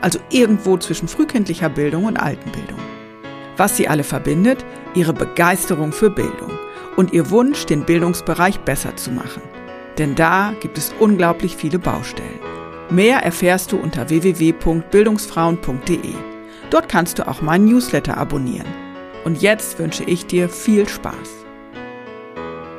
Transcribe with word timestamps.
also 0.00 0.18
irgendwo 0.30 0.76
zwischen 0.76 1.08
frühkindlicher 1.08 1.68
Bildung 1.68 2.04
und 2.04 2.16
Altenbildung. 2.16 2.78
Was 3.56 3.76
sie 3.76 3.88
alle 3.88 4.04
verbindet, 4.04 4.64
ihre 4.94 5.12
Begeisterung 5.12 5.92
für 5.92 6.10
Bildung 6.10 6.52
und 6.96 7.12
ihr 7.12 7.30
Wunsch, 7.30 7.66
den 7.66 7.84
Bildungsbereich 7.84 8.60
besser 8.60 8.96
zu 8.96 9.10
machen. 9.10 9.42
Denn 9.98 10.14
da 10.14 10.54
gibt 10.60 10.78
es 10.78 10.94
unglaublich 10.98 11.56
viele 11.56 11.78
Baustellen. 11.78 12.38
Mehr 12.90 13.22
erfährst 13.22 13.72
du 13.72 13.76
unter 13.76 14.08
www.bildungsfrauen.de. 14.08 16.14
Dort 16.70 16.88
kannst 16.88 17.18
du 17.18 17.28
auch 17.28 17.42
meinen 17.42 17.66
Newsletter 17.66 18.16
abonnieren. 18.16 18.66
Und 19.24 19.42
jetzt 19.42 19.78
wünsche 19.78 20.04
ich 20.04 20.26
dir 20.26 20.48
viel 20.48 20.88
Spaß. 20.88 21.44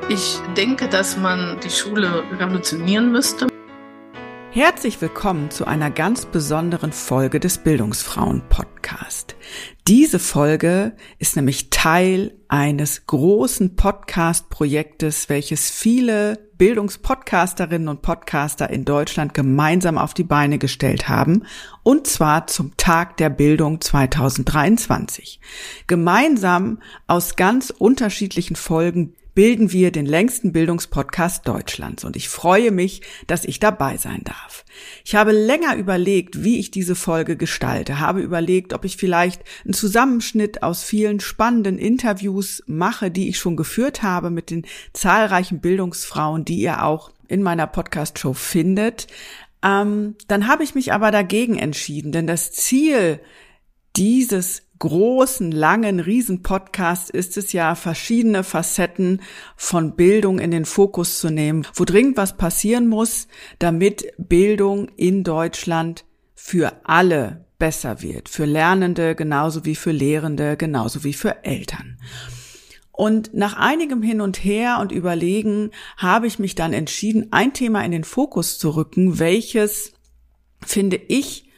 Ich 0.09 0.39
denke, 0.57 0.87
dass 0.87 1.17
man 1.17 1.59
die 1.63 1.69
Schule 1.69 2.23
revolutionieren 2.39 3.11
müsste. 3.11 3.47
Herzlich 4.51 4.99
willkommen 4.99 5.51
zu 5.51 5.65
einer 5.65 5.91
ganz 5.91 6.25
besonderen 6.25 6.91
Folge 6.91 7.39
des 7.39 7.59
Bildungsfrauen 7.59 8.41
Podcast. 8.49 9.35
Diese 9.87 10.17
Folge 10.17 10.95
ist 11.19 11.35
nämlich 11.35 11.69
Teil 11.69 12.33
eines 12.47 13.05
großen 13.05 13.75
Podcast-Projektes, 13.75 15.29
welches 15.29 15.69
viele 15.69 16.49
Bildungspodcasterinnen 16.57 17.89
und 17.89 18.01
Podcaster 18.01 18.71
in 18.71 18.85
Deutschland 18.85 19.35
gemeinsam 19.35 19.99
auf 19.99 20.15
die 20.15 20.23
Beine 20.23 20.57
gestellt 20.57 21.07
haben, 21.07 21.43
und 21.83 22.07
zwar 22.07 22.47
zum 22.47 22.75
Tag 22.75 23.17
der 23.17 23.29
Bildung 23.29 23.79
2023. 23.79 25.39
Gemeinsam 25.85 26.79
aus 27.05 27.35
ganz 27.35 27.69
unterschiedlichen 27.69 28.55
Folgen 28.55 29.13
bilden 29.39 29.71
wir 29.71 29.93
den 29.93 30.05
längsten 30.05 30.51
Bildungspodcast 30.51 31.47
Deutschlands 31.47 32.03
und 32.03 32.17
ich 32.17 32.27
freue 32.27 32.71
mich, 32.71 33.03
dass 33.25 33.45
ich 33.45 33.57
dabei 33.57 33.95
sein 33.95 34.19
darf. 34.25 34.65
Ich 35.05 35.15
habe 35.15 35.31
länger 35.31 35.77
überlegt, 35.77 36.43
wie 36.43 36.59
ich 36.59 36.71
diese 36.71 36.93
Folge 36.93 37.37
gestalte, 37.37 38.01
habe 38.01 38.19
überlegt, 38.19 38.73
ob 38.73 38.83
ich 38.83 38.97
vielleicht 38.97 39.43
einen 39.63 39.73
Zusammenschnitt 39.73 40.61
aus 40.61 40.83
vielen 40.83 41.21
spannenden 41.21 41.77
Interviews 41.77 42.63
mache, 42.67 43.11
die 43.11 43.29
ich 43.29 43.39
schon 43.39 43.55
geführt 43.55 44.03
habe 44.03 44.29
mit 44.29 44.49
den 44.49 44.65
zahlreichen 44.91 45.61
Bildungsfrauen, 45.61 46.43
die 46.43 46.59
ihr 46.59 46.83
auch 46.83 47.09
in 47.29 47.41
meiner 47.41 47.67
Podcast-Show 47.67 48.33
findet. 48.33 49.07
Ähm, 49.63 50.15
dann 50.27 50.49
habe 50.49 50.65
ich 50.65 50.75
mich 50.75 50.91
aber 50.91 51.11
dagegen 51.11 51.57
entschieden, 51.57 52.11
denn 52.11 52.27
das 52.27 52.51
Ziel 52.51 53.21
dieses 53.95 54.63
großen, 54.79 55.51
langen 55.51 55.99
Riesen-Podcast 55.99 57.09
ist 57.09 57.37
es 57.37 57.53
ja, 57.53 57.75
verschiedene 57.75 58.43
Facetten 58.43 59.21
von 59.55 59.95
Bildung 59.95 60.39
in 60.39 60.51
den 60.51 60.65
Fokus 60.65 61.19
zu 61.19 61.29
nehmen, 61.29 61.67
wo 61.73 61.83
dringend 61.83 62.17
was 62.17 62.37
passieren 62.37 62.87
muss, 62.87 63.27
damit 63.59 64.11
Bildung 64.17 64.87
in 64.95 65.23
Deutschland 65.23 66.05
für 66.33 66.73
alle 66.85 67.45
besser 67.59 68.01
wird, 68.01 68.29
für 68.29 68.45
Lernende 68.45 69.15
genauso 69.15 69.65
wie 69.65 69.75
für 69.75 69.91
Lehrende, 69.91 70.55
genauso 70.55 71.03
wie 71.03 71.13
für 71.13 71.43
Eltern. 71.43 71.99
Und 72.91 73.33
nach 73.33 73.55
einigem 73.55 74.01
Hin 74.01 74.21
und 74.21 74.43
Her 74.43 74.79
und 74.81 74.91
Überlegen 74.91 75.71
habe 75.97 76.27
ich 76.27 76.39
mich 76.39 76.55
dann 76.55 76.73
entschieden, 76.73 77.27
ein 77.31 77.53
Thema 77.53 77.83
in 77.83 77.91
den 77.91 78.03
Fokus 78.03 78.57
zu 78.57 78.71
rücken, 78.71 79.19
welches, 79.19 79.93
finde 80.65 80.97
ich, 80.97 81.48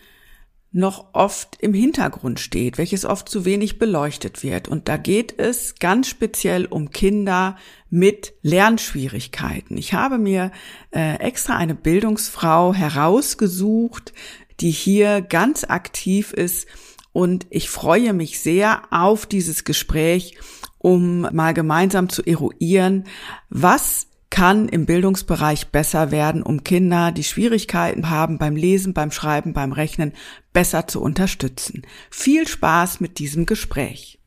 noch 0.74 1.08
oft 1.14 1.58
im 1.60 1.74
Hintergrund 1.74 2.40
steht, 2.40 2.78
welches 2.78 3.04
oft 3.04 3.28
zu 3.28 3.44
wenig 3.44 3.78
beleuchtet 3.78 4.42
wird. 4.42 4.70
Und 4.70 4.88
da 4.88 4.96
geht 4.96 5.38
es 5.38 5.76
ganz 5.80 6.08
speziell 6.08 6.66
um 6.66 6.92
Kinder 6.92 7.58
mit 7.90 8.34
Lernschwierigkeiten. 8.42 9.78
Ich 9.78 9.94
habe 9.94 10.18
mir 10.18 10.52
äh, 10.92 11.16
extra 11.16 11.58
eine 11.58 11.76
Bildungsfrau 11.76 12.74
herausgesucht, 12.74 14.14
die 14.62 14.72
hier 14.72 15.22
ganz 15.22 15.66
aktiv 15.66 16.32
ist. 16.32 16.68
Und 17.12 17.48
ich 17.50 17.70
freue 17.70 18.14
mich 18.14 18.40
sehr 18.40 18.84
auf 18.92 19.26
dieses 19.26 19.66
Gespräch, 19.66 20.38
um 20.78 21.22
mal 21.34 21.54
gemeinsam 21.54 22.08
zu 22.08 22.24
eruieren, 22.24 23.04
was 23.50 24.08
kann 24.32 24.68
im 24.68 24.88
Bildungsbereich 24.88 25.68
besser 25.68 26.10
werden, 26.10 26.42
um 26.42 26.64
Kinder, 26.64 27.12
die 27.12 27.24
Schwierigkeiten 27.24 28.10
haben 28.10 28.40
beim 28.40 28.56
Lesen, 28.56 28.96
beim 28.96 29.12
Schreiben, 29.12 29.54
beim 29.54 29.74
Rechnen, 29.74 30.14
besser 30.54 30.88
zu 30.88 31.02
unterstützen. 31.02 31.86
Viel 32.10 32.48
Spaß 32.48 33.02
mit 33.02 33.20
diesem 33.20 33.46
Gespräch. 33.46 34.20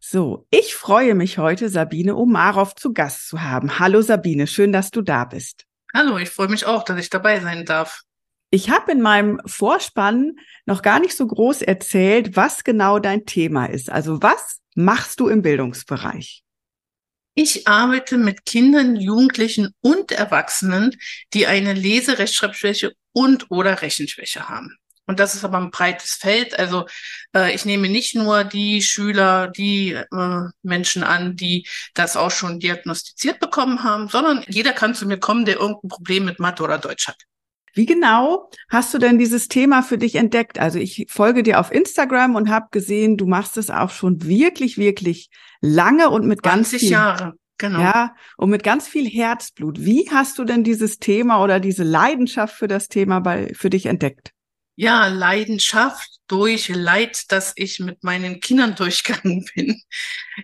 So, 0.00 0.46
ich 0.50 0.74
freue 0.74 1.14
mich 1.14 1.38
heute, 1.38 1.68
Sabine 1.68 2.16
Omarov 2.16 2.74
zu 2.74 2.92
Gast 2.92 3.28
zu 3.28 3.42
haben. 3.42 3.78
Hallo 3.78 4.00
Sabine, 4.00 4.46
schön, 4.46 4.72
dass 4.72 4.90
du 4.90 5.02
da 5.02 5.24
bist. 5.24 5.66
Hallo, 5.94 6.16
ich 6.18 6.30
freue 6.30 6.48
mich 6.48 6.64
auch, 6.64 6.84
dass 6.84 6.98
ich 6.98 7.10
dabei 7.10 7.38
sein 7.40 7.66
darf. 7.66 8.02
Ich 8.50 8.70
habe 8.70 8.92
in 8.92 9.00
meinem 9.00 9.40
Vorspann 9.46 10.36
noch 10.66 10.82
gar 10.82 11.00
nicht 11.00 11.16
so 11.16 11.26
groß 11.26 11.62
erzählt, 11.62 12.36
was 12.36 12.64
genau 12.64 12.98
dein 12.98 13.26
Thema 13.26 13.66
ist. 13.66 13.90
Also 13.90 14.22
was 14.22 14.58
machst 14.74 15.20
du 15.20 15.28
im 15.28 15.42
Bildungsbereich? 15.42 16.41
Ich 17.34 17.66
arbeite 17.66 18.18
mit 18.18 18.44
Kindern, 18.44 18.96
Jugendlichen 18.96 19.74
und 19.80 20.12
Erwachsenen, 20.12 20.96
die 21.32 21.46
eine 21.46 21.72
Leserechtschreibschwäche 21.72 22.92
und 23.12 23.50
oder 23.50 23.80
Rechenschwäche 23.80 24.48
haben. 24.48 24.76
Und 25.06 25.18
das 25.18 25.34
ist 25.34 25.44
aber 25.44 25.58
ein 25.58 25.70
breites 25.70 26.14
Feld. 26.14 26.58
Also 26.58 26.86
äh, 27.34 27.54
ich 27.54 27.64
nehme 27.64 27.88
nicht 27.88 28.14
nur 28.14 28.44
die 28.44 28.82
Schüler, 28.82 29.48
die 29.48 29.92
äh, 29.92 30.40
Menschen 30.62 31.02
an, 31.02 31.36
die 31.36 31.66
das 31.94 32.16
auch 32.16 32.30
schon 32.30 32.60
diagnostiziert 32.60 33.40
bekommen 33.40 33.82
haben, 33.82 34.08
sondern 34.08 34.44
jeder 34.48 34.72
kann 34.72 34.94
zu 34.94 35.06
mir 35.06 35.18
kommen, 35.18 35.44
der 35.44 35.56
irgendein 35.56 35.88
Problem 35.88 36.24
mit 36.24 36.38
Mathe 36.38 36.62
oder 36.62 36.78
Deutsch 36.78 37.08
hat. 37.08 37.16
Wie 37.72 37.86
genau 37.86 38.50
hast 38.68 38.92
du 38.92 38.98
denn 38.98 39.18
dieses 39.18 39.48
Thema 39.48 39.82
für 39.82 39.98
dich 39.98 40.16
entdeckt? 40.16 40.58
Also 40.58 40.78
ich 40.78 41.06
folge 41.08 41.42
dir 41.42 41.60
auf 41.60 41.72
Instagram 41.72 42.34
und 42.34 42.50
habe 42.50 42.66
gesehen, 42.70 43.16
du 43.16 43.26
machst 43.26 43.56
es 43.56 43.70
auch 43.70 43.90
schon 43.90 44.22
wirklich, 44.24 44.78
wirklich 44.78 45.30
lange 45.60 46.10
und 46.10 46.26
mit 46.26 46.42
ganz 46.42 46.70
viel 46.70 46.90
Jahre. 46.90 47.34
Genau. 47.58 47.80
Ja, 47.80 48.14
und 48.36 48.50
mit 48.50 48.64
ganz 48.64 48.88
viel 48.88 49.08
Herzblut. 49.08 49.84
Wie 49.84 50.08
hast 50.10 50.38
du 50.38 50.44
denn 50.44 50.64
dieses 50.64 50.98
Thema 50.98 51.42
oder 51.44 51.60
diese 51.60 51.84
Leidenschaft 51.84 52.56
für 52.56 52.66
das 52.66 52.88
Thema 52.88 53.20
bei, 53.20 53.52
für 53.54 53.70
dich 53.70 53.86
entdeckt? 53.86 54.32
ja, 54.76 55.06
Leidenschaft 55.08 56.11
durch 56.32 56.70
Leid, 56.70 57.30
das 57.30 57.52
ich 57.56 57.78
mit 57.78 58.04
meinen 58.04 58.40
Kindern 58.40 58.74
durchgegangen 58.74 59.44
bin. 59.54 59.82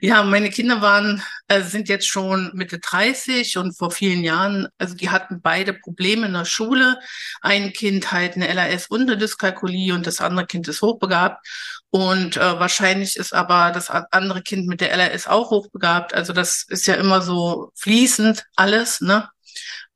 Ja, 0.03 0.23
meine 0.23 0.51
Kinder 0.51 0.83
waren, 0.83 1.23
äh, 1.49 1.63
sind 1.63 1.89
jetzt 1.89 2.07
schon 2.07 2.51
Mitte 2.53 2.79
30 2.79 3.57
und 3.57 3.73
vor 3.73 3.91
vielen 3.91 4.23
Jahren, 4.23 4.69
also 4.77 4.95
die 4.95 5.09
hatten 5.09 5.41
beide 5.41 5.73
Probleme 5.73 6.27
in 6.27 6.35
der 6.35 6.45
Schule. 6.45 6.99
Ein 7.41 7.73
Kind 7.73 8.13
halt 8.13 8.37
eine 8.37 8.53
LAS 8.53 8.89
und 8.89 9.07
Dyskalkulie 9.07 9.95
und 9.95 10.07
das 10.07 10.21
andere 10.21 10.47
Kind 10.47 10.69
ist 10.69 10.83
hochbegabt. 10.83 11.43
Und 11.89 12.37
äh, 12.37 12.61
wahrscheinlich 12.61 13.17
ist 13.17 13.33
aber 13.33 13.71
das 13.71 13.89
andere 13.89 14.43
Kind 14.43 14.67
mit 14.67 14.83
der 14.83 14.93
LRS 14.95 15.27
auch 15.27 15.51
hochbegabt. 15.51 16.13
Also 16.13 16.35
das 16.35 16.67
ist 16.69 16.87
ja 16.87 16.97
immer 16.97 17.23
so 17.23 17.73
fließend 17.77 18.45
alles, 18.57 19.01
ne? 19.01 19.31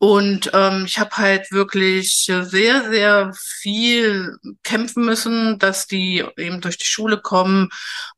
Und 0.04 0.50
ähm, 0.52 0.84
ich 0.84 0.98
habe 0.98 1.16
halt 1.16 1.52
wirklich 1.52 2.24
sehr, 2.26 2.90
sehr 2.90 3.32
viel 3.34 4.36
kämpfen 4.64 5.04
müssen, 5.04 5.60
dass 5.60 5.86
die 5.86 6.24
eben 6.36 6.60
durch 6.60 6.76
die 6.76 6.86
Schule 6.86 7.18
kommen 7.18 7.68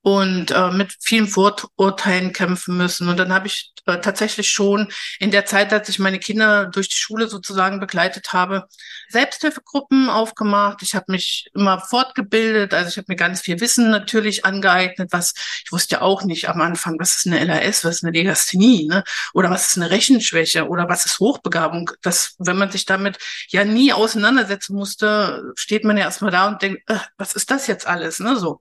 und 0.00 0.50
äh, 0.50 0.70
mit 0.70 0.96
vielen 1.02 1.28
Vorurteilen 1.28 2.32
kämpfen 2.32 2.78
müssen. 2.78 3.10
Und 3.10 3.18
dann 3.18 3.34
habe 3.34 3.48
ich 3.48 3.74
äh, 3.84 4.00
tatsächlich 4.00 4.48
schon 4.50 4.90
in 5.18 5.30
der 5.30 5.44
Zeit, 5.44 5.74
als 5.74 5.90
ich 5.90 5.98
meine 5.98 6.18
Kinder 6.18 6.64
durch 6.64 6.88
die 6.88 6.96
Schule 6.96 7.28
sozusagen 7.28 7.80
begleitet 7.80 8.32
habe, 8.32 8.66
Selbsthilfegruppen 9.14 10.10
aufgemacht. 10.10 10.82
Ich 10.82 10.94
habe 10.94 11.06
mich 11.08 11.50
immer 11.54 11.80
fortgebildet. 11.80 12.74
Also 12.74 12.88
ich 12.90 12.96
habe 12.98 13.06
mir 13.08 13.16
ganz 13.16 13.40
viel 13.40 13.60
Wissen 13.60 13.90
natürlich 13.90 14.44
angeeignet, 14.44 15.10
was 15.12 15.34
ich 15.64 15.72
wusste 15.72 15.96
ja 15.96 16.02
auch 16.02 16.24
nicht 16.24 16.48
am 16.48 16.60
Anfang, 16.60 16.98
was 16.98 17.16
ist 17.16 17.26
eine 17.26 17.42
LAS, 17.42 17.84
was 17.84 17.96
ist 17.96 18.04
eine 18.04 18.12
Legasthenie, 18.12 18.86
ne? 18.86 19.02
oder 19.32 19.50
was 19.50 19.68
ist 19.68 19.76
eine 19.76 19.90
Rechenschwäche 19.90 20.68
oder 20.68 20.88
was 20.88 21.06
ist 21.06 21.18
Hochbegabung. 21.20 21.54
Begabung. 21.54 21.90
Das, 22.02 22.34
wenn 22.38 22.56
man 22.56 22.70
sich 22.70 22.84
damit 22.84 23.18
ja 23.48 23.64
nie 23.64 23.92
auseinandersetzen 23.92 24.74
musste, 24.74 25.52
steht 25.56 25.84
man 25.84 25.96
ja 25.96 26.04
erstmal 26.04 26.30
da 26.30 26.48
und 26.48 26.60
denkt, 26.62 26.82
äh, 26.90 26.98
was 27.16 27.34
ist 27.34 27.50
das 27.50 27.66
jetzt 27.66 27.86
alles, 27.86 28.20
ne, 28.20 28.36
so. 28.36 28.60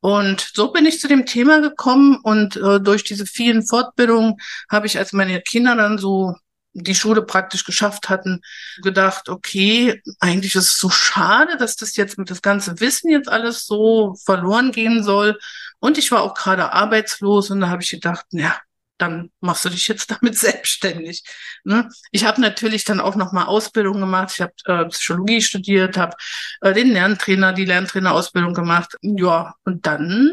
Und 0.00 0.52
so 0.54 0.72
bin 0.72 0.86
ich 0.86 1.00
zu 1.00 1.08
dem 1.08 1.26
Thema 1.26 1.60
gekommen 1.60 2.18
und 2.22 2.56
äh, 2.56 2.80
durch 2.80 3.02
diese 3.04 3.26
vielen 3.26 3.66
Fortbildungen 3.66 4.36
habe 4.70 4.86
ich, 4.86 4.98
als 4.98 5.12
meine 5.12 5.40
Kinder 5.40 5.74
dann 5.74 5.98
so 5.98 6.36
die 6.72 6.94
Schule 6.94 7.22
praktisch 7.22 7.64
geschafft 7.64 8.08
hatten, 8.08 8.40
gedacht, 8.82 9.28
okay, 9.28 10.02
eigentlich 10.20 10.54
ist 10.54 10.64
es 10.64 10.78
so 10.78 10.90
schade, 10.90 11.56
dass 11.56 11.76
das 11.76 11.96
jetzt 11.96 12.18
mit 12.18 12.30
das 12.30 12.42
ganze 12.42 12.80
Wissen 12.80 13.10
jetzt 13.10 13.28
alles 13.28 13.66
so 13.66 14.14
verloren 14.24 14.72
gehen 14.72 15.02
soll. 15.02 15.38
Und 15.80 15.98
ich 15.98 16.10
war 16.12 16.22
auch 16.22 16.34
gerade 16.34 16.72
arbeitslos 16.72 17.50
und 17.50 17.60
da 17.60 17.68
habe 17.68 17.82
ich 17.82 17.90
gedacht, 17.90 18.26
ja, 18.30 18.56
dann 18.98 19.30
machst 19.40 19.64
du 19.64 19.70
dich 19.70 19.88
jetzt 19.88 20.10
damit 20.10 20.36
selbstständig. 20.36 21.22
Ne? 21.64 21.88
Ich 22.10 22.24
habe 22.24 22.40
natürlich 22.40 22.84
dann 22.84 23.00
auch 23.00 23.16
noch 23.16 23.32
mal 23.32 23.44
Ausbildung 23.44 24.00
gemacht. 24.00 24.32
Ich 24.34 24.40
habe 24.40 24.52
äh, 24.64 24.88
Psychologie 24.88 25.40
studiert, 25.40 25.96
habe 25.96 26.16
äh, 26.60 26.72
den 26.74 26.90
Lerntrainer, 26.90 27.52
die 27.52 27.64
Lerntrainerausbildung 27.64 28.54
gemacht. 28.54 28.96
Ja, 29.02 29.54
und 29.64 29.86
dann 29.86 30.32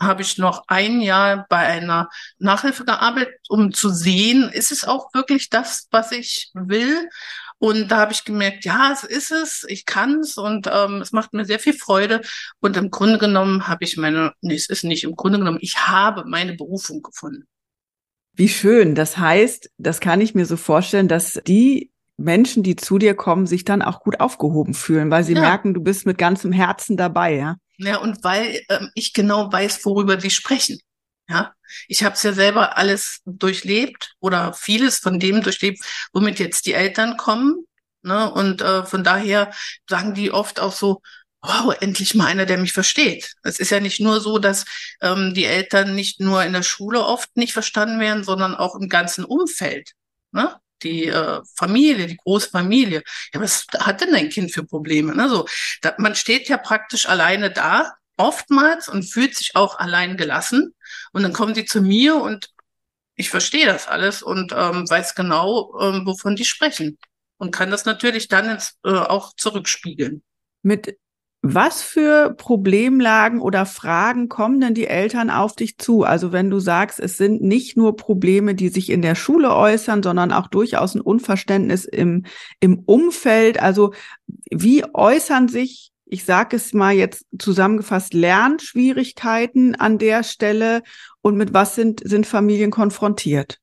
habe 0.00 0.22
ich 0.22 0.38
noch 0.38 0.64
ein 0.68 1.00
Jahr 1.00 1.46
bei 1.48 1.58
einer 1.58 2.08
Nachhilfe 2.38 2.84
gearbeitet, 2.84 3.34
um 3.48 3.72
zu 3.72 3.90
sehen, 3.90 4.50
ist 4.52 4.72
es 4.72 4.84
auch 4.84 5.12
wirklich 5.14 5.50
das, 5.50 5.88
was 5.90 6.12
ich 6.12 6.50
will? 6.54 7.08
Und 7.58 7.88
da 7.88 7.98
habe 7.98 8.12
ich 8.12 8.24
gemerkt, 8.24 8.64
ja, 8.64 8.92
es 8.92 9.02
ist 9.02 9.32
es, 9.32 9.64
ich 9.68 9.84
kann 9.84 10.20
es 10.20 10.36
und 10.36 10.68
ähm, 10.72 11.00
es 11.02 11.10
macht 11.10 11.32
mir 11.32 11.44
sehr 11.44 11.58
viel 11.58 11.72
Freude. 11.72 12.20
Und 12.60 12.76
im 12.76 12.90
Grunde 12.90 13.18
genommen 13.18 13.66
habe 13.66 13.84
ich 13.84 13.96
meine, 13.96 14.32
nee, 14.40 14.54
es 14.54 14.68
ist 14.68 14.84
nicht, 14.84 15.02
im 15.02 15.16
Grunde 15.16 15.38
genommen, 15.38 15.58
ich 15.60 15.88
habe 15.88 16.24
meine 16.24 16.54
Berufung 16.54 17.02
gefunden. 17.02 17.48
Wie 18.32 18.48
schön. 18.48 18.94
Das 18.94 19.18
heißt, 19.18 19.70
das 19.78 19.98
kann 19.98 20.20
ich 20.20 20.36
mir 20.36 20.46
so 20.46 20.56
vorstellen, 20.56 21.08
dass 21.08 21.40
die 21.48 21.90
Menschen, 22.16 22.62
die 22.62 22.76
zu 22.76 22.98
dir 22.98 23.14
kommen, 23.14 23.48
sich 23.48 23.64
dann 23.64 23.82
auch 23.82 24.00
gut 24.00 24.20
aufgehoben 24.20 24.74
fühlen, 24.74 25.10
weil 25.10 25.24
sie 25.24 25.34
ja. 25.34 25.40
merken, 25.40 25.74
du 25.74 25.80
bist 25.80 26.06
mit 26.06 26.18
ganzem 26.18 26.52
Herzen 26.52 26.96
dabei, 26.96 27.34
ja. 27.34 27.56
Ja, 27.78 27.98
und 27.98 28.24
weil 28.24 28.62
ähm, 28.68 28.90
ich 28.94 29.12
genau 29.12 29.52
weiß, 29.52 29.84
worüber 29.84 30.20
sie 30.20 30.30
sprechen. 30.30 30.80
Ja, 31.28 31.54
ich 31.88 32.02
habe 32.02 32.14
es 32.14 32.22
ja 32.22 32.32
selber 32.32 32.76
alles 32.78 33.20
durchlebt 33.26 34.14
oder 34.20 34.54
vieles 34.54 34.98
von 34.98 35.20
dem 35.20 35.42
durchlebt, 35.42 35.84
womit 36.12 36.38
jetzt 36.38 36.66
die 36.66 36.72
Eltern 36.72 37.16
kommen. 37.16 37.66
Ne? 38.02 38.30
Und 38.30 38.62
äh, 38.62 38.84
von 38.84 39.04
daher 39.04 39.52
sagen 39.88 40.14
die 40.14 40.32
oft 40.32 40.58
auch 40.60 40.72
so, 40.72 41.02
wow, 41.42 41.74
endlich 41.80 42.14
mal 42.14 42.26
einer, 42.26 42.46
der 42.46 42.58
mich 42.58 42.72
versteht. 42.72 43.34
Es 43.42 43.60
ist 43.60 43.70
ja 43.70 43.80
nicht 43.80 44.00
nur 44.00 44.20
so, 44.20 44.38
dass 44.38 44.64
ähm, 45.02 45.34
die 45.34 45.44
Eltern 45.44 45.94
nicht 45.94 46.20
nur 46.20 46.42
in 46.44 46.52
der 46.52 46.62
Schule 46.62 47.04
oft 47.04 47.36
nicht 47.36 47.52
verstanden 47.52 48.00
werden, 48.00 48.24
sondern 48.24 48.54
auch 48.54 48.74
im 48.74 48.88
ganzen 48.88 49.24
Umfeld. 49.24 49.92
Ne? 50.32 50.56
Die 50.82 51.06
äh, 51.06 51.40
Familie, 51.56 52.06
die 52.06 52.16
große 52.16 52.50
Familie. 52.50 53.02
Ja, 53.34 53.40
was 53.40 53.66
hat 53.78 54.00
denn 54.00 54.12
dein 54.12 54.28
Kind 54.28 54.52
für 54.52 54.64
Probleme? 54.64 55.14
Ne? 55.14 55.28
So, 55.28 55.46
da, 55.82 55.94
man 55.98 56.14
steht 56.14 56.48
ja 56.48 56.58
praktisch 56.58 57.08
alleine 57.08 57.50
da, 57.50 57.94
oftmals, 58.16 58.88
und 58.88 59.04
fühlt 59.04 59.36
sich 59.36 59.56
auch 59.56 59.78
allein 59.78 60.16
gelassen. 60.16 60.74
Und 61.12 61.22
dann 61.22 61.32
kommen 61.32 61.54
sie 61.54 61.64
zu 61.64 61.80
mir 61.80 62.16
und 62.16 62.50
ich 63.14 63.30
verstehe 63.30 63.66
das 63.66 63.88
alles 63.88 64.22
und 64.22 64.52
ähm, 64.52 64.88
weiß 64.88 65.14
genau, 65.14 65.76
ähm, 65.80 66.06
wovon 66.06 66.36
die 66.36 66.44
sprechen. 66.44 66.98
Und 67.36 67.50
kann 67.50 67.70
das 67.70 67.84
natürlich 67.84 68.28
dann 68.28 68.50
ins, 68.50 68.78
äh, 68.84 68.90
auch 68.90 69.34
zurückspiegeln. 69.36 70.22
Mit 70.62 70.96
was 71.54 71.82
für 71.82 72.34
Problemlagen 72.34 73.40
oder 73.40 73.66
Fragen 73.66 74.28
kommen 74.28 74.60
denn 74.60 74.74
die 74.74 74.86
Eltern 74.86 75.30
auf 75.30 75.54
dich 75.54 75.78
zu? 75.78 76.02
Also 76.02 76.32
wenn 76.32 76.50
du 76.50 76.58
sagst, 76.58 77.00
es 77.00 77.16
sind 77.16 77.42
nicht 77.42 77.76
nur 77.76 77.96
Probleme, 77.96 78.54
die 78.54 78.68
sich 78.68 78.90
in 78.90 79.02
der 79.02 79.14
Schule 79.14 79.54
äußern, 79.54 80.02
sondern 80.02 80.32
auch 80.32 80.48
durchaus 80.48 80.94
ein 80.94 81.00
Unverständnis 81.00 81.84
im, 81.84 82.24
im 82.60 82.80
Umfeld. 82.80 83.60
Also 83.60 83.92
wie 84.50 84.84
äußern 84.94 85.48
sich, 85.48 85.90
ich 86.06 86.24
sage 86.24 86.56
es 86.56 86.72
mal 86.72 86.94
jetzt 86.94 87.24
zusammengefasst, 87.38 88.14
Lernschwierigkeiten 88.14 89.74
an 89.74 89.98
der 89.98 90.24
Stelle 90.24 90.82
und 91.20 91.36
mit 91.36 91.54
was 91.54 91.74
sind, 91.74 92.00
sind 92.04 92.26
Familien 92.26 92.70
konfrontiert? 92.70 93.58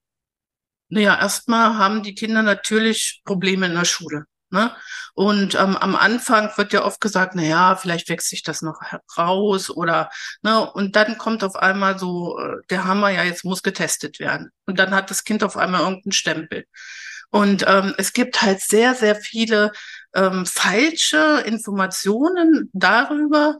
Naja, 0.90 1.20
erstmal 1.20 1.78
haben 1.78 2.04
die 2.04 2.16
Kinder 2.16 2.44
natürlich 2.44 3.22
Probleme 3.26 3.66
in 3.66 3.74
der 3.74 3.86
Schule. 3.86 4.26
Ne? 4.51 4.71
Und 5.15 5.56
ähm, 5.56 5.75
am 5.75 5.95
Anfang 5.95 6.51
wird 6.56 6.71
ja 6.71 6.86
oft 6.86 7.01
gesagt, 7.01 7.33
na 7.36 7.42
ja, 7.44 7.75
vielleicht 7.75 8.09
wächst 8.09 8.30
sich 8.30 8.44
das 8.44 8.62
noch 8.62 8.80
heraus 8.81 9.69
oder 9.69 10.09
ne, 10.44 10.71
und 10.71 10.95
dann 10.95 11.18
kommt 11.18 11.44
auf 11.44 11.56
einmal 11.56 11.97
so 11.97 12.38
äh, 12.39 12.57
der 12.69 12.86
Hammer, 12.86 13.09
ja, 13.09 13.24
jetzt 13.24 13.44
muss 13.44 13.63
getestet 13.63 14.19
werden. 14.19 14.51
Und 14.65 14.77
dann 14.80 14.94
hat 14.94 15.09
das 15.09 15.24
Kind 15.24 15.44
auf 15.44 15.57
einmal 15.57 15.81
irgendeinen 15.81 16.12
Stempel. 16.12 16.65
Und 17.31 17.65
ähm, 17.68 17.94
es 17.97 18.13
gibt 18.13 18.42
halt 18.42 18.62
sehr, 18.62 18.95
sehr 18.95 19.15
viele 19.15 19.71
ähm, 20.13 20.45
falsche 20.45 21.44
Informationen 21.45 22.69
darüber. 22.74 23.57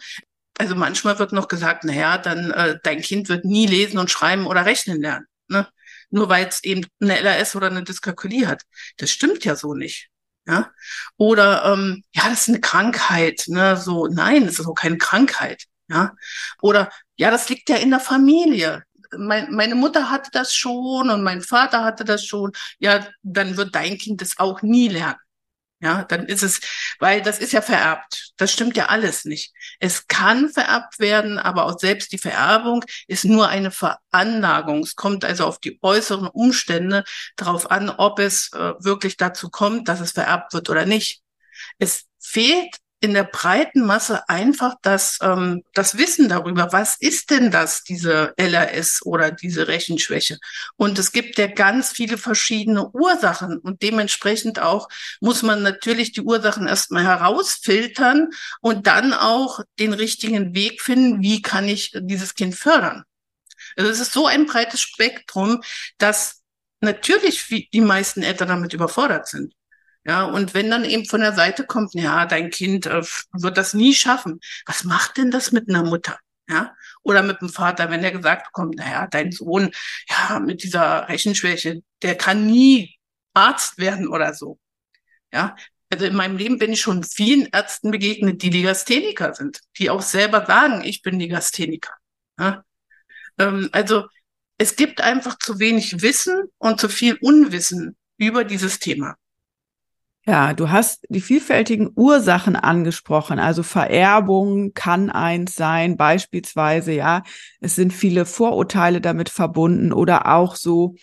Also 0.58 0.76
manchmal 0.76 1.20
wird 1.20 1.34
noch 1.34 1.48
gesagt, 1.48 1.84
na 1.84 1.94
ja, 1.94 2.18
dann 2.18 2.52
äh, 2.52 2.80
dein 2.84 3.02
Kind 3.02 3.28
wird 3.28 3.44
nie 3.44 3.66
lesen 3.68 3.98
und 3.98 4.12
schreiben 4.12 4.48
oder 4.48 4.66
rechnen 4.66 5.02
lernen. 5.02 5.26
Ne? 5.50 5.68
Nur 6.10 6.30
weil 6.30 6.48
es 6.48 6.64
eben 6.64 6.86
eine 7.02 7.20
LRS 7.20 7.56
oder 7.56 7.68
eine 7.68 7.84
Dyskalkulie 7.84 8.48
hat. 8.48 8.64
Das 8.98 9.12
stimmt 9.12 9.44
ja 9.46 9.56
so 9.56 9.74
nicht. 9.74 10.10
Ja? 10.48 10.72
Oder 11.18 11.66
ähm, 11.66 12.04
ja, 12.14 12.30
das 12.30 12.42
ist 12.42 12.50
eine 12.50 12.62
Krankheit, 12.62 13.46
ne? 13.48 13.78
So, 13.78 14.08
nein, 14.08 14.46
das 14.46 14.60
ist 14.60 14.68
auch 14.68 14.76
keine 14.76 14.98
Krankheit. 14.98 15.66
Ja? 15.88 16.14
Oder 16.62 16.90
ja, 17.18 17.32
das 17.32 17.50
liegt 17.50 17.70
ja 17.70 17.78
in 17.78 17.92
der 17.92 18.00
Familie. 18.00 18.84
Mein, 19.18 19.54
meine 19.54 19.76
Mutter 19.76 20.10
hatte 20.10 20.30
das 20.32 20.54
schon 20.54 21.10
und 21.10 21.24
mein 21.24 21.42
Vater 21.42 21.84
hatte 21.84 22.06
das 22.06 22.26
schon. 22.26 22.52
Ja, 22.80 23.06
dann 23.24 23.58
wird 23.58 23.76
dein 23.76 23.98
Kind 23.98 24.22
das 24.22 24.38
auch 24.38 24.62
nie 24.62 24.88
lernen. 24.88 25.20
Ja, 25.82 26.04
dann 26.04 26.26
ist 26.26 26.42
es, 26.42 26.62
weil 27.00 27.22
das 27.22 27.40
ist 27.40 27.52
ja 27.52 27.62
vererbt. 27.62 28.32
Das 28.38 28.52
stimmt 28.52 28.78
ja 28.78 28.86
alles 28.88 29.26
nicht. 29.26 29.54
Es 29.80 30.08
kann 30.08 30.50
vererbt 30.50 31.00
werden, 31.00 31.38
aber 31.38 31.66
auch 31.66 31.78
selbst 31.78 32.12
die 32.14 32.18
Vererbung 32.18 32.84
ist 33.08 33.26
nur 33.26 33.50
eine 33.50 33.72
Veranlagung. 33.72 34.80
Es 34.80 34.96
kommt 34.96 35.26
also 35.26 35.46
auf 35.46 35.60
die 35.60 35.78
äußeren 35.82 36.28
Umstände 36.28 37.04
darauf 37.36 37.70
an, 37.72 37.90
ob 37.90 38.20
es 38.20 38.52
äh, 38.54 38.74
wirklich 38.80 39.18
dazu 39.18 39.50
kommt, 39.50 39.88
dass 39.90 40.00
es 40.00 40.14
vererbt 40.14 40.54
wird 40.54 40.70
oder 40.70 40.86
nicht. 40.86 41.22
Es 41.78 42.06
fehlt 42.20 42.78
in 43.06 43.14
der 43.14 43.24
breiten 43.24 43.86
Masse 43.86 44.28
einfach 44.28 44.74
das, 44.82 45.20
ähm, 45.22 45.64
das 45.74 45.98
Wissen 45.98 46.28
darüber, 46.28 46.74
was 46.74 46.96
ist 47.00 47.30
denn 47.30 47.52
das, 47.52 47.84
diese 47.84 48.34
LRS 48.36 49.06
oder 49.06 49.30
diese 49.32 49.68
Rechenschwäche. 49.68 50.40
Und 50.76 50.98
es 50.98 51.12
gibt 51.12 51.38
ja 51.38 51.46
ganz 51.46 51.92
viele 51.92 52.18
verschiedene 52.18 52.90
Ursachen 52.90 53.60
und 53.60 53.84
dementsprechend 53.84 54.60
auch 54.60 54.90
muss 55.22 55.44
man 55.44 55.62
natürlich 55.62 56.14
die 56.14 56.22
Ursachen 56.22 56.68
erstmal 56.68 57.04
herausfiltern 57.04 58.32
und 58.60 58.88
dann 58.88 59.14
auch 59.14 59.60
den 59.78 59.94
richtigen 59.94 60.56
Weg 60.56 60.82
finden, 60.82 61.22
wie 61.22 61.44
kann 61.44 61.68
ich 61.68 61.92
dieses 61.96 62.34
Kind 62.34 62.56
fördern. 62.56 63.04
Also 63.78 63.92
es 63.92 64.00
ist 64.00 64.14
so 64.14 64.26
ein 64.26 64.48
breites 64.48 64.82
Spektrum, 64.82 65.62
dass 66.00 66.42
natürlich 66.82 67.70
die 67.72 67.82
meisten 67.82 68.24
Eltern 68.24 68.48
damit 68.48 68.74
überfordert 68.74 69.28
sind. 69.28 69.54
Ja, 70.08 70.24
und 70.26 70.54
wenn 70.54 70.70
dann 70.70 70.86
eben 70.86 71.06
von 71.06 71.22
der 71.22 71.34
Seite 71.34 71.66
kommt, 71.66 71.94
ja, 71.96 72.26
dein 72.26 72.52
Kind 72.52 72.86
äh, 72.86 73.02
wird 73.34 73.58
das 73.58 73.74
nie 73.74 73.94
schaffen. 73.96 74.40
Was 74.68 74.84
macht 74.84 75.18
denn 75.18 75.32
das 75.32 75.52
mit 75.52 75.68
einer 75.68 75.84
Mutter? 75.84 76.20
Ja, 76.48 76.76
oder 77.02 77.24
mit 77.24 77.42
dem 77.42 77.50
Vater, 77.50 77.90
wenn 77.90 78.04
der 78.04 78.12
gesagt 78.12 78.46
bekommt, 78.46 78.76
naja, 78.76 79.08
dein 79.08 79.32
Sohn, 79.32 79.72
ja, 80.10 80.40
mit 80.40 80.62
dieser 80.64 81.10
Rechenschwäche, 81.10 81.82
der 82.04 82.16
kann 82.16 82.46
nie 82.46 82.96
Arzt 83.34 83.80
werden 83.80 84.08
oder 84.08 84.34
so. 84.36 84.60
Ja, 85.34 85.56
also 85.92 86.06
in 86.06 86.16
meinem 86.16 86.38
Leben 86.38 86.60
bin 86.60 86.74
ich 86.74 86.82
schon 86.82 87.04
vielen 87.04 87.48
Ärzten 87.52 87.92
begegnet, 87.92 88.42
die 88.42 88.50
Legastheniker 88.50 89.34
sind, 89.34 89.62
die 89.78 89.90
auch 89.90 90.02
selber 90.02 90.46
sagen, 90.46 90.84
ich 90.84 91.02
bin 91.02 91.20
Legastheniker. 91.20 91.94
Ja? 92.40 92.64
Ähm, 93.38 93.70
also 93.72 94.06
es 94.58 94.76
gibt 94.76 95.02
einfach 95.02 95.38
zu 95.40 95.60
wenig 95.60 96.02
Wissen 96.02 96.44
und 96.58 96.80
zu 96.80 96.90
viel 96.90 97.18
Unwissen 97.22 97.98
über 98.18 98.44
dieses 98.44 98.80
Thema. 98.80 99.16
Ja, 100.28 100.54
du 100.54 100.72
hast 100.72 101.06
die 101.10 101.22
vielfältigen 101.22 101.92
Ursachen 101.96 102.56
angesprochen. 102.56 103.38
Also 103.38 103.62
Vererbung 103.62 104.74
kann 104.74 105.12
eins 105.12 105.56
sein, 105.56 105.98
beispielsweise, 105.98 106.94
ja. 106.94 107.22
Es 107.60 107.76
sind 107.76 107.94
viele 107.94 108.26
Vorurteile 108.26 109.02
damit 109.02 109.30
verbunden 109.30 109.94
oder 109.94 110.34
auch 110.34 110.56
so, 110.56 110.96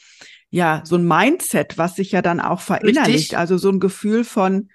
ja, 0.50 0.82
so 0.84 0.96
ein 0.96 1.06
Mindset, 1.06 1.78
was 1.78 1.94
sich 1.94 2.10
ja 2.10 2.20
dann 2.20 2.40
auch 2.40 2.60
verinnerlicht. 2.60 3.14
Richtig. 3.14 3.38
Also 3.38 3.58
so 3.58 3.70
ein 3.70 3.78
Gefühl 3.78 4.24
von, 4.24 4.70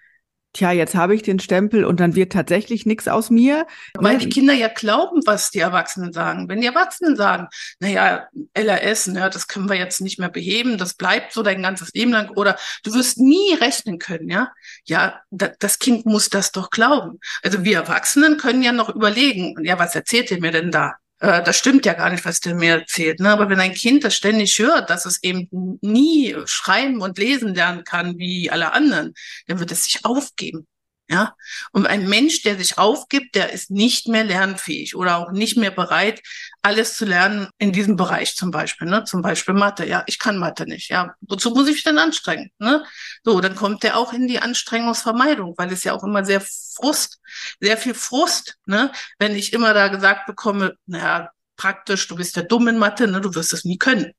tja, 0.57 0.71
jetzt 0.71 0.95
habe 0.95 1.15
ich 1.15 1.21
den 1.21 1.39
Stempel 1.39 1.85
und 1.85 1.99
dann 1.99 2.15
wird 2.15 2.33
tatsächlich 2.33 2.85
nichts 2.85 3.07
aus 3.07 3.29
mir. 3.29 3.67
Weil 3.93 4.17
die 4.17 4.29
Kinder 4.29 4.53
ja 4.53 4.67
glauben, 4.67 5.21
was 5.25 5.51
die 5.51 5.59
Erwachsenen 5.59 6.13
sagen. 6.13 6.49
Wenn 6.49 6.61
die 6.61 6.67
Erwachsenen 6.67 7.15
sagen, 7.15 7.47
naja, 7.79 8.27
LRS, 8.53 9.07
ne, 9.07 9.29
das 9.31 9.47
können 9.47 9.69
wir 9.69 9.77
jetzt 9.77 10.01
nicht 10.01 10.19
mehr 10.19 10.29
beheben, 10.29 10.77
das 10.77 10.95
bleibt 10.95 11.33
so 11.33 11.43
dein 11.43 11.61
ganzes 11.61 11.93
Leben 11.93 12.11
lang 12.11 12.29
oder 12.31 12.57
du 12.83 12.93
wirst 12.93 13.19
nie 13.19 13.53
rechnen 13.53 13.99
können, 13.99 14.29
ja. 14.29 14.51
Ja, 14.85 15.21
da, 15.29 15.51
das 15.59 15.79
Kind 15.79 16.05
muss 16.05 16.29
das 16.29 16.51
doch 16.51 16.69
glauben. 16.69 17.19
Also 17.43 17.63
wir 17.63 17.77
Erwachsenen 17.77 18.37
können 18.37 18.63
ja 18.63 18.71
noch 18.71 18.89
überlegen, 18.89 19.55
ja, 19.63 19.77
was 19.77 19.95
erzählt 19.95 20.31
ihr 20.31 20.41
mir 20.41 20.51
denn 20.51 20.71
da? 20.71 20.95
Äh, 21.19 21.43
das 21.43 21.57
stimmt 21.57 21.85
ja 21.85 21.93
gar 21.93 22.09
nicht, 22.09 22.25
was 22.25 22.39
der 22.39 22.55
mir 22.55 22.79
erzählt. 22.79 23.19
Ne? 23.19 23.29
Aber 23.29 23.49
wenn 23.49 23.59
ein 23.59 23.73
Kind 23.73 24.03
das 24.03 24.15
ständig 24.15 24.57
hört, 24.59 24.89
dass 24.89 25.05
es 25.05 25.23
eben 25.23 25.79
nie 25.81 26.35
schreiben 26.45 27.01
und 27.01 27.17
lesen 27.17 27.55
lernen 27.55 27.83
kann 27.83 28.17
wie 28.17 28.51
alle 28.51 28.73
anderen, 28.73 29.13
dann 29.47 29.59
wird 29.59 29.71
es 29.71 29.83
sich 29.85 30.05
aufgeben. 30.05 30.67
Ja, 31.09 31.35
und 31.71 31.87
ein 31.87 32.09
Mensch, 32.09 32.41
der 32.41 32.57
sich 32.57 32.77
aufgibt, 32.77 33.35
der 33.35 33.53
ist 33.53 33.71
nicht 33.71 34.09
mehr 34.09 34.25
lernfähig 34.25 34.93
oder 34.93 35.15
auch 35.17 35.31
nicht 35.31 35.55
mehr 35.55 35.71
bereit, 35.71 36.21
alles 36.67 36.97
zu 36.97 37.05
lernen 37.05 37.47
in 37.59 37.71
diesem 37.71 37.95
Bereich 37.95 38.35
zum 38.35 38.51
Beispiel, 38.51 38.89
ne? 38.89 39.05
Zum 39.05 39.21
Beispiel 39.21 39.53
Mathe. 39.53 39.87
Ja, 39.87 40.03
ich 40.05 40.19
kann 40.19 40.37
Mathe 40.37 40.65
nicht. 40.65 40.89
Ja, 40.89 41.15
wozu 41.21 41.51
muss 41.51 41.67
ich 41.69 41.75
mich 41.75 41.83
denn 41.85 41.97
anstrengen? 41.97 42.51
Ne? 42.59 42.83
So, 43.23 43.39
dann 43.39 43.55
kommt 43.55 43.83
der 43.83 43.97
auch 43.97 44.11
in 44.11 44.27
die 44.27 44.39
Anstrengungsvermeidung, 44.39 45.53
weil 45.57 45.71
es 45.71 45.85
ja 45.85 45.93
auch 45.93 46.03
immer 46.03 46.25
sehr 46.25 46.41
Frust, 46.41 47.21
sehr 47.61 47.77
viel 47.77 47.93
Frust, 47.93 48.57
ne? 48.65 48.91
Wenn 49.17 49.33
ich 49.33 49.53
immer 49.53 49.73
da 49.73 49.87
gesagt 49.87 50.25
bekomme, 50.25 50.75
naja, 50.87 51.31
praktisch, 51.55 52.05
du 52.09 52.17
bist 52.17 52.35
ja 52.35 52.41
dumm 52.41 52.67
in 52.67 52.77
Mathe, 52.77 53.07
ne? 53.07 53.21
Du 53.21 53.33
wirst 53.33 53.53
es 53.53 53.63
nie 53.63 53.77
können. 53.77 54.11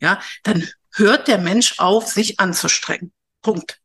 Ja, 0.00 0.20
dann 0.42 0.68
hört 0.92 1.28
der 1.28 1.38
Mensch 1.38 1.78
auf, 1.78 2.08
sich 2.08 2.40
anzustrengen. 2.40 3.10
Punkt. 3.40 3.78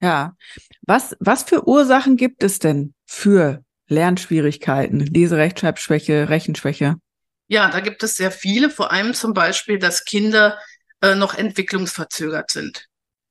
Ja. 0.00 0.36
Was, 0.82 1.16
was 1.18 1.42
für 1.42 1.66
Ursachen 1.66 2.16
gibt 2.16 2.44
es 2.44 2.60
denn 2.60 2.94
für 3.06 3.64
Lernschwierigkeiten, 3.88 5.00
Leserechtschreibschwäche, 5.00 6.28
Rechenschwäche? 6.28 6.96
Ja, 7.46 7.70
da 7.70 7.80
gibt 7.80 8.02
es 8.02 8.16
sehr 8.16 8.30
viele, 8.30 8.70
vor 8.70 8.90
allem 8.90 9.14
zum 9.14 9.34
Beispiel, 9.34 9.78
dass 9.78 10.04
Kinder 10.04 10.58
äh, 11.00 11.14
noch 11.14 11.34
entwicklungsverzögert 11.34 12.50
sind. 12.50 12.86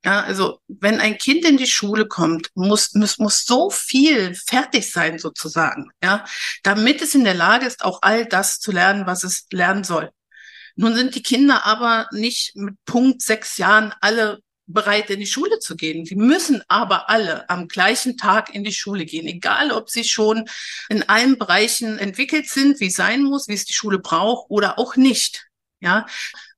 Ja, 0.06 0.22
also 0.22 0.60
wenn 0.68 1.00
ein 1.00 1.18
Kind 1.18 1.46
in 1.46 1.56
die 1.58 1.68
Schule 1.68 2.08
kommt, 2.08 2.50
muss, 2.56 2.94
muss, 2.94 3.20
muss 3.20 3.46
so 3.46 3.70
viel 3.70 4.36
fertig 4.36 4.92
sein 4.92 5.18
sozusagen, 5.18 5.92
ja, 6.04 6.26
damit 6.62 7.02
es 7.02 7.16
in 7.16 7.24
der 7.24 7.34
Lage 7.34 7.66
ist, 7.66 7.86
auch 7.86 8.00
all 8.02 8.26
das 8.26 8.60
zu 8.60 8.72
lernen, 8.74 9.08
was 9.08 9.24
es 9.24 9.46
lernen 9.52 9.86
soll. 9.86 10.12
Nun 10.76 10.96
sind 10.96 11.16
die 11.16 11.24
Kinder 11.24 11.66
aber 11.66 12.08
nicht 12.12 12.56
mit 12.56 12.76
Punkt 12.86 13.22
sechs 13.22 13.58
Jahren 13.58 13.94
alle 14.02 14.40
bereit, 14.66 15.10
in 15.10 15.20
die 15.20 15.28
Schule 15.28 15.60
zu 15.60 15.76
gehen. 15.76 16.06
Sie 16.06 16.16
müssen 16.16 16.62
aber 16.68 17.10
alle 17.10 17.50
am 17.50 17.68
gleichen 17.68 18.18
Tag 18.18 18.54
in 18.54 18.64
die 18.64 18.74
Schule 18.74 19.06
gehen, 19.06 19.28
egal 19.28 19.72
ob 19.72 19.90
sie 19.90 20.04
schon 20.04 20.48
in 20.90 21.08
allen 21.10 21.38
Bereichen 21.38 21.98
entwickelt 22.00 22.48
sind, 22.50 22.80
wie 22.80 22.90
sein 22.90 23.24
muss, 23.24 23.48
wie 23.48 23.54
es 23.54 23.66
die 23.66 23.74
Schule 23.74 24.00
braucht 24.00 24.50
oder 24.50 24.80
auch 24.80 24.96
nicht. 24.96 25.48
Ja, 25.82 26.06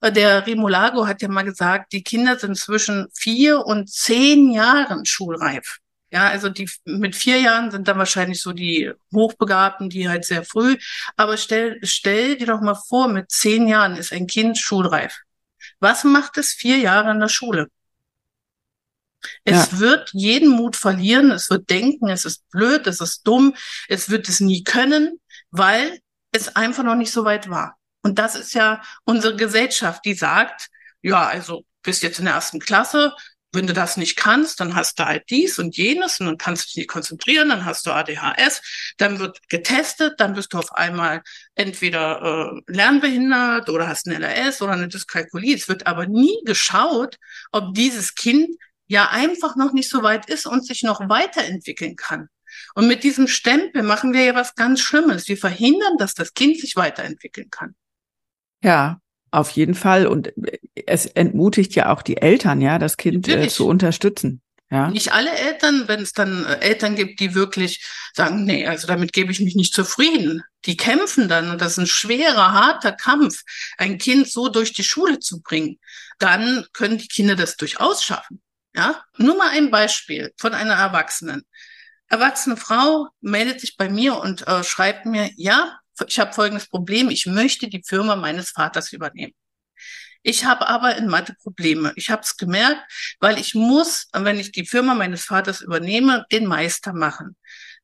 der 0.03 0.45
Remolago 0.45 1.07
hat 1.07 1.23
ja 1.23 1.27
mal 1.27 1.43
gesagt, 1.43 1.93
die 1.93 2.03
Kinder 2.03 2.37
sind 2.37 2.57
zwischen 2.57 3.07
vier 3.11 3.65
und 3.65 3.89
zehn 3.89 4.51
Jahren 4.51 5.03
schulreif. 5.05 5.79
Ja, 6.11 6.29
also 6.29 6.49
die 6.49 6.69
mit 6.85 7.15
vier 7.15 7.39
Jahren 7.41 7.71
sind 7.71 7.87
dann 7.87 7.97
wahrscheinlich 7.97 8.39
so 8.39 8.53
die 8.53 8.91
Hochbegabten, 9.11 9.89
die 9.89 10.07
halt 10.07 10.25
sehr 10.25 10.45
früh. 10.45 10.77
Aber 11.17 11.37
stell, 11.37 11.79
stell 11.81 12.37
dir 12.37 12.47
doch 12.47 12.61
mal 12.61 12.75
vor, 12.75 13.07
mit 13.07 13.31
zehn 13.31 13.67
Jahren 13.67 13.97
ist 13.97 14.13
ein 14.13 14.27
Kind 14.27 14.59
schulreif. 14.59 15.17
Was 15.79 16.03
macht 16.03 16.37
es 16.37 16.51
vier 16.51 16.77
Jahre 16.77 17.11
in 17.11 17.19
der 17.19 17.27
Schule? 17.27 17.67
Es 19.43 19.71
ja. 19.71 19.79
wird 19.79 20.11
jeden 20.13 20.49
Mut 20.49 20.75
verlieren, 20.75 21.31
es 21.31 21.49
wird 21.49 21.69
denken, 21.69 22.09
es 22.09 22.25
ist 22.25 22.49
blöd, 22.49 22.87
es 22.87 23.01
ist 23.01 23.27
dumm, 23.27 23.55
es 23.87 24.09
wird 24.09 24.29
es 24.29 24.39
nie 24.39 24.63
können, 24.63 25.19
weil 25.51 25.99
es 26.31 26.55
einfach 26.55 26.83
noch 26.83 26.95
nicht 26.95 27.11
so 27.11 27.25
weit 27.25 27.49
war. 27.49 27.77
Und 28.01 28.19
das 28.19 28.35
ist 28.35 28.53
ja 28.53 28.81
unsere 29.03 29.35
Gesellschaft, 29.35 30.05
die 30.05 30.13
sagt, 30.13 30.67
ja, 31.01 31.27
also 31.27 31.63
bist 31.81 32.03
jetzt 32.03 32.19
in 32.19 32.25
der 32.25 32.35
ersten 32.35 32.59
Klasse, 32.59 33.13
wenn 33.55 33.65
du 33.65 33.73
das 33.73 33.97
nicht 33.97 34.17
kannst, 34.17 34.59
dann 34.59 34.75
hast 34.75 34.99
du 34.99 35.05
halt 35.05 35.23
dies 35.29 35.57
und 35.57 35.75
jenes 35.75 36.19
und 36.19 36.27
dann 36.27 36.37
kannst 36.37 36.63
du 36.63 36.67
dich 36.67 36.75
nicht 36.75 36.89
konzentrieren, 36.89 37.49
dann 37.49 37.65
hast 37.65 37.85
du 37.85 37.91
ADHS, 37.91 38.61
dann 38.97 39.19
wird 39.19 39.39
getestet, 39.49 40.19
dann 40.19 40.33
bist 40.33 40.53
du 40.53 40.59
auf 40.59 40.73
einmal 40.73 41.23
entweder 41.55 42.51
äh, 42.57 42.61
lernbehindert 42.67 43.69
oder 43.69 43.87
hast 43.87 44.07
ein 44.07 44.21
LRS 44.21 44.61
oder 44.61 44.73
eine 44.73 44.87
Dyskalkulie. 44.87 45.55
Es 45.55 45.67
wird 45.67 45.87
aber 45.87 46.05
nie 46.05 46.37
geschaut, 46.45 47.17
ob 47.51 47.73
dieses 47.73 48.13
Kind 48.13 48.55
ja 48.87 49.09
einfach 49.09 49.55
noch 49.55 49.73
nicht 49.73 49.89
so 49.89 50.03
weit 50.03 50.29
ist 50.29 50.45
und 50.45 50.65
sich 50.65 50.83
noch 50.83 51.09
weiterentwickeln 51.09 51.95
kann. 51.95 52.29
Und 52.73 52.87
mit 52.87 53.03
diesem 53.03 53.27
Stempel 53.27 53.83
machen 53.83 54.13
wir 54.13 54.23
ja 54.23 54.35
was 54.35 54.55
ganz 54.55 54.79
Schlimmes. 54.81 55.27
Wir 55.27 55.37
verhindern, 55.37 55.97
dass 55.97 56.13
das 56.13 56.33
Kind 56.33 56.59
sich 56.59 56.75
weiterentwickeln 56.75 57.49
kann. 57.49 57.75
Ja, 58.63 59.01
auf 59.31 59.51
jeden 59.51 59.75
Fall. 59.75 60.07
Und 60.07 60.33
es 60.85 61.05
entmutigt 61.05 61.75
ja 61.75 61.91
auch 61.91 62.01
die 62.01 62.17
Eltern, 62.17 62.61
ja, 62.61 62.79
das 62.79 62.97
Kind 62.97 63.27
äh, 63.27 63.47
zu 63.49 63.67
unterstützen. 63.67 64.41
Ja. 64.71 64.89
Nicht 64.89 65.13
alle 65.13 65.31
Eltern, 65.31 65.87
wenn 65.87 66.01
es 66.01 66.13
dann 66.13 66.43
äh, 66.45 66.59
Eltern 66.59 66.95
gibt, 66.95 67.19
die 67.19 67.35
wirklich 67.35 67.85
sagen, 68.13 68.45
nee, 68.45 68.65
also 68.65 68.87
damit 68.87 69.13
gebe 69.13 69.31
ich 69.31 69.39
mich 69.39 69.55
nicht 69.55 69.73
zufrieden. 69.73 70.41
Die 70.65 70.75
kämpfen 70.75 71.29
dann 71.29 71.51
und 71.51 71.61
das 71.61 71.73
ist 71.73 71.77
ein 71.77 71.87
schwerer, 71.87 72.53
harter 72.53 72.91
Kampf, 72.91 73.43
ein 73.77 73.99
Kind 73.99 74.27
so 74.27 74.49
durch 74.49 74.73
die 74.73 74.83
Schule 74.83 75.19
zu 75.19 75.41
bringen. 75.41 75.79
Dann 76.17 76.65
können 76.73 76.97
die 76.97 77.07
Kinder 77.07 77.35
das 77.35 77.57
durchaus 77.57 78.03
schaffen. 78.03 78.41
Ja, 78.75 79.03
nur 79.17 79.37
mal 79.37 79.51
ein 79.51 79.71
Beispiel 79.71 80.33
von 80.37 80.53
einer 80.53 80.73
Erwachsenen. 80.73 81.43
Erwachsene 82.09 82.57
Frau 82.57 83.07
meldet 83.21 83.61
sich 83.61 83.77
bei 83.77 83.89
mir 83.89 84.17
und 84.17 84.47
äh, 84.47 84.63
schreibt 84.63 85.05
mir, 85.05 85.31
ja, 85.37 85.79
ich 86.07 86.19
habe 86.19 86.33
folgendes 86.33 86.67
Problem, 86.67 87.09
ich 87.09 87.25
möchte 87.25 87.69
die 87.69 87.83
Firma 87.85 88.17
meines 88.17 88.51
Vaters 88.51 88.91
übernehmen. 88.91 89.33
Ich 90.23 90.43
habe 90.43 90.67
aber 90.67 90.95
in 90.97 91.07
Mathe 91.07 91.35
Probleme. 91.35 91.93
Ich 91.95 92.09
habe 92.09 92.23
es 92.23 92.35
gemerkt, 92.35 92.81
weil 93.19 93.39
ich 93.39 93.55
muss, 93.55 94.09
wenn 94.11 94.39
ich 94.39 94.51
die 94.51 94.65
Firma 94.65 94.95
meines 94.95 95.23
Vaters 95.23 95.61
übernehme, 95.61 96.25
den 96.31 96.45
Meister 96.45 96.93
machen. 96.93 97.37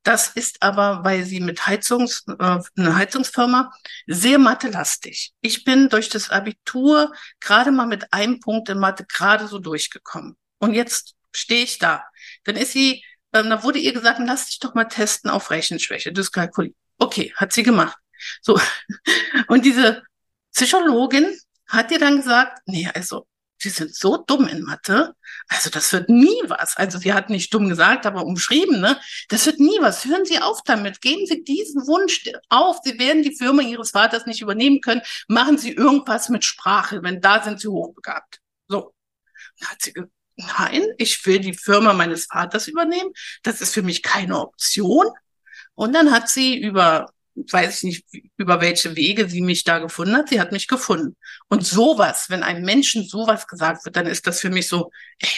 Das 0.03 0.29
ist 0.29 0.63
aber, 0.63 1.03
weil 1.03 1.23
sie 1.23 1.39
mit 1.39 1.67
Heizungs, 1.67 2.23
äh, 2.27 2.59
eine 2.75 2.95
Heizungsfirma 2.95 3.71
sehr 4.07 4.39
mathelastig. 4.39 5.33
Ich 5.41 5.63
bin 5.63 5.89
durch 5.89 6.09
das 6.09 6.31
Abitur 6.31 7.13
gerade 7.39 7.71
mal 7.71 7.85
mit 7.85 8.11
einem 8.11 8.39
Punkt 8.39 8.69
in 8.69 8.79
Mathe 8.79 9.05
gerade 9.05 9.47
so 9.47 9.59
durchgekommen. 9.59 10.35
Und 10.61 10.73
jetzt 10.73 11.15
stehe 11.33 11.63
ich 11.63 11.79
da. 11.79 12.05
Dann 12.43 12.55
ist 12.55 12.71
sie, 12.71 13.03
ähm, 13.33 13.49
da 13.49 13.63
wurde 13.63 13.79
ihr 13.79 13.93
gesagt, 13.93 14.19
lass 14.23 14.47
dich 14.47 14.59
doch 14.59 14.73
mal 14.75 14.85
testen 14.85 15.29
auf 15.29 15.49
Rechenschwäche, 15.49 16.13
Dyskalkulie. 16.13 16.73
Okay, 16.99 17.33
hat 17.35 17.51
sie 17.51 17.63
gemacht. 17.63 17.97
So. 18.41 18.59
Und 19.47 19.65
diese 19.65 20.03
Psychologin 20.53 21.35
hat 21.67 21.91
ihr 21.91 21.99
dann 21.99 22.17
gesagt, 22.17 22.61
nee, 22.65 22.89
also, 22.93 23.25
Sie 23.61 23.69
sind 23.69 23.93
so 23.93 24.17
dumm 24.17 24.47
in 24.47 24.63
Mathe. 24.63 25.13
Also, 25.47 25.69
das 25.69 25.93
wird 25.93 26.09
nie 26.09 26.41
was. 26.47 26.77
Also, 26.77 26.97
sie 26.97 27.13
hat 27.13 27.29
nicht 27.29 27.53
dumm 27.53 27.69
gesagt, 27.69 28.07
aber 28.07 28.25
umschrieben, 28.25 28.81
ne? 28.81 28.99
Das 29.29 29.45
wird 29.45 29.59
nie 29.59 29.77
was. 29.81 30.03
Hören 30.03 30.25
Sie 30.25 30.39
auf 30.39 30.63
damit. 30.63 30.99
Geben 30.99 31.27
Sie 31.27 31.43
diesen 31.43 31.85
Wunsch 31.85 32.23
auf. 32.49 32.79
Sie 32.83 32.97
werden 32.97 33.21
die 33.21 33.35
Firma 33.35 33.61
Ihres 33.61 33.91
Vaters 33.91 34.25
nicht 34.25 34.41
übernehmen 34.41 34.81
können. 34.81 35.03
Machen 35.27 35.59
Sie 35.59 35.73
irgendwas 35.73 36.29
mit 36.29 36.43
Sprache, 36.43 37.03
wenn 37.03 37.21
da 37.21 37.43
sind 37.43 37.61
Sie 37.61 37.67
hochbegabt. 37.67 38.39
So. 38.67 38.95
Dann 39.59 39.69
hat 39.69 39.81
sie 39.81 39.93
nein, 40.57 40.83
ich 40.97 41.25
will 41.25 41.39
die 41.39 41.53
Firma 41.53 41.93
meines 41.93 42.25
Vaters 42.25 42.67
übernehmen. 42.67 43.11
Das 43.43 43.61
ist 43.61 43.73
für 43.73 43.83
mich 43.83 44.03
keine 44.03 44.39
Option. 44.39 45.07
Und 45.75 45.93
dann 45.93 46.11
hat 46.11 46.29
sie 46.29 46.61
über, 46.61 47.11
weiß 47.35 47.77
ich 47.77 47.83
nicht, 47.83 48.05
über 48.37 48.61
welche 48.61 48.95
Wege 48.95 49.29
sie 49.29 49.41
mich 49.41 49.63
da 49.63 49.79
gefunden 49.79 50.15
hat. 50.15 50.29
Sie 50.29 50.39
hat 50.39 50.51
mich 50.51 50.67
gefunden. 50.67 51.15
Und 51.47 51.65
sowas, 51.65 52.29
wenn 52.29 52.43
einem 52.43 52.65
Menschen 52.65 53.07
sowas 53.07 53.47
gesagt 53.47 53.85
wird, 53.85 53.95
dann 53.95 54.07
ist 54.07 54.27
das 54.27 54.41
für 54.41 54.49
mich 54.49 54.67
so, 54.67 54.91
ey, 55.19 55.29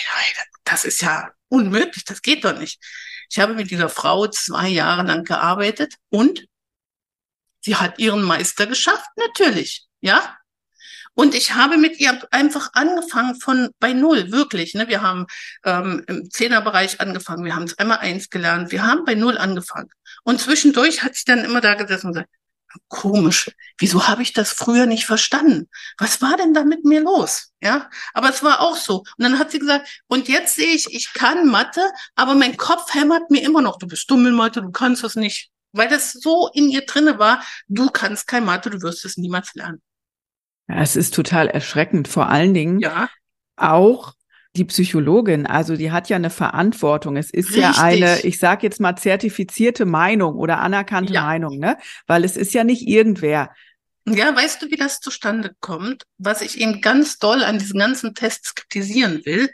das 0.64 0.86
ist 0.86 1.02
ja 1.02 1.32
unmöglich. 1.50 2.06
Das 2.06 2.22
geht 2.22 2.44
doch 2.44 2.58
nicht. 2.58 2.80
Ich 3.30 3.40
habe 3.40 3.54
mit 3.54 3.72
dieser 3.72 3.90
Frau 3.90 4.28
zwei 4.28 4.70
Jahre 4.70 5.04
lang 5.04 5.24
gearbeitet 5.24 5.96
und 6.10 6.46
sie 7.62 7.76
hat 7.76 8.00
ihren 8.00 8.24
Meister 8.24 8.68
geschafft, 8.68 9.10
natürlich. 9.16 9.88
Ja, 10.02 10.38
und 11.16 11.36
ich 11.36 11.54
habe 11.54 11.78
mit 11.78 12.00
ihr 12.00 12.20
einfach 12.32 12.72
angefangen 12.74 13.40
von 13.40 13.70
bei 13.80 13.94
Null, 13.94 14.32
wirklich. 14.32 14.74
Ne? 14.74 14.88
Wir 14.88 15.02
haben 15.02 15.28
ähm, 15.64 16.04
im 16.08 16.30
Zehnerbereich 16.30 17.00
angefangen, 17.02 17.46
wir 17.46 17.56
haben 17.56 17.64
es 17.64 17.78
einmal 17.78 18.00
eins 18.00 18.30
gelernt, 18.30 18.72
wir 18.72 18.86
haben 18.86 19.06
bei 19.06 19.16
Null 19.16 19.38
angefangen. 19.38 19.90
Und 20.24 20.42
zwischendurch 20.42 21.04
hat 21.04 21.16
sie 21.16 21.26
dann 21.26 21.46
immer 21.46 21.62
da 21.62 21.76
gesessen 21.76 22.08
und 22.08 22.14
gesagt, 22.14 22.30
komisch, 22.88 23.52
wieso 23.78 24.08
habe 24.08 24.24
ich 24.24 24.34
das 24.34 24.52
früher 24.52 24.88
nicht 24.88 25.06
verstanden? 25.06 25.70
Was 26.00 26.22
war 26.22 26.38
denn 26.38 26.56
da 26.56 26.64
mit 26.64 26.86
mir 26.86 27.02
los? 27.02 27.52
Ja, 27.62 27.90
aber 28.14 28.30
es 28.30 28.42
war 28.42 28.62
auch 28.62 28.76
so. 28.76 29.00
Und 29.00 29.20
dann 29.20 29.38
hat 29.38 29.52
sie 29.52 29.60
gesagt, 29.60 29.88
und 30.08 30.28
jetzt 30.28 30.56
sehe 30.56 30.74
ich, 30.74 30.88
ich 30.92 31.14
kann 31.14 31.48
Mathe, 31.48 31.82
aber 32.16 32.34
mein 32.34 32.58
Kopf 32.58 32.94
hämmert 32.96 33.30
mir 33.30 33.44
immer 33.44 33.62
noch, 33.62 33.78
du 33.78 33.88
bist 33.88 34.10
dumm 34.10 34.26
in 34.26 34.34
Mathe, 34.34 34.62
du 34.62 34.72
kannst 34.72 35.04
das 35.04 35.16
nicht. 35.16 35.52
Weil 35.72 35.90
das 35.90 36.14
so 36.14 36.50
in 36.54 36.70
ihr 36.70 36.86
drinne 36.86 37.20
war, 37.20 37.44
du 37.68 37.90
kannst 37.90 38.28
kein 38.28 38.46
Mathe, 38.46 38.70
du 38.70 38.82
wirst 38.82 39.06
es 39.06 39.18
niemals 39.18 39.54
lernen. 39.54 39.82
Ja, 40.68 40.82
es 40.82 40.96
ist 40.96 41.14
total 41.14 41.48
erschreckend. 41.48 42.08
Vor 42.08 42.30
allen 42.30 42.54
Dingen 42.54 42.80
ja. 42.80 43.10
auch 43.56 44.14
die 44.56 44.66
Psychologin, 44.66 45.48
also 45.48 45.76
die 45.76 45.92
hat 45.92 46.10
ja 46.10 46.16
eine 46.16 46.30
Verantwortung. 46.30 47.18
Es 47.18 47.32
ist 47.32 47.50
Richtig. 47.50 47.64
ja 47.64 47.74
eine, 47.82 48.22
ich 48.22 48.38
sage 48.38 48.68
jetzt 48.68 48.80
mal, 48.80 48.96
zertifizierte 48.96 49.86
Meinung 49.86 50.36
oder 50.36 50.60
anerkannte 50.60 51.14
ja. 51.14 51.24
Meinung, 51.24 51.58
ne? 51.58 51.78
Weil 52.06 52.24
es 52.24 52.38
ist 52.38 52.54
ja 52.54 52.64
nicht 52.64 52.88
irgendwer. 52.88 53.52
Ja, 54.06 54.36
weißt 54.36 54.62
du, 54.62 54.70
wie 54.70 54.76
das 54.76 55.00
zustande 55.00 55.56
kommt? 55.60 56.04
Was 56.18 56.42
ich 56.42 56.60
eben 56.60 56.82
ganz 56.82 57.18
doll 57.18 57.44
an 57.44 57.58
diesen 57.58 57.80
ganzen 57.80 58.14
Tests 58.14 58.54
kritisieren 58.54 59.22
will. 59.26 59.50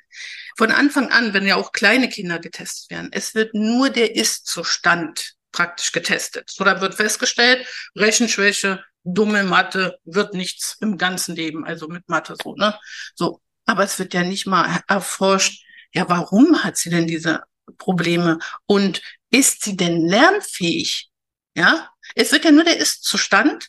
Von 0.58 0.72
Anfang 0.72 1.10
an, 1.10 1.34
wenn 1.34 1.46
ja 1.46 1.56
auch 1.56 1.72
kleine 1.72 2.10
Kinder 2.10 2.40
getestet 2.40 2.90
werden, 2.90 3.10
es 3.14 3.36
wird 3.36 3.54
nur 3.54 3.90
der 3.90 4.16
Ist-Zustand 4.16 5.36
praktisch 5.54 5.94
getestet. 5.94 6.50
So, 6.50 6.64
da 6.66 6.82
wird 6.82 6.96
festgestellt, 6.96 7.66
Rechenschwäche, 7.96 8.84
dumme 9.04 9.44
Mathe 9.44 10.00
wird 10.04 10.34
nichts 10.34 10.78
im 10.82 10.98
ganzen 10.98 11.36
Leben, 11.36 11.66
also 11.66 11.88
mit 11.88 12.08
Mathe 12.10 12.36
so, 12.42 12.56
ne? 12.56 12.78
So. 13.16 13.42
Aber 13.66 13.84
es 13.84 14.00
wird 14.00 14.14
ja 14.14 14.24
nicht 14.24 14.48
mal 14.48 14.82
erforscht, 14.88 15.64
ja, 15.94 16.10
warum 16.10 16.64
hat 16.64 16.78
sie 16.78 16.90
denn 16.90 17.08
diese 17.08 17.44
Probleme 17.78 18.40
und 18.66 19.02
ist 19.30 19.64
sie 19.64 19.78
denn 19.78 20.08
lernfähig? 20.08 21.10
Ja? 21.56 21.90
Es 22.16 22.32
wird 22.32 22.46
ja 22.46 22.52
nur 22.52 22.64
der 22.64 22.78
Ist-Zustand 22.78 23.68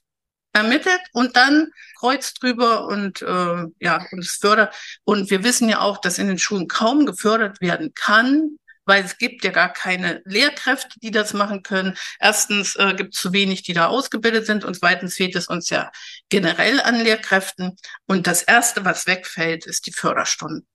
ermittelt 0.52 1.00
und 1.12 1.36
dann 1.36 1.70
Kreuz 1.98 2.34
drüber 2.34 2.86
und 2.86 3.22
äh, 3.22 3.66
ja, 3.78 4.06
und 4.10 4.20
es 4.20 4.38
fördert. 4.40 4.74
Und 5.04 5.30
wir 5.30 5.44
wissen 5.44 5.68
ja 5.68 5.80
auch, 5.80 5.98
dass 5.98 6.18
in 6.18 6.28
den 6.28 6.38
Schulen 6.38 6.66
kaum 6.66 7.06
gefördert 7.06 7.60
werden 7.60 7.92
kann, 7.94 8.56
weil 8.90 9.04
es 9.04 9.18
gibt 9.18 9.44
ja 9.44 9.52
gar 9.52 9.72
keine 9.72 10.20
Lehrkräfte, 10.24 10.98
die 10.98 11.12
das 11.12 11.32
machen 11.32 11.62
können. 11.62 11.96
Erstens 12.18 12.74
äh, 12.74 12.92
gibt 12.96 13.14
es 13.14 13.20
zu 13.20 13.32
wenig, 13.32 13.62
die 13.62 13.72
da 13.72 13.86
ausgebildet 13.86 14.46
sind 14.46 14.64
und 14.64 14.74
zweitens 14.74 15.14
fehlt 15.14 15.36
es 15.36 15.46
uns 15.46 15.70
ja 15.70 15.92
generell 16.28 16.80
an 16.80 17.00
Lehrkräften. 17.00 17.76
Und 18.06 18.26
das 18.26 18.42
Erste, 18.42 18.84
was 18.84 19.06
wegfällt, 19.06 19.64
ist 19.64 19.86
die 19.86 19.92
Förderstunde. 19.92 20.66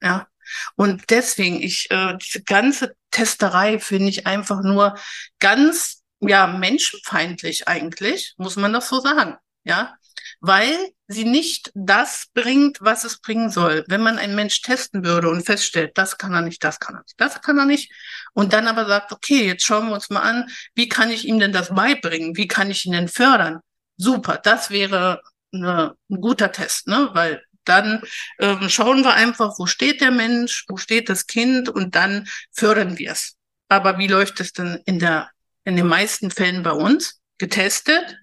Ja. 0.00 0.28
Und 0.76 1.10
deswegen, 1.10 1.60
ich, 1.60 1.90
äh, 1.90 2.16
diese 2.16 2.44
ganze 2.44 2.94
Testerei 3.10 3.80
finde 3.80 4.08
ich 4.10 4.24
einfach 4.24 4.62
nur 4.62 4.96
ganz 5.40 6.04
ja, 6.20 6.46
menschenfeindlich 6.46 7.66
eigentlich, 7.66 8.34
muss 8.36 8.54
man 8.54 8.72
das 8.72 8.88
so 8.88 9.00
sagen. 9.00 9.36
Ja, 9.64 9.96
weil 10.46 10.76
sie 11.08 11.24
nicht 11.24 11.70
das 11.74 12.26
bringt, 12.34 12.78
was 12.80 13.04
es 13.04 13.18
bringen 13.20 13.50
soll. 13.50 13.84
Wenn 13.88 14.02
man 14.02 14.18
einen 14.18 14.34
Mensch 14.34 14.60
testen 14.60 15.04
würde 15.04 15.30
und 15.30 15.44
feststellt, 15.44 15.96
das 15.96 16.18
kann 16.18 16.34
er 16.34 16.42
nicht, 16.42 16.62
das 16.62 16.80
kann 16.80 16.96
er 16.96 17.02
nicht, 17.02 17.18
das 17.18 17.40
kann 17.40 17.58
er 17.58 17.64
nicht, 17.64 17.90
und 18.34 18.52
dann 18.52 18.68
aber 18.68 18.86
sagt, 18.86 19.12
okay, 19.12 19.46
jetzt 19.46 19.64
schauen 19.64 19.88
wir 19.88 19.94
uns 19.94 20.10
mal 20.10 20.20
an, 20.20 20.48
wie 20.74 20.88
kann 20.88 21.10
ich 21.10 21.26
ihm 21.26 21.38
denn 21.38 21.52
das 21.52 21.74
beibringen? 21.74 22.36
Wie 22.36 22.48
kann 22.48 22.70
ich 22.70 22.84
ihn 22.84 22.92
denn 22.92 23.08
fördern? 23.08 23.60
Super, 23.96 24.38
das 24.42 24.70
wäre 24.70 25.22
eine, 25.52 25.94
ein 26.10 26.20
guter 26.20 26.52
Test, 26.52 26.88
ne? 26.88 27.10
Weil 27.12 27.42
dann 27.64 28.02
ähm, 28.38 28.68
schauen 28.68 29.02
wir 29.02 29.14
einfach, 29.14 29.58
wo 29.58 29.66
steht 29.66 30.02
der 30.02 30.10
Mensch, 30.10 30.66
wo 30.68 30.76
steht 30.76 31.08
das 31.08 31.26
Kind 31.26 31.70
und 31.70 31.94
dann 31.94 32.28
fördern 32.52 32.98
wir 32.98 33.12
es. 33.12 33.36
Aber 33.68 33.98
wie 33.98 34.08
läuft 34.08 34.40
es 34.40 34.52
denn 34.52 34.80
in 34.84 34.98
der 34.98 35.30
in 35.64 35.76
den 35.76 35.86
meisten 35.86 36.30
Fällen 36.30 36.62
bei 36.62 36.72
uns 36.72 37.20
getestet. 37.38 38.18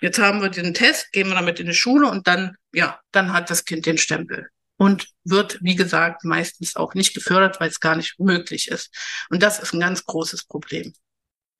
Jetzt 0.00 0.18
haben 0.18 0.40
wir 0.40 0.48
diesen 0.48 0.74
Test, 0.74 1.12
gehen 1.12 1.28
wir 1.28 1.34
damit 1.34 1.60
in 1.60 1.66
die 1.66 1.74
Schule 1.74 2.08
und 2.08 2.26
dann, 2.26 2.56
ja, 2.72 3.00
dann 3.12 3.32
hat 3.32 3.50
das 3.50 3.64
Kind 3.64 3.86
den 3.86 3.98
Stempel 3.98 4.48
und 4.76 5.08
wird, 5.24 5.58
wie 5.62 5.74
gesagt, 5.74 6.24
meistens 6.24 6.76
auch 6.76 6.94
nicht 6.94 7.14
gefördert, 7.14 7.60
weil 7.60 7.70
es 7.70 7.80
gar 7.80 7.96
nicht 7.96 8.18
möglich 8.18 8.68
ist. 8.68 8.94
Und 9.30 9.42
das 9.42 9.58
ist 9.58 9.72
ein 9.72 9.80
ganz 9.80 10.04
großes 10.04 10.44
Problem. 10.44 10.92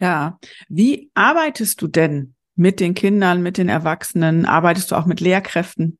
Ja. 0.00 0.38
Wie 0.68 1.10
arbeitest 1.14 1.80
du 1.80 1.88
denn 1.88 2.34
mit 2.54 2.80
den 2.80 2.94
Kindern, 2.94 3.42
mit 3.42 3.58
den 3.58 3.68
Erwachsenen? 3.68 4.44
Arbeitest 4.44 4.90
du 4.90 4.96
auch 4.96 5.06
mit 5.06 5.20
Lehrkräften? 5.20 5.98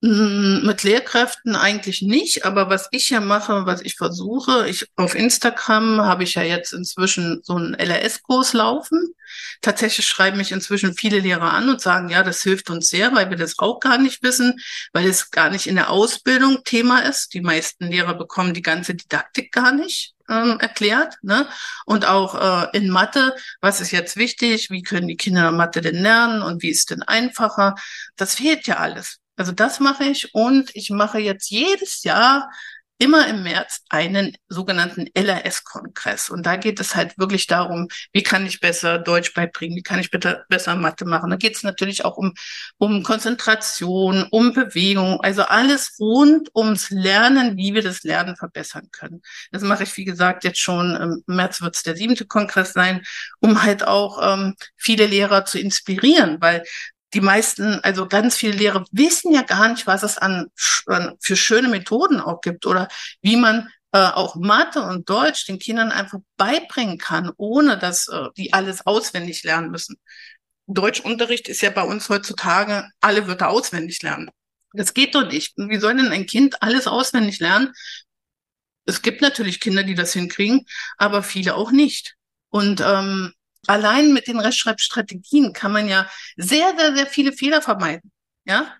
Mm, 0.00 0.66
mit 0.66 0.82
Lehrkräften 0.82 1.54
eigentlich 1.54 2.02
nicht, 2.02 2.44
aber 2.44 2.68
was 2.68 2.88
ich 2.90 3.10
ja 3.10 3.20
mache, 3.20 3.66
was 3.66 3.82
ich 3.82 3.94
versuche, 3.96 4.68
ich 4.68 4.88
auf 4.96 5.14
Instagram 5.14 6.00
habe 6.00 6.24
ich 6.24 6.34
ja 6.34 6.42
jetzt 6.42 6.72
inzwischen 6.72 7.40
so 7.44 7.54
einen 7.54 7.74
LRS-Kurs 7.74 8.52
laufen. 8.52 9.14
Tatsächlich 9.60 10.06
schreiben 10.06 10.36
mich 10.36 10.52
inzwischen 10.52 10.94
viele 10.94 11.20
Lehrer 11.20 11.52
an 11.52 11.68
und 11.68 11.80
sagen, 11.80 12.08
ja, 12.08 12.22
das 12.22 12.42
hilft 12.42 12.70
uns 12.70 12.88
sehr, 12.88 13.14
weil 13.14 13.30
wir 13.30 13.36
das 13.36 13.58
auch 13.58 13.80
gar 13.80 13.98
nicht 13.98 14.22
wissen, 14.22 14.60
weil 14.92 15.06
es 15.06 15.30
gar 15.30 15.50
nicht 15.50 15.66
in 15.66 15.76
der 15.76 15.90
Ausbildung 15.90 16.64
Thema 16.64 17.00
ist. 17.00 17.34
Die 17.34 17.40
meisten 17.40 17.86
Lehrer 17.86 18.14
bekommen 18.14 18.54
die 18.54 18.62
ganze 18.62 18.94
Didaktik 18.94 19.52
gar 19.52 19.72
nicht 19.72 20.14
ähm, 20.28 20.58
erklärt. 20.60 21.16
Ne? 21.22 21.46
Und 21.86 22.06
auch 22.06 22.70
äh, 22.72 22.76
in 22.76 22.90
Mathe, 22.90 23.34
was 23.60 23.80
ist 23.80 23.90
jetzt 23.90 24.16
wichtig, 24.16 24.70
wie 24.70 24.82
können 24.82 25.08
die 25.08 25.16
Kinder 25.16 25.52
Mathe 25.52 25.80
denn 25.80 26.02
lernen 26.02 26.42
und 26.42 26.62
wie 26.62 26.70
ist 26.70 26.90
denn 26.90 27.02
einfacher? 27.02 27.74
Das 28.16 28.34
fehlt 28.34 28.66
ja 28.66 28.76
alles. 28.78 29.18
Also 29.36 29.52
das 29.52 29.80
mache 29.80 30.04
ich 30.04 30.34
und 30.34 30.70
ich 30.74 30.90
mache 30.90 31.18
jetzt 31.18 31.50
jedes 31.50 32.02
Jahr 32.04 32.50
immer 33.02 33.26
im 33.26 33.42
März 33.42 33.82
einen 33.88 34.36
sogenannten 34.48 35.08
LRS-Kongress. 35.12 36.30
Und 36.30 36.46
da 36.46 36.54
geht 36.54 36.78
es 36.78 36.94
halt 36.94 37.18
wirklich 37.18 37.48
darum, 37.48 37.88
wie 38.12 38.22
kann 38.22 38.46
ich 38.46 38.60
besser 38.60 38.98
Deutsch 38.98 39.34
beibringen, 39.34 39.76
wie 39.76 39.82
kann 39.82 39.98
ich 39.98 40.12
bitte 40.12 40.44
besser 40.48 40.76
Mathe 40.76 41.04
machen. 41.04 41.28
Da 41.30 41.36
geht 41.36 41.56
es 41.56 41.64
natürlich 41.64 42.04
auch 42.04 42.16
um, 42.16 42.32
um 42.78 43.02
Konzentration, 43.02 44.28
um 44.30 44.52
Bewegung, 44.52 45.20
also 45.20 45.42
alles 45.42 45.96
rund 45.98 46.48
ums 46.54 46.90
Lernen, 46.90 47.56
wie 47.56 47.74
wir 47.74 47.82
das 47.82 48.04
Lernen 48.04 48.36
verbessern 48.36 48.88
können. 48.92 49.20
Das 49.50 49.62
mache 49.62 49.82
ich, 49.82 49.96
wie 49.96 50.04
gesagt, 50.04 50.44
jetzt 50.44 50.60
schon 50.60 50.94
im 50.94 51.34
März 51.34 51.60
wird 51.60 51.74
es 51.74 51.82
der 51.82 51.96
siebte 51.96 52.24
Kongress 52.26 52.72
sein, 52.72 53.02
um 53.40 53.64
halt 53.64 53.84
auch 53.84 54.20
ähm, 54.22 54.54
viele 54.76 55.06
Lehrer 55.06 55.44
zu 55.44 55.58
inspirieren, 55.58 56.36
weil 56.40 56.62
die 57.14 57.20
meisten, 57.20 57.80
also 57.80 58.06
ganz 58.06 58.36
viele 58.36 58.56
Lehrer 58.56 58.84
wissen 58.90 59.32
ja 59.32 59.42
gar 59.42 59.68
nicht, 59.68 59.86
was 59.86 60.02
es 60.02 60.18
an, 60.18 60.48
für 60.56 61.36
schöne 61.36 61.68
Methoden 61.68 62.20
auch 62.20 62.40
gibt 62.40 62.66
oder 62.66 62.88
wie 63.20 63.36
man 63.36 63.68
äh, 63.92 63.98
auch 63.98 64.36
Mathe 64.36 64.82
und 64.82 65.08
Deutsch 65.08 65.46
den 65.46 65.58
Kindern 65.58 65.92
einfach 65.92 66.18
beibringen 66.36 66.98
kann, 66.98 67.30
ohne 67.36 67.78
dass 67.78 68.08
äh, 68.08 68.28
die 68.36 68.52
alles 68.52 68.86
auswendig 68.86 69.42
lernen 69.44 69.70
müssen. 69.70 69.96
Deutschunterricht 70.66 71.48
ist 71.48 71.60
ja 71.60 71.70
bei 71.70 71.82
uns 71.82 72.08
heutzutage 72.08 72.88
alle 73.00 73.26
Wörter 73.26 73.50
auswendig 73.50 74.02
lernen. 74.02 74.30
Das 74.72 74.94
geht 74.94 75.14
doch 75.14 75.26
nicht. 75.28 75.52
Wie 75.56 75.78
soll 75.78 75.96
denn 75.96 76.08
ein 76.08 76.26
Kind 76.26 76.62
alles 76.62 76.86
auswendig 76.86 77.40
lernen? 77.40 77.72
Es 78.86 79.02
gibt 79.02 79.20
natürlich 79.20 79.60
Kinder, 79.60 79.82
die 79.82 79.94
das 79.94 80.14
hinkriegen, 80.14 80.64
aber 80.96 81.22
viele 81.22 81.54
auch 81.54 81.70
nicht. 81.70 82.14
Und 82.48 82.80
ähm, 82.80 83.32
allein 83.66 84.12
mit 84.12 84.28
den 84.28 84.40
Rechtschreibstrategien 84.40 85.52
kann 85.52 85.72
man 85.72 85.88
ja 85.88 86.08
sehr, 86.36 86.74
sehr, 86.76 86.94
sehr 86.94 87.06
viele 87.06 87.32
Fehler 87.32 87.62
vermeiden. 87.62 88.10
Ja? 88.44 88.74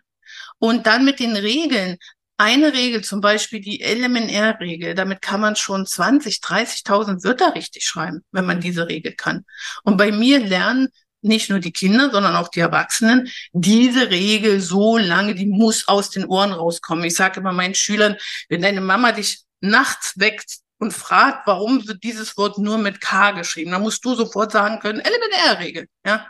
Und 0.58 0.86
dann 0.86 1.04
mit 1.04 1.20
den 1.20 1.36
Regeln. 1.36 1.96
Eine 2.38 2.72
Regel, 2.72 3.04
zum 3.04 3.20
Beispiel 3.20 3.60
die 3.60 3.84
LMNR-Regel, 3.84 4.94
damit 4.94 5.22
kann 5.22 5.40
man 5.40 5.54
schon 5.54 5.86
20, 5.86 6.38
30.000 6.38 7.22
Wörter 7.22 7.54
richtig 7.54 7.84
schreiben, 7.84 8.24
wenn 8.32 8.46
man 8.46 8.60
diese 8.60 8.88
Regel 8.88 9.14
kann. 9.14 9.44
Und 9.84 9.96
bei 9.96 10.10
mir 10.10 10.40
lernen 10.40 10.88
nicht 11.20 11.50
nur 11.50 11.60
die 11.60 11.72
Kinder, 11.72 12.10
sondern 12.10 12.34
auch 12.34 12.48
die 12.48 12.60
Erwachsenen, 12.60 13.28
diese 13.52 14.10
Regel 14.10 14.60
so 14.60 14.98
lange, 14.98 15.36
die 15.36 15.46
muss 15.46 15.86
aus 15.86 16.10
den 16.10 16.24
Ohren 16.24 16.52
rauskommen. 16.52 17.04
Ich 17.04 17.14
sage 17.14 17.40
immer 17.40 17.52
meinen 17.52 17.76
Schülern, 17.76 18.16
wenn 18.48 18.62
deine 18.62 18.80
Mama 18.80 19.12
dich 19.12 19.42
nachts 19.60 20.14
weckt, 20.16 20.61
und 20.82 20.92
fragt, 20.92 21.46
warum 21.46 21.86
wird 21.86 22.02
dieses 22.02 22.36
Wort 22.36 22.58
nur 22.58 22.76
mit 22.76 23.00
K 23.00 23.30
geschrieben. 23.30 23.70
Dann 23.70 23.82
musst 23.82 24.04
du 24.04 24.16
sofort 24.16 24.50
sagen 24.50 24.80
können, 24.80 24.98
Elementärregel, 24.98 25.86
ja. 26.04 26.26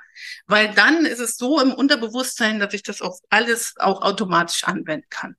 Weil 0.46 0.74
dann 0.74 1.06
ist 1.06 1.20
es 1.20 1.38
so 1.38 1.58
im 1.58 1.72
Unterbewusstsein, 1.72 2.60
dass 2.60 2.74
ich 2.74 2.82
das 2.82 3.00
auf 3.00 3.18
alles 3.30 3.72
auch 3.78 4.02
automatisch 4.02 4.64
anwenden 4.64 5.06
kann. 5.08 5.36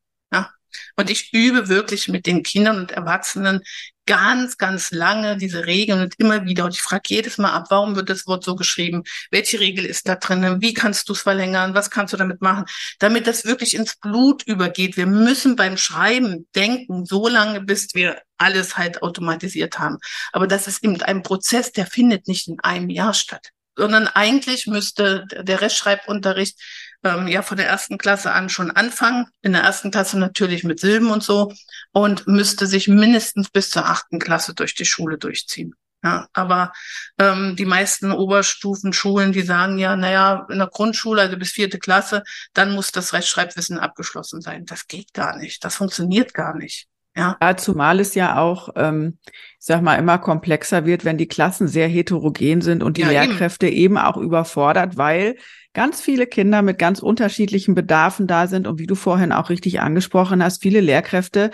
Und 0.95 1.09
ich 1.09 1.33
übe 1.33 1.69
wirklich 1.69 2.07
mit 2.07 2.25
den 2.25 2.43
Kindern 2.43 2.77
und 2.77 2.91
Erwachsenen 2.91 3.61
ganz, 4.05 4.57
ganz 4.57 4.91
lange 4.91 5.37
diese 5.37 5.65
Regeln 5.65 6.01
und 6.01 6.15
immer 6.19 6.45
wieder. 6.45 6.65
Und 6.65 6.73
ich 6.73 6.81
frage 6.81 7.03
jedes 7.07 7.37
Mal 7.37 7.51
ab, 7.51 7.67
warum 7.69 7.95
wird 7.95 8.09
das 8.09 8.27
Wort 8.27 8.43
so 8.43 8.55
geschrieben? 8.55 9.03
Welche 9.31 9.59
Regel 9.59 9.85
ist 9.85 10.07
da 10.07 10.15
drin? 10.15 10.61
Wie 10.61 10.73
kannst 10.73 11.07
du 11.09 11.13
es 11.13 11.21
verlängern? 11.21 11.73
Was 11.73 11.89
kannst 11.89 12.13
du 12.13 12.17
damit 12.17 12.41
machen? 12.41 12.65
Damit 12.99 13.27
das 13.27 13.45
wirklich 13.45 13.75
ins 13.75 13.95
Blut 13.95 14.43
übergeht. 14.43 14.97
Wir 14.97 15.07
müssen 15.07 15.55
beim 15.55 15.77
Schreiben 15.77 16.47
denken, 16.55 17.05
so 17.05 17.27
lange, 17.27 17.61
bis 17.61 17.93
wir 17.93 18.21
alles 18.37 18.77
halt 18.77 19.01
automatisiert 19.01 19.79
haben. 19.79 19.97
Aber 20.33 20.47
das 20.47 20.67
ist 20.67 20.83
eben 20.83 21.01
ein 21.01 21.23
Prozess, 21.23 21.71
der 21.71 21.85
findet 21.85 22.27
nicht 22.27 22.47
in 22.47 22.59
einem 22.59 22.89
Jahr 22.89 23.13
statt 23.13 23.51
sondern 23.75 24.07
eigentlich 24.07 24.67
müsste 24.67 25.25
der 25.31 25.61
Rechtschreibunterricht 25.61 26.59
ähm, 27.03 27.27
ja 27.27 27.41
von 27.41 27.57
der 27.57 27.67
ersten 27.67 27.97
Klasse 27.97 28.31
an 28.31 28.49
schon 28.49 28.71
anfangen. 28.71 29.27
In 29.41 29.53
der 29.53 29.63
ersten 29.63 29.91
Klasse 29.91 30.17
natürlich 30.17 30.63
mit 30.63 30.79
Silben 30.79 31.11
und 31.11 31.23
so 31.23 31.53
und 31.91 32.27
müsste 32.27 32.67
sich 32.67 32.87
mindestens 32.87 33.49
bis 33.49 33.69
zur 33.69 33.85
achten 33.85 34.19
Klasse 34.19 34.53
durch 34.53 34.75
die 34.75 34.85
Schule 34.85 35.17
durchziehen. 35.17 35.75
Ja, 36.03 36.27
aber 36.33 36.73
ähm, 37.17 37.55
die 37.55 37.65
meisten 37.65 38.11
Oberstufenschulen, 38.11 39.31
die 39.31 39.41
sagen 39.41 39.77
ja, 39.77 39.95
naja, 39.95 40.45
in 40.49 40.57
der 40.57 40.67
Grundschule, 40.67 41.21
also 41.21 41.37
bis 41.37 41.51
vierte 41.51 41.79
Klasse, 41.79 42.23
dann 42.53 42.73
muss 42.73 42.91
das 42.91 43.13
Rechtschreibwissen 43.13 43.79
abgeschlossen 43.79 44.41
sein. 44.41 44.65
Das 44.65 44.87
geht 44.87 45.13
gar 45.13 45.37
nicht. 45.37 45.63
Das 45.63 45.75
funktioniert 45.75 46.33
gar 46.33 46.57
nicht. 46.57 46.87
Ja. 47.15 47.37
ja, 47.41 47.57
zumal 47.57 47.99
es 47.99 48.15
ja 48.15 48.39
auch, 48.39 48.69
ähm, 48.75 49.19
ich 49.25 49.65
sag 49.65 49.81
mal, 49.81 49.95
immer 49.95 50.17
komplexer 50.17 50.85
wird, 50.85 51.05
wenn 51.05 51.17
die 51.17 51.27
Klassen 51.27 51.67
sehr 51.67 51.87
heterogen 51.87 52.61
sind 52.61 52.81
und 52.81 52.97
die 52.97 53.01
ja, 53.01 53.09
Lehrkräfte 53.09 53.67
eben. 53.67 53.77
eben 53.77 53.97
auch 53.97 54.17
überfordert, 54.17 54.97
weil 54.97 55.35
ganz 55.73 56.01
viele 56.01 56.25
Kinder 56.25 56.61
mit 56.61 56.79
ganz 56.79 56.99
unterschiedlichen 56.99 57.75
Bedarfen 57.75 58.25
da 58.27 58.47
sind 58.47 58.67
und 58.67 58.79
wie 58.79 58.87
du 58.87 58.95
vorhin 58.95 59.31
auch 59.31 59.49
richtig 59.49 59.79
angesprochen 59.81 60.43
hast, 60.43 60.61
viele 60.61 60.81
Lehrkräfte 60.81 61.51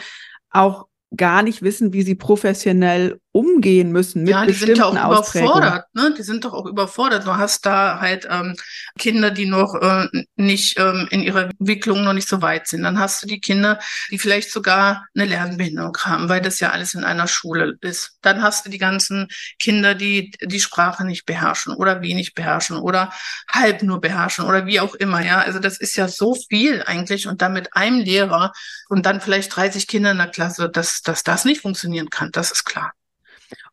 auch 0.50 0.88
gar 1.15 1.41
nicht 1.41 1.62
wissen, 1.62 1.91
wie 1.91 2.04
sie 2.04 2.15
professionell 2.15 3.19
umgehen 3.32 3.91
müssen 3.91 4.24
mit 4.24 4.32
ja, 4.32 4.45
die 4.45 4.54
sind 4.54 4.78
ja 4.78 4.86
auch 4.86 4.93
überfordert, 4.93 5.86
ne? 5.93 6.13
Die 6.17 6.24
sind 6.24 6.45
doch 6.45 6.54
auch 6.54 6.65
überfordert. 6.65 7.28
Du 7.28 7.38
hast 7.38 7.65
da 7.65 8.00
halt 8.00 8.28
ähm, 8.30 8.56
Kinder, 8.98 9.30
die 9.30 9.45
noch 9.45 9.76
äh, 9.76 10.08
nicht 10.36 10.80
ähm, 10.80 11.08
in 11.12 11.22
ihrer 11.22 11.43
Entwicklung 11.43 12.04
noch 12.04 12.13
nicht 12.13 12.28
so 12.28 12.41
weit 12.41 12.67
sind. 12.67 12.84
Dann 12.84 13.00
hast 13.00 13.22
du 13.22 13.28
die 13.28 13.39
Kinder, 13.39 13.80
die 14.10 14.17
vielleicht 14.17 14.52
sogar 14.52 15.06
eine 15.15 15.26
Lernbehinderung 15.26 15.95
haben, 16.00 16.28
weil 16.28 16.41
das 16.41 16.60
ja 16.60 16.72
alles 16.72 16.95
in 16.95 17.04
einer 17.04 17.28
Schule 17.28 17.78
ist. 17.82 18.17
Dann 18.22 18.41
hast 18.41 18.65
du 18.65 18.69
die 18.72 18.80
ganzen 18.80 19.28
Kinder, 19.60 19.93
die 19.93 20.32
die 20.41 20.60
Sprache 20.60 21.06
nicht 21.06 21.26
beherrschen 21.26 21.74
oder 21.74 22.02
wenig 22.02 22.34
beherrschen 22.34 22.78
oder 22.78 23.12
halb 23.48 23.84
nur 23.84 24.02
beherrschen 24.02 24.45
oder 24.45 24.65
wie 24.65 24.80
auch 24.80 24.95
immer. 24.95 25.24
Ja, 25.24 25.39
also 25.39 25.60
das 25.60 25.78
ist 25.78 25.95
ja 25.98 26.08
so 26.08 26.36
viel 26.36 26.84
eigentlich 26.84 27.28
und 27.28 27.43
dann 27.43 27.54
mit 27.54 27.76
einem 27.76 28.00
Lehrer 28.00 28.54
und 28.89 29.06
dann 29.06 29.22
vielleicht 29.22 29.56
30 29.56 29.88
Kinder 29.88 30.12
in 30.12 30.17
der 30.17 30.28
Klasse, 30.28 30.69
dass, 31.01 31.23
dass 31.23 31.23
das 31.23 31.45
nicht 31.45 31.62
funktionieren 31.62 32.09
kann. 32.09 32.31
Das 32.31 32.51
ist 32.51 32.65
klar. 32.65 32.93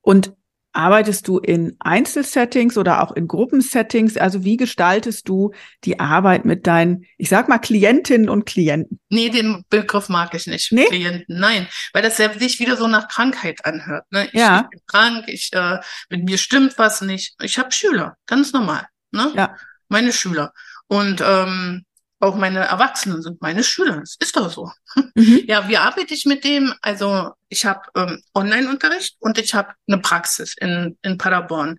Und 0.01 0.33
Arbeitest 0.77 1.27
du 1.27 1.39
in 1.39 1.75
Einzelsettings 1.81 2.77
oder 2.77 3.03
auch 3.03 3.13
in 3.13 3.27
Gruppensettings? 3.27 4.19
Also 4.19 4.45
wie 4.45 4.59
gestaltest 4.59 5.27
du 5.27 5.53
die 5.85 5.99
Arbeit 6.01 6.45
mit 6.45 6.67
deinen, 6.67 7.07
ich 7.17 7.31
sag 7.31 7.49
mal, 7.49 7.59
Klientinnen 7.59 8.29
und 8.29 8.45
Klienten? 8.45 9.01
Nee, 9.09 9.31
den 9.31 9.65
Begriff 9.71 10.11
mag 10.11 10.35
ich 10.35 10.47
nicht. 10.47 10.73
Nee? 10.73 10.85
Klienten, 10.85 11.41
nein, 11.41 11.67
weil 11.95 12.03
das 12.03 12.19
ja 12.19 12.31
sich 12.39 12.61
wieder 12.61 12.77
so 12.77 12.89
nach 12.89 13.09
Krankheit 13.09 13.65
anhört. 13.65 14.05
Ne? 14.11 14.27
Ich, 14.27 14.39
ja. 14.39 14.65
ich 14.65 14.69
bin 14.69 14.81
krank, 14.87 15.25
ich, 15.29 15.51
äh, 15.55 15.79
mit 16.11 16.25
mir 16.25 16.37
stimmt 16.37 16.77
was 16.77 17.01
nicht. 17.01 17.37
Ich 17.41 17.59
habe 17.59 17.73
Schüler, 17.73 18.19
ganz 18.27 18.53
normal. 18.53 18.87
Ne? 19.13 19.33
Ja. 19.35 19.57
Meine 19.89 20.13
Schüler. 20.13 20.53
Und 20.89 21.23
ähm, 21.27 21.86
auch 22.19 22.35
meine 22.35 22.61
Erwachsenen 22.61 23.23
sind 23.23 23.43
meine 23.43 23.63
Schüler. 23.63 24.01
Das 24.01 24.17
ist 24.19 24.37
doch 24.37 24.51
so. 24.51 24.71
Mhm. 25.15 25.43
Ja, 25.47 25.69
wie 25.69 25.77
arbeite 25.77 26.15
ich 26.15 26.25
mit 26.25 26.45
dem? 26.45 26.73
Also 26.81 27.33
ich 27.49 27.67
habe 27.67 27.83
ähm, 27.95 28.23
Online-Unterricht 28.35 29.17
und 29.21 29.39
ich 29.39 29.55
habe 29.55 29.75
eine 29.87 29.99
Praxis 29.99 30.55
in, 30.59 30.97
in 31.03 31.19
Paderborn. 31.19 31.79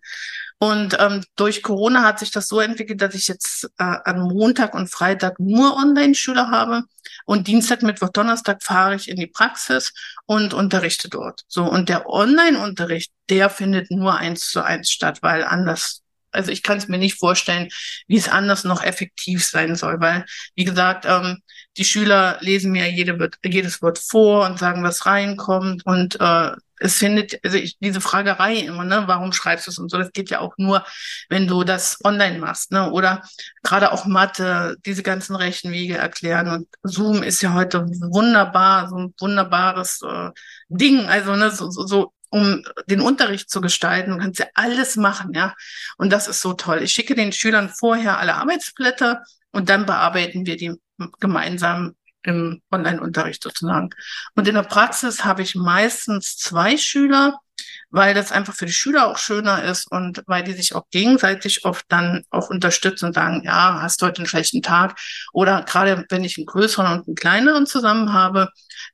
Und 0.59 0.97
ähm, 0.99 1.23
durch 1.35 1.61
Corona 1.61 2.03
hat 2.03 2.19
sich 2.19 2.31
das 2.31 2.47
so 2.47 2.59
entwickelt, 2.59 3.01
dass 3.01 3.13
ich 3.13 3.27
jetzt 3.27 3.65
äh, 3.77 3.83
an 3.83 4.21
Montag 4.21 4.73
und 4.73 4.91
Freitag 4.91 5.39
nur 5.39 5.75
Online-Schüler 5.75 6.49
habe 6.49 6.83
und 7.25 7.47
Dienstag, 7.47 7.83
Mittwoch, 7.83 8.09
Donnerstag 8.09 8.63
fahre 8.63 8.95
ich 8.95 9.09
in 9.09 9.17
die 9.17 9.27
Praxis 9.27 9.93
und 10.25 10.53
unterrichte 10.53 11.09
dort. 11.09 11.41
So 11.47 11.63
und 11.63 11.89
der 11.89 12.09
Online-Unterricht, 12.09 13.11
der 13.29 13.49
findet 13.49 13.91
nur 13.91 14.15
eins 14.15 14.49
zu 14.49 14.63
eins 14.63 14.89
statt, 14.89 15.19
weil 15.21 15.43
anders 15.43 16.01
also 16.37 16.51
ich 16.51 16.63
kann 16.63 16.77
es 16.77 16.87
mir 16.87 16.97
nicht 16.97 17.19
vorstellen, 17.19 17.69
wie 18.07 18.17
es 18.17 18.29
anders 18.29 18.63
noch 18.63 18.83
effektiv 18.83 19.45
sein 19.45 19.75
soll, 19.75 19.99
weil, 19.99 20.25
wie 20.55 20.63
gesagt, 20.65 21.05
ähm, 21.07 21.41
die 21.77 21.85
Schüler 21.85 22.37
lesen 22.41 22.71
mir 22.71 22.89
jede, 22.89 23.29
jedes 23.43 23.81
Wort 23.81 23.99
vor 23.99 24.45
und 24.45 24.59
sagen, 24.59 24.83
was 24.83 25.05
reinkommt 25.05 25.85
und 25.85 26.19
äh, 26.19 26.51
es 26.79 26.97
findet, 26.97 27.43
also 27.43 27.57
ich, 27.57 27.77
diese 27.79 28.01
Fragerei 28.01 28.57
immer, 28.57 28.83
ne, 28.83 29.03
warum 29.07 29.33
schreibst 29.33 29.67
du 29.67 29.71
es 29.71 29.79
und 29.79 29.89
so, 29.89 29.97
das 29.97 30.11
geht 30.11 30.29
ja 30.29 30.39
auch 30.39 30.53
nur, 30.57 30.85
wenn 31.29 31.47
du 31.47 31.63
das 31.63 31.97
online 32.03 32.39
machst, 32.39 32.71
ne, 32.71 32.91
oder 32.91 33.23
gerade 33.63 33.91
auch 33.91 34.05
Mathe, 34.05 34.77
diese 34.85 35.03
ganzen 35.03 35.35
Rechenwege 35.35 35.97
erklären 35.97 36.47
und 36.49 36.67
Zoom 36.83 37.23
ist 37.23 37.41
ja 37.41 37.53
heute 37.53 37.85
wunderbar, 37.85 38.89
so 38.89 38.97
ein 38.97 39.13
wunderbares 39.19 40.01
äh, 40.03 40.29
Ding, 40.69 41.07
also 41.07 41.35
ne, 41.35 41.51
so, 41.51 41.69
so, 41.71 41.87
so 41.87 42.13
um 42.29 42.63
den 42.87 43.01
Unterricht 43.01 43.49
zu 43.49 43.61
gestalten. 43.61 44.11
Du 44.11 44.17
kannst 44.17 44.39
ja 44.39 44.47
alles 44.53 44.95
machen, 44.95 45.33
ja. 45.33 45.55
Und 45.97 46.11
das 46.11 46.27
ist 46.27 46.41
so 46.41 46.53
toll. 46.53 46.81
Ich 46.83 46.91
schicke 46.91 47.15
den 47.15 47.31
Schülern 47.31 47.69
vorher 47.69 48.19
alle 48.19 48.35
Arbeitsblätter 48.35 49.23
und 49.51 49.69
dann 49.69 49.85
bearbeiten 49.85 50.45
wir 50.45 50.57
die 50.57 50.73
gemeinsam 51.19 51.95
im 52.23 52.61
Online-Unterricht 52.71 53.41
sozusagen. 53.41 53.89
Und 54.35 54.47
in 54.47 54.55
der 54.55 54.63
Praxis 54.63 55.23
habe 55.23 55.41
ich 55.41 55.55
meistens 55.55 56.37
zwei 56.37 56.77
Schüler, 56.77 57.39
weil 57.89 58.13
das 58.13 58.31
einfach 58.31 58.53
für 58.53 58.65
die 58.65 58.73
Schüler 58.73 59.07
auch 59.07 59.17
schöner 59.17 59.63
ist 59.63 59.89
und 59.89 60.23
weil 60.27 60.43
die 60.43 60.53
sich 60.53 60.75
auch 60.75 60.83
gegenseitig 60.91 61.63
oft 61.65 61.85
dann 61.87 62.23
auch 62.29 62.49
unterstützen 62.49 63.05
und 63.05 63.13
sagen, 63.13 63.43
ja, 63.45 63.81
hast 63.81 64.01
heute 64.01 64.19
einen 64.19 64.27
schlechten 64.27 64.61
Tag. 64.61 64.99
Oder 65.31 65.63
gerade 65.63 66.05
wenn 66.09 66.23
ich 66.23 66.37
einen 66.37 66.45
größeren 66.45 66.99
und 66.99 67.07
einen 67.07 67.15
kleineren 67.15 67.65
zusammen 67.65 68.11
habe, 68.11 68.49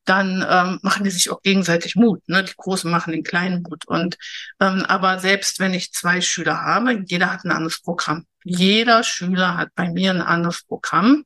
dann 0.05 0.45
ähm, 0.47 0.79
machen 0.83 1.03
die 1.03 1.09
sich 1.09 1.31
auch 1.31 1.41
gegenseitig 1.41 1.95
Mut. 1.95 2.21
Ne? 2.27 2.43
Die 2.43 2.53
Großen 2.55 2.89
machen 2.89 3.13
den 3.13 3.23
kleinen 3.23 3.63
Mut. 3.63 3.85
Und 3.87 4.17
ähm, 4.59 4.85
aber 4.87 5.19
selbst 5.19 5.59
wenn 5.59 5.73
ich 5.73 5.91
zwei 5.91 6.21
Schüler 6.21 6.61
habe, 6.61 7.03
jeder 7.05 7.31
hat 7.31 7.45
ein 7.45 7.51
anderes 7.51 7.81
Programm. 7.81 8.25
Jeder 8.43 9.03
Schüler 9.03 9.57
hat 9.57 9.69
bei 9.75 9.89
mir 9.89 10.11
ein 10.11 10.21
anderes 10.21 10.63
Programm, 10.63 11.23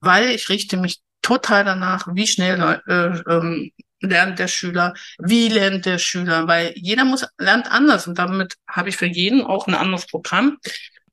weil 0.00 0.30
ich 0.30 0.48
richte 0.48 0.76
mich 0.76 1.00
total 1.22 1.64
danach, 1.64 2.08
wie 2.12 2.26
schnell 2.26 2.80
äh, 2.86 3.32
ähm, 3.32 3.72
lernt 4.02 4.38
der 4.38 4.48
Schüler, 4.48 4.94
wie 5.18 5.48
lernt 5.48 5.86
der 5.86 5.98
Schüler, 5.98 6.46
weil 6.48 6.72
jeder 6.76 7.04
muss 7.04 7.26
lernt 7.38 7.70
anders 7.70 8.06
und 8.06 8.18
damit 8.18 8.56
habe 8.68 8.88
ich 8.88 8.96
für 8.96 9.06
jeden 9.06 9.42
auch 9.42 9.66
ein 9.66 9.74
anderes 9.74 10.06
Programm. 10.06 10.58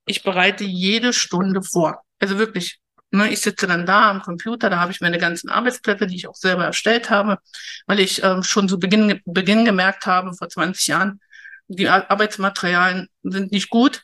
Ich 0.05 0.23
bereite 0.23 0.63
jede 0.63 1.13
Stunde 1.13 1.61
vor. 1.61 2.03
Also 2.19 2.37
wirklich, 2.39 2.79
ne, 3.11 3.31
ich 3.31 3.41
sitze 3.41 3.67
dann 3.67 3.85
da 3.85 4.09
am 4.09 4.21
Computer, 4.21 4.69
da 4.69 4.79
habe 4.79 4.91
ich 4.91 5.01
meine 5.01 5.19
ganzen 5.19 5.49
Arbeitsplätze, 5.49 6.07
die 6.07 6.15
ich 6.15 6.27
auch 6.27 6.35
selber 6.35 6.65
erstellt 6.65 7.09
habe, 7.09 7.37
weil 7.85 7.99
ich 7.99 8.23
ähm, 8.23 8.43
schon 8.43 8.67
zu 8.67 8.79
Beginn, 8.79 9.21
Beginn 9.25 9.65
gemerkt 9.65 10.05
habe, 10.05 10.33
vor 10.33 10.49
20 10.49 10.87
Jahren, 10.87 11.21
die 11.67 11.87
Arbeitsmaterialien 11.87 13.07
sind 13.23 13.51
nicht 13.51 13.69
gut 13.69 14.03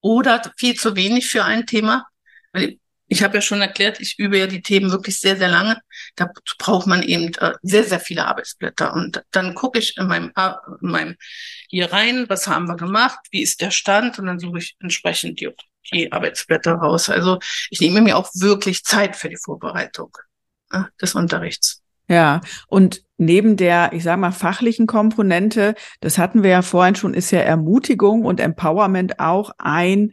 oder 0.00 0.42
viel 0.56 0.74
zu 0.74 0.96
wenig 0.96 1.28
für 1.28 1.44
ein 1.44 1.66
Thema. 1.66 2.06
Weil 2.52 2.78
ich 3.06 3.22
habe 3.22 3.36
ja 3.36 3.40
schon 3.42 3.60
erklärt, 3.60 4.00
ich 4.00 4.18
übe 4.18 4.38
ja 4.38 4.46
die 4.46 4.62
Themen 4.62 4.90
wirklich 4.90 5.20
sehr, 5.20 5.36
sehr 5.36 5.48
lange. 5.48 5.78
Da 6.16 6.30
braucht 6.58 6.86
man 6.86 7.02
eben 7.02 7.34
äh, 7.34 7.52
sehr, 7.62 7.84
sehr 7.84 8.00
viele 8.00 8.26
Arbeitsblätter. 8.26 8.94
Und 8.94 9.22
dann 9.30 9.54
gucke 9.54 9.78
ich 9.78 9.96
in 9.98 10.06
meinem, 10.06 10.32
äh, 10.36 10.52
in 10.80 10.90
meinem 10.90 11.16
hier 11.68 11.92
rein, 11.92 12.26
was 12.28 12.46
haben 12.46 12.66
wir 12.66 12.76
gemacht, 12.76 13.18
wie 13.30 13.42
ist 13.42 13.60
der 13.60 13.70
Stand 13.70 14.18
und 14.18 14.26
dann 14.26 14.38
suche 14.38 14.58
ich 14.58 14.76
entsprechend 14.80 15.40
die, 15.40 15.50
die 15.92 16.12
Arbeitsblätter 16.12 16.74
raus. 16.74 17.10
Also 17.10 17.38
ich 17.70 17.80
nehme 17.80 18.00
mir 18.00 18.16
auch 18.16 18.30
wirklich 18.34 18.84
Zeit 18.84 19.16
für 19.16 19.28
die 19.28 19.36
Vorbereitung 19.36 20.16
äh, 20.72 20.82
des 21.00 21.14
Unterrichts. 21.14 21.82
Ja, 22.08 22.42
und 22.68 23.02
neben 23.16 23.56
der, 23.56 23.92
ich 23.92 24.02
sage 24.02 24.20
mal, 24.20 24.32
fachlichen 24.32 24.86
Komponente, 24.86 25.74
das 26.00 26.18
hatten 26.18 26.42
wir 26.42 26.50
ja 26.50 26.62
vorhin 26.62 26.96
schon, 26.96 27.14
ist 27.14 27.30
ja 27.30 27.40
Ermutigung 27.40 28.24
und 28.24 28.40
Empowerment 28.40 29.20
auch 29.20 29.52
ein 29.58 30.12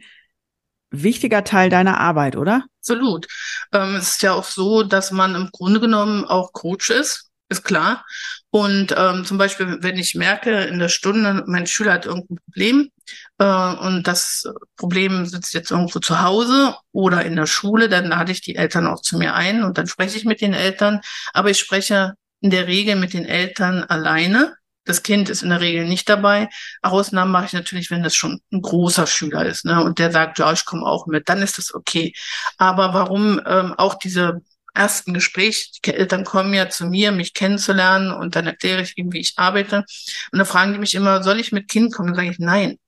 wichtiger 0.90 1.44
Teil 1.44 1.68
deiner 1.68 1.98
Arbeit, 1.98 2.36
oder? 2.36 2.64
Absolut. 2.82 3.28
Ähm, 3.72 3.94
es 3.94 4.10
ist 4.14 4.22
ja 4.22 4.32
auch 4.32 4.44
so, 4.44 4.82
dass 4.82 5.12
man 5.12 5.36
im 5.36 5.50
Grunde 5.52 5.78
genommen 5.78 6.24
auch 6.24 6.52
Coach 6.52 6.90
ist, 6.90 7.30
ist 7.48 7.62
klar. 7.62 8.04
Und 8.50 8.92
ähm, 8.96 9.24
zum 9.24 9.38
Beispiel, 9.38 9.78
wenn 9.82 9.96
ich 9.98 10.16
merke 10.16 10.64
in 10.64 10.80
der 10.80 10.88
Stunde, 10.88 11.44
mein 11.46 11.68
Schüler 11.68 11.92
hat 11.92 12.06
irgendein 12.06 12.38
Problem 12.44 12.90
äh, 13.38 13.44
und 13.86 14.08
das 14.08 14.48
Problem 14.76 15.26
sitzt 15.26 15.54
jetzt 15.54 15.70
irgendwo 15.70 16.00
zu 16.00 16.22
Hause 16.22 16.74
oder 16.90 17.24
in 17.24 17.36
der 17.36 17.46
Schule, 17.46 17.88
dann 17.88 18.06
lade 18.08 18.32
ich 18.32 18.40
die 18.40 18.56
Eltern 18.56 18.88
auch 18.88 19.00
zu 19.00 19.16
mir 19.16 19.34
ein 19.34 19.62
und 19.62 19.78
dann 19.78 19.86
spreche 19.86 20.16
ich 20.16 20.24
mit 20.24 20.40
den 20.40 20.52
Eltern. 20.52 21.00
Aber 21.32 21.50
ich 21.50 21.60
spreche 21.60 22.14
in 22.40 22.50
der 22.50 22.66
Regel 22.66 22.96
mit 22.96 23.12
den 23.12 23.26
Eltern 23.26 23.84
alleine 23.84 24.56
das 24.84 25.02
Kind 25.02 25.28
ist 25.28 25.42
in 25.42 25.50
der 25.50 25.60
Regel 25.60 25.86
nicht 25.86 26.08
dabei. 26.08 26.48
Ausnahmen 26.82 27.30
mache 27.30 27.46
ich 27.46 27.52
natürlich, 27.52 27.90
wenn 27.90 28.02
das 28.02 28.14
schon 28.14 28.40
ein 28.52 28.62
großer 28.62 29.06
Schüler 29.06 29.46
ist, 29.46 29.64
ne? 29.64 29.82
Und 29.82 29.98
der 29.98 30.10
sagt, 30.10 30.38
ja, 30.38 30.52
ich 30.52 30.64
komme 30.64 30.86
auch 30.86 31.06
mit, 31.06 31.28
dann 31.28 31.42
ist 31.42 31.58
das 31.58 31.72
okay. 31.74 32.12
Aber 32.58 32.94
warum 32.94 33.40
ähm, 33.46 33.74
auch 33.74 33.94
diese 33.94 34.42
ersten 34.74 35.14
Gespräch, 35.14 35.80
die 35.84 35.94
Eltern 35.94 36.24
kommen 36.24 36.54
ja 36.54 36.68
zu 36.68 36.86
mir, 36.86 37.12
mich 37.12 37.34
kennenzulernen 37.34 38.12
und 38.12 38.36
dann 38.36 38.46
erkläre 38.46 38.82
ich 38.82 38.96
ihnen, 38.96 39.12
wie 39.12 39.20
ich 39.20 39.34
arbeite. 39.36 39.84
Und 40.32 40.38
dann 40.38 40.46
fragen 40.46 40.72
die 40.72 40.78
mich 40.78 40.94
immer, 40.94 41.22
soll 41.22 41.40
ich 41.40 41.52
mit 41.52 41.68
Kind 41.68 41.92
kommen? 41.94 42.08
Dann 42.08 42.16
sage 42.16 42.30
ich 42.30 42.38
nein, 42.38 42.78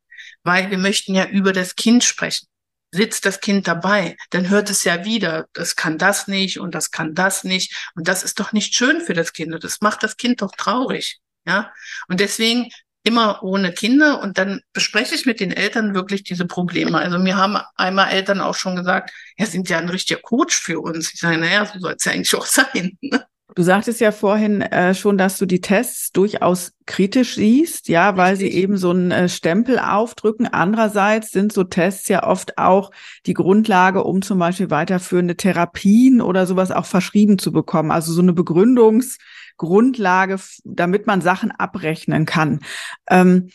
weil 0.42 0.70
wir 0.70 0.78
möchten 0.78 1.14
ja 1.14 1.26
über 1.26 1.52
das 1.52 1.76
Kind 1.76 2.04
sprechen. 2.04 2.46
Sitzt 2.92 3.26
das 3.26 3.40
Kind 3.40 3.66
dabei, 3.66 4.16
dann 4.30 4.48
hört 4.48 4.70
es 4.70 4.84
ja 4.84 5.04
wieder, 5.04 5.46
das 5.52 5.74
kann 5.74 5.98
das 5.98 6.28
nicht 6.28 6.60
und 6.60 6.76
das 6.76 6.92
kann 6.92 7.14
das 7.14 7.42
nicht. 7.42 7.90
Und 7.96 8.06
das 8.08 8.22
ist 8.22 8.38
doch 8.38 8.52
nicht 8.52 8.74
schön 8.74 9.00
für 9.00 9.14
das 9.14 9.32
Kind 9.32 9.52
und 9.52 9.64
das 9.64 9.80
macht 9.80 10.02
das 10.04 10.16
Kind 10.16 10.42
doch 10.42 10.52
traurig. 10.56 11.18
Ja, 11.46 11.72
und 12.08 12.20
deswegen 12.20 12.70
immer 13.04 13.42
ohne 13.42 13.72
Kinder 13.72 14.20
und 14.22 14.38
dann 14.38 14.62
bespreche 14.72 15.14
ich 15.14 15.26
mit 15.26 15.38
den 15.38 15.52
Eltern 15.52 15.94
wirklich 15.94 16.24
diese 16.24 16.46
Probleme. 16.46 16.98
Also 16.98 17.18
mir 17.18 17.36
haben 17.36 17.58
einmal 17.76 18.10
Eltern 18.10 18.40
auch 18.40 18.54
schon 18.54 18.76
gesagt, 18.76 19.12
ja, 19.36 19.44
sind 19.46 19.68
ja 19.68 19.78
ein 19.78 19.90
richtiger 19.90 20.20
Coach 20.20 20.56
für 20.56 20.80
uns. 20.80 21.12
Ich 21.12 21.20
sage, 21.20 21.36
naja, 21.38 21.66
so 21.66 21.78
soll 21.78 21.94
es 21.98 22.04
ja 22.04 22.12
eigentlich 22.12 22.34
auch 22.34 22.46
sein. 22.46 22.96
Ne? 23.02 23.26
Du 23.54 23.62
sagtest 23.62 24.00
ja 24.00 24.10
vorhin 24.10 24.62
äh, 24.62 24.94
schon, 24.94 25.18
dass 25.18 25.38
du 25.38 25.46
die 25.46 25.60
Tests 25.60 26.10
durchaus 26.12 26.72
kritisch 26.86 27.34
siehst, 27.34 27.88
ja, 27.88 28.16
weil 28.16 28.32
Richtig. 28.32 28.52
sie 28.52 28.58
eben 28.58 28.76
so 28.78 28.90
einen 28.90 29.10
äh, 29.10 29.28
Stempel 29.28 29.78
aufdrücken. 29.78 30.46
Andererseits 30.46 31.30
sind 31.30 31.52
so 31.52 31.62
Tests 31.62 32.08
ja 32.08 32.26
oft 32.26 32.58
auch 32.58 32.90
die 33.26 33.34
Grundlage, 33.34 34.02
um 34.02 34.22
zum 34.22 34.38
Beispiel 34.38 34.70
weiterführende 34.70 35.36
Therapien 35.36 36.20
oder 36.20 36.46
sowas 36.46 36.70
auch 36.70 36.86
verschrieben 36.86 37.38
zu 37.38 37.52
bekommen. 37.52 37.90
Also 37.90 38.12
so 38.12 38.22
eine 38.22 38.32
Begründungs- 38.32 39.18
Grundlage, 39.56 40.38
damit 40.64 41.06
man 41.06 41.20
Sachen 41.20 41.50
abrechnen 41.50 42.26
kann. 42.26 42.60
Ähm, 43.08 43.50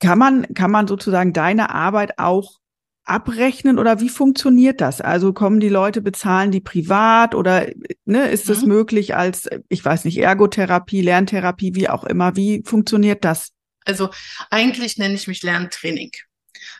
kann 0.00 0.18
man, 0.18 0.54
kann 0.54 0.70
man 0.70 0.86
sozusagen 0.86 1.32
deine 1.32 1.74
Arbeit 1.74 2.18
auch 2.18 2.58
abrechnen 3.08 3.78
oder 3.78 4.00
wie 4.00 4.08
funktioniert 4.08 4.80
das? 4.80 5.00
Also 5.00 5.32
kommen 5.32 5.60
die 5.60 5.68
Leute, 5.68 6.00
bezahlen 6.02 6.50
die 6.50 6.60
privat 6.60 7.34
oder 7.34 7.66
ne, 8.04 8.28
ist 8.28 8.48
es 8.50 8.62
mhm. 8.62 8.68
möglich 8.68 9.16
als, 9.16 9.48
ich 9.68 9.84
weiß 9.84 10.04
nicht, 10.04 10.18
Ergotherapie, 10.18 11.00
Lerntherapie, 11.00 11.74
wie 11.74 11.88
auch 11.88 12.04
immer? 12.04 12.36
Wie 12.36 12.62
funktioniert 12.64 13.24
das? 13.24 13.52
Also 13.84 14.10
eigentlich 14.50 14.98
nenne 14.98 15.14
ich 15.14 15.28
mich 15.28 15.42
Lerntraining. 15.42 16.10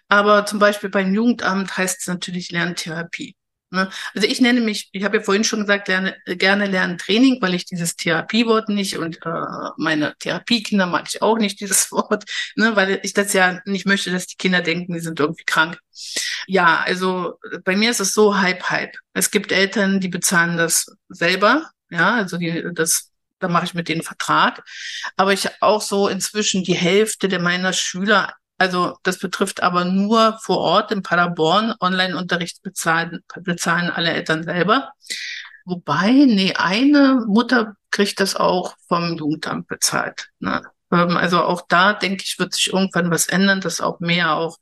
Aber 0.08 0.46
zum 0.46 0.58
Beispiel 0.58 0.90
beim 0.90 1.14
Jugendamt 1.14 1.76
heißt 1.76 2.00
es 2.00 2.06
natürlich 2.06 2.50
Lerntherapie. 2.50 3.34
Ne? 3.70 3.90
Also 4.14 4.26
ich 4.26 4.40
nenne 4.40 4.60
mich, 4.60 4.88
ich 4.92 5.04
habe 5.04 5.18
ja 5.18 5.22
vorhin 5.22 5.44
schon 5.44 5.60
gesagt, 5.60 5.88
lerne, 5.88 6.16
gerne 6.24 6.66
lernen 6.66 6.96
Training, 6.96 7.40
weil 7.42 7.54
ich 7.54 7.66
dieses 7.66 7.96
Therapiewort 7.96 8.68
nicht 8.70 8.96
und 8.96 9.18
äh, 9.26 9.30
meine 9.76 10.14
Therapiekinder 10.18 10.86
mag 10.86 11.06
ich 11.08 11.20
auch 11.20 11.38
nicht, 11.38 11.60
dieses 11.60 11.92
Wort, 11.92 12.24
ne, 12.56 12.76
weil 12.76 13.00
ich 13.02 13.12
das 13.12 13.32
ja 13.32 13.60
nicht 13.66 13.86
möchte, 13.86 14.10
dass 14.10 14.26
die 14.26 14.36
Kinder 14.36 14.62
denken, 14.62 14.94
die 14.94 15.00
sind 15.00 15.20
irgendwie 15.20 15.44
krank. 15.44 15.78
Ja, 16.46 16.80
also 16.80 17.34
bei 17.64 17.76
mir 17.76 17.90
ist 17.90 18.00
es 18.00 18.14
so 18.14 18.38
halb 18.38 18.70
halb. 18.70 18.96
Es 19.12 19.30
gibt 19.30 19.52
Eltern, 19.52 20.00
die 20.00 20.08
bezahlen 20.08 20.56
das 20.56 20.86
selber, 21.08 21.70
ja, 21.90 22.14
also 22.14 22.38
die, 22.38 22.64
das 22.72 23.12
da 23.40 23.48
mache 23.48 23.66
ich 23.66 23.74
mit 23.74 23.88
denen 23.88 24.02
Vertrag. 24.02 24.64
Aber 25.16 25.32
ich 25.32 25.48
auch 25.62 25.80
so 25.80 26.08
inzwischen 26.08 26.64
die 26.64 26.74
Hälfte 26.74 27.28
der 27.28 27.40
meiner 27.40 27.72
Schüler, 27.72 28.34
also 28.58 28.98
das 29.04 29.18
betrifft 29.18 29.62
aber 29.62 29.84
nur 29.84 30.38
vor 30.42 30.58
Ort 30.58 30.92
in 30.92 31.02
Paderborn, 31.02 31.74
Online-Unterricht 31.80 32.62
bezahlen, 32.62 33.20
bezahlen 33.42 33.90
alle 33.90 34.12
Eltern 34.12 34.42
selber. 34.42 34.90
Wobei, 35.64 36.10
nee, 36.10 36.54
eine 36.54 37.24
Mutter 37.26 37.76
kriegt 37.90 38.20
das 38.20 38.36
auch 38.36 38.74
vom 38.88 39.16
Jugendamt 39.16 39.68
bezahlt. 39.68 40.28
Ne? 40.40 40.62
Ähm, 40.90 41.16
also 41.16 41.42
auch 41.42 41.62
da, 41.68 41.92
denke 41.92 42.24
ich, 42.24 42.38
wird 42.38 42.54
sich 42.54 42.72
irgendwann 42.72 43.10
was 43.10 43.26
ändern, 43.28 43.60
dass 43.60 43.80
auch 43.80 44.00
mehr 44.00 44.34
auch 44.34 44.58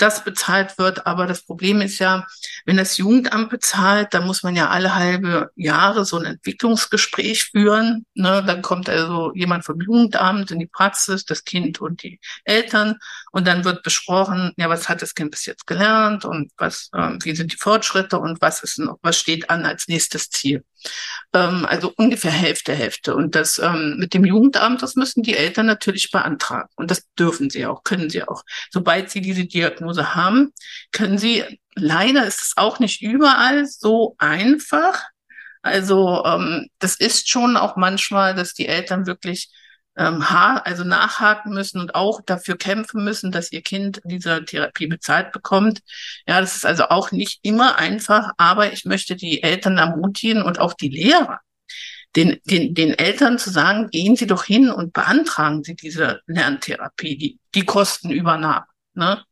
das 0.00 0.24
bezahlt 0.24 0.78
wird. 0.78 1.06
Aber 1.06 1.26
das 1.26 1.42
Problem 1.42 1.80
ist 1.80 1.98
ja, 1.98 2.26
wenn 2.64 2.76
das 2.76 2.96
Jugendamt 2.96 3.50
bezahlt, 3.50 4.14
dann 4.14 4.26
muss 4.26 4.42
man 4.42 4.56
ja 4.56 4.68
alle 4.68 4.94
halbe 4.94 5.50
Jahre 5.56 6.04
so 6.04 6.18
ein 6.18 6.24
Entwicklungsgespräch 6.24 7.44
führen. 7.44 8.06
Ne? 8.14 8.42
Dann 8.46 8.62
kommt 8.62 8.88
also 8.88 9.32
jemand 9.34 9.64
vom 9.64 9.80
Jugendamt 9.80 10.50
in 10.50 10.58
die 10.58 10.66
Praxis, 10.66 11.24
das 11.24 11.44
Kind 11.44 11.80
und 11.80 12.02
die 12.02 12.20
Eltern. 12.44 12.96
Und 13.32 13.46
dann 13.46 13.64
wird 13.64 13.82
besprochen, 13.82 14.52
ja, 14.56 14.68
was 14.68 14.88
hat 14.88 15.02
das 15.02 15.14
Kind 15.14 15.30
bis 15.30 15.46
jetzt 15.46 15.66
gelernt 15.66 16.24
und 16.24 16.50
was, 16.56 16.90
äh, 16.92 17.16
wie 17.22 17.36
sind 17.36 17.52
die 17.52 17.56
Fortschritte 17.56 18.18
und 18.18 18.40
was 18.40 18.62
ist 18.62 18.78
noch, 18.78 18.98
was 19.02 19.18
steht 19.18 19.50
an 19.50 19.64
als 19.64 19.88
nächstes 19.88 20.30
Ziel. 20.30 20.64
Ähm, 21.32 21.66
also 21.66 21.92
ungefähr 21.96 22.30
Hälfte, 22.30 22.74
Hälfte. 22.74 23.14
Und 23.14 23.34
das 23.34 23.58
ähm, 23.58 23.96
mit 23.98 24.14
dem 24.14 24.24
Jugendamt, 24.24 24.82
das 24.82 24.96
müssen 24.96 25.22
die 25.22 25.36
Eltern 25.36 25.66
natürlich 25.66 26.10
beantragen. 26.10 26.68
Und 26.76 26.90
das 26.90 27.06
dürfen 27.18 27.50
sie 27.50 27.66
auch, 27.66 27.84
können 27.84 28.10
sie 28.10 28.24
auch. 28.24 28.42
Sobald 28.70 29.10
sie 29.10 29.20
diese 29.20 29.44
Diagnose 29.44 29.89
haben, 29.94 30.52
können 30.92 31.18
sie, 31.18 31.44
leider 31.74 32.26
ist 32.26 32.42
es 32.42 32.52
auch 32.56 32.78
nicht 32.78 33.02
überall 33.02 33.66
so 33.66 34.14
einfach. 34.18 35.02
Also 35.62 36.24
ähm, 36.24 36.68
das 36.78 36.96
ist 36.96 37.28
schon 37.28 37.56
auch 37.56 37.76
manchmal, 37.76 38.34
dass 38.34 38.54
die 38.54 38.66
Eltern 38.66 39.06
wirklich 39.06 39.50
ähm, 39.96 40.24
also 40.28 40.84
nachhaken 40.84 41.52
müssen 41.52 41.80
und 41.80 41.94
auch 41.94 42.20
dafür 42.24 42.56
kämpfen 42.56 43.04
müssen, 43.04 43.32
dass 43.32 43.52
ihr 43.52 43.62
Kind 43.62 44.00
diese 44.04 44.44
Therapie 44.44 44.86
bezahlt 44.86 45.32
bekommt. 45.32 45.80
Ja, 46.26 46.40
das 46.40 46.56
ist 46.56 46.66
also 46.66 46.84
auch 46.84 47.12
nicht 47.12 47.40
immer 47.42 47.76
einfach, 47.76 48.32
aber 48.38 48.72
ich 48.72 48.84
möchte 48.84 49.16
die 49.16 49.42
Eltern 49.42 49.78
ermutigen 49.78 50.42
und 50.42 50.58
auch 50.58 50.74
die 50.74 50.88
Lehrer, 50.88 51.40
den, 52.16 52.38
den, 52.44 52.74
den 52.74 52.94
Eltern 52.98 53.38
zu 53.38 53.50
sagen, 53.50 53.88
gehen 53.90 54.16
Sie 54.16 54.26
doch 54.26 54.44
hin 54.44 54.70
und 54.70 54.92
beantragen 54.92 55.62
Sie 55.62 55.74
diese 55.74 56.20
Lerntherapie, 56.26 57.18
die, 57.18 57.38
die 57.54 57.64
Kostenübernahme. 57.64 58.64
Ne? 58.94 59.24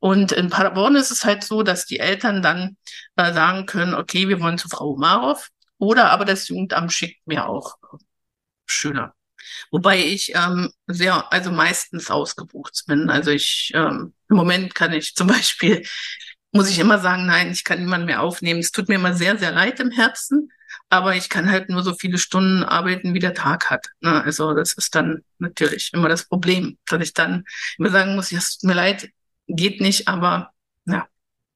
Und 0.00 0.32
in 0.32 0.50
Paderborn 0.50 0.96
ist 0.96 1.10
es 1.10 1.24
halt 1.24 1.44
so, 1.44 1.62
dass 1.62 1.86
die 1.86 2.00
Eltern 2.00 2.42
dann 2.42 2.76
äh, 3.16 3.32
sagen 3.32 3.66
können, 3.66 3.94
okay, 3.94 4.28
wir 4.28 4.40
wollen 4.40 4.58
zu 4.58 4.68
Frau 4.68 4.90
Umarov 4.90 5.48
oder 5.78 6.10
aber 6.10 6.24
das 6.24 6.48
Jugendamt 6.48 6.92
schickt 6.92 7.26
mir 7.26 7.48
auch 7.48 7.76
Schüler. 8.66 9.14
Wobei 9.70 9.98
ich 9.98 10.34
ähm, 10.34 10.72
sehr, 10.86 11.32
also 11.32 11.50
meistens 11.52 12.10
ausgebucht 12.10 12.84
bin. 12.86 13.10
Also 13.10 13.30
ich, 13.30 13.70
ähm, 13.74 14.14
im 14.28 14.36
Moment 14.36 14.74
kann 14.74 14.92
ich 14.92 15.14
zum 15.14 15.26
Beispiel, 15.28 15.86
muss 16.52 16.70
ich 16.70 16.78
immer 16.78 16.98
sagen, 16.98 17.26
nein, 17.26 17.50
ich 17.50 17.64
kann 17.64 17.80
niemanden 17.80 18.06
mehr 18.06 18.22
aufnehmen. 18.22 18.60
Es 18.60 18.72
tut 18.72 18.88
mir 18.88 18.96
immer 18.96 19.14
sehr, 19.14 19.38
sehr 19.38 19.52
leid 19.52 19.80
im 19.80 19.90
Herzen, 19.90 20.50
aber 20.88 21.16
ich 21.16 21.28
kann 21.28 21.50
halt 21.50 21.68
nur 21.68 21.82
so 21.82 21.94
viele 21.94 22.18
Stunden 22.18 22.62
arbeiten, 22.64 23.14
wie 23.14 23.18
der 23.18 23.34
Tag 23.34 23.70
hat. 23.70 23.88
Ne? 24.00 24.22
Also 24.22 24.54
das 24.54 24.72
ist 24.74 24.94
dann 24.94 25.22
natürlich 25.38 25.90
immer 25.92 26.08
das 26.08 26.26
Problem, 26.26 26.78
dass 26.86 27.02
ich 27.02 27.14
dann 27.14 27.44
immer 27.78 27.90
sagen 27.90 28.14
muss, 28.14 28.30
ja, 28.30 28.38
es 28.38 28.58
tut 28.58 28.68
mir 28.68 28.74
leid, 28.74 29.10
geht 29.46 29.80
nicht, 29.80 30.08
aber 30.08 30.50
ja. 30.86 31.06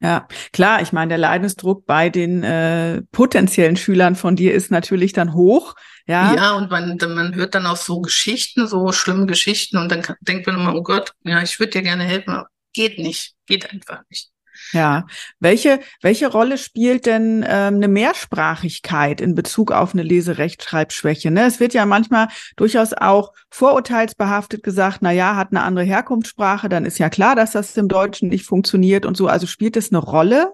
Ja, 0.00 0.28
klar, 0.52 0.80
ich 0.80 0.92
meine, 0.92 1.08
der 1.08 1.18
Leidensdruck 1.18 1.84
bei 1.84 2.08
den 2.08 2.44
äh, 2.44 3.02
potenziellen 3.10 3.76
Schülern 3.76 4.14
von 4.14 4.36
dir 4.36 4.54
ist 4.54 4.70
natürlich 4.70 5.12
dann 5.12 5.34
hoch. 5.34 5.74
Ja, 6.06 6.34
ja 6.34 6.52
und 6.52 6.70
man, 6.70 6.96
man 7.14 7.34
hört 7.34 7.54
dann 7.54 7.66
auch 7.66 7.76
so 7.76 8.00
Geschichten, 8.00 8.68
so 8.68 8.92
schlimme 8.92 9.26
Geschichten 9.26 9.76
und 9.76 9.90
dann 9.90 10.02
denkt 10.20 10.46
man 10.46 10.56
immer, 10.56 10.74
oh 10.74 10.82
Gott, 10.82 11.12
ja, 11.24 11.42
ich 11.42 11.58
würde 11.58 11.72
dir 11.72 11.82
gerne 11.82 12.04
helfen, 12.04 12.30
aber 12.30 12.48
geht 12.72 12.98
nicht, 12.98 13.34
geht 13.46 13.70
einfach 13.72 14.02
nicht. 14.08 14.30
Ja, 14.72 15.06
welche, 15.40 15.80
welche 16.02 16.28
Rolle 16.28 16.58
spielt 16.58 17.06
denn 17.06 17.44
ähm, 17.46 17.76
eine 17.76 17.88
Mehrsprachigkeit 17.88 19.20
in 19.20 19.34
Bezug 19.34 19.72
auf 19.72 19.94
eine 19.94 20.02
Leserechtschreibschwäche? 20.02 21.30
Ne? 21.30 21.46
Es 21.46 21.60
wird 21.60 21.74
ja 21.74 21.86
manchmal 21.86 22.28
durchaus 22.56 22.92
auch 22.92 23.32
vorurteilsbehaftet 23.50 24.62
gesagt, 24.62 24.98
na 25.00 25.12
ja, 25.12 25.36
hat 25.36 25.52
eine 25.52 25.62
andere 25.62 25.84
Herkunftssprache, 25.84 26.68
dann 26.68 26.84
ist 26.84 26.98
ja 26.98 27.08
klar, 27.08 27.34
dass 27.34 27.52
das 27.52 27.76
im 27.76 27.88
Deutschen 27.88 28.28
nicht 28.28 28.44
funktioniert 28.44 29.06
und 29.06 29.16
so. 29.16 29.26
Also 29.26 29.46
spielt 29.46 29.76
es 29.76 29.90
eine 29.90 29.98
Rolle 29.98 30.52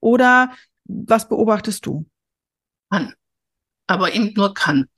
oder 0.00 0.50
was 0.84 1.28
beobachtest 1.28 1.86
du? 1.86 2.06
Aber 3.86 4.14
eben 4.14 4.32
nur 4.34 4.54
kann. 4.54 4.88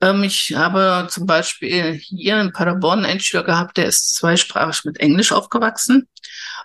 Ähm, 0.00 0.22
ich 0.22 0.54
habe 0.54 1.08
zum 1.10 1.26
Beispiel 1.26 1.94
hier 1.94 2.40
in 2.40 2.52
Paderborn 2.52 3.04
einen 3.04 3.20
Schüler 3.20 3.44
gehabt, 3.44 3.76
der 3.76 3.86
ist 3.86 4.14
zweisprachig 4.16 4.84
mit 4.84 5.00
Englisch 5.00 5.32
aufgewachsen. 5.32 6.08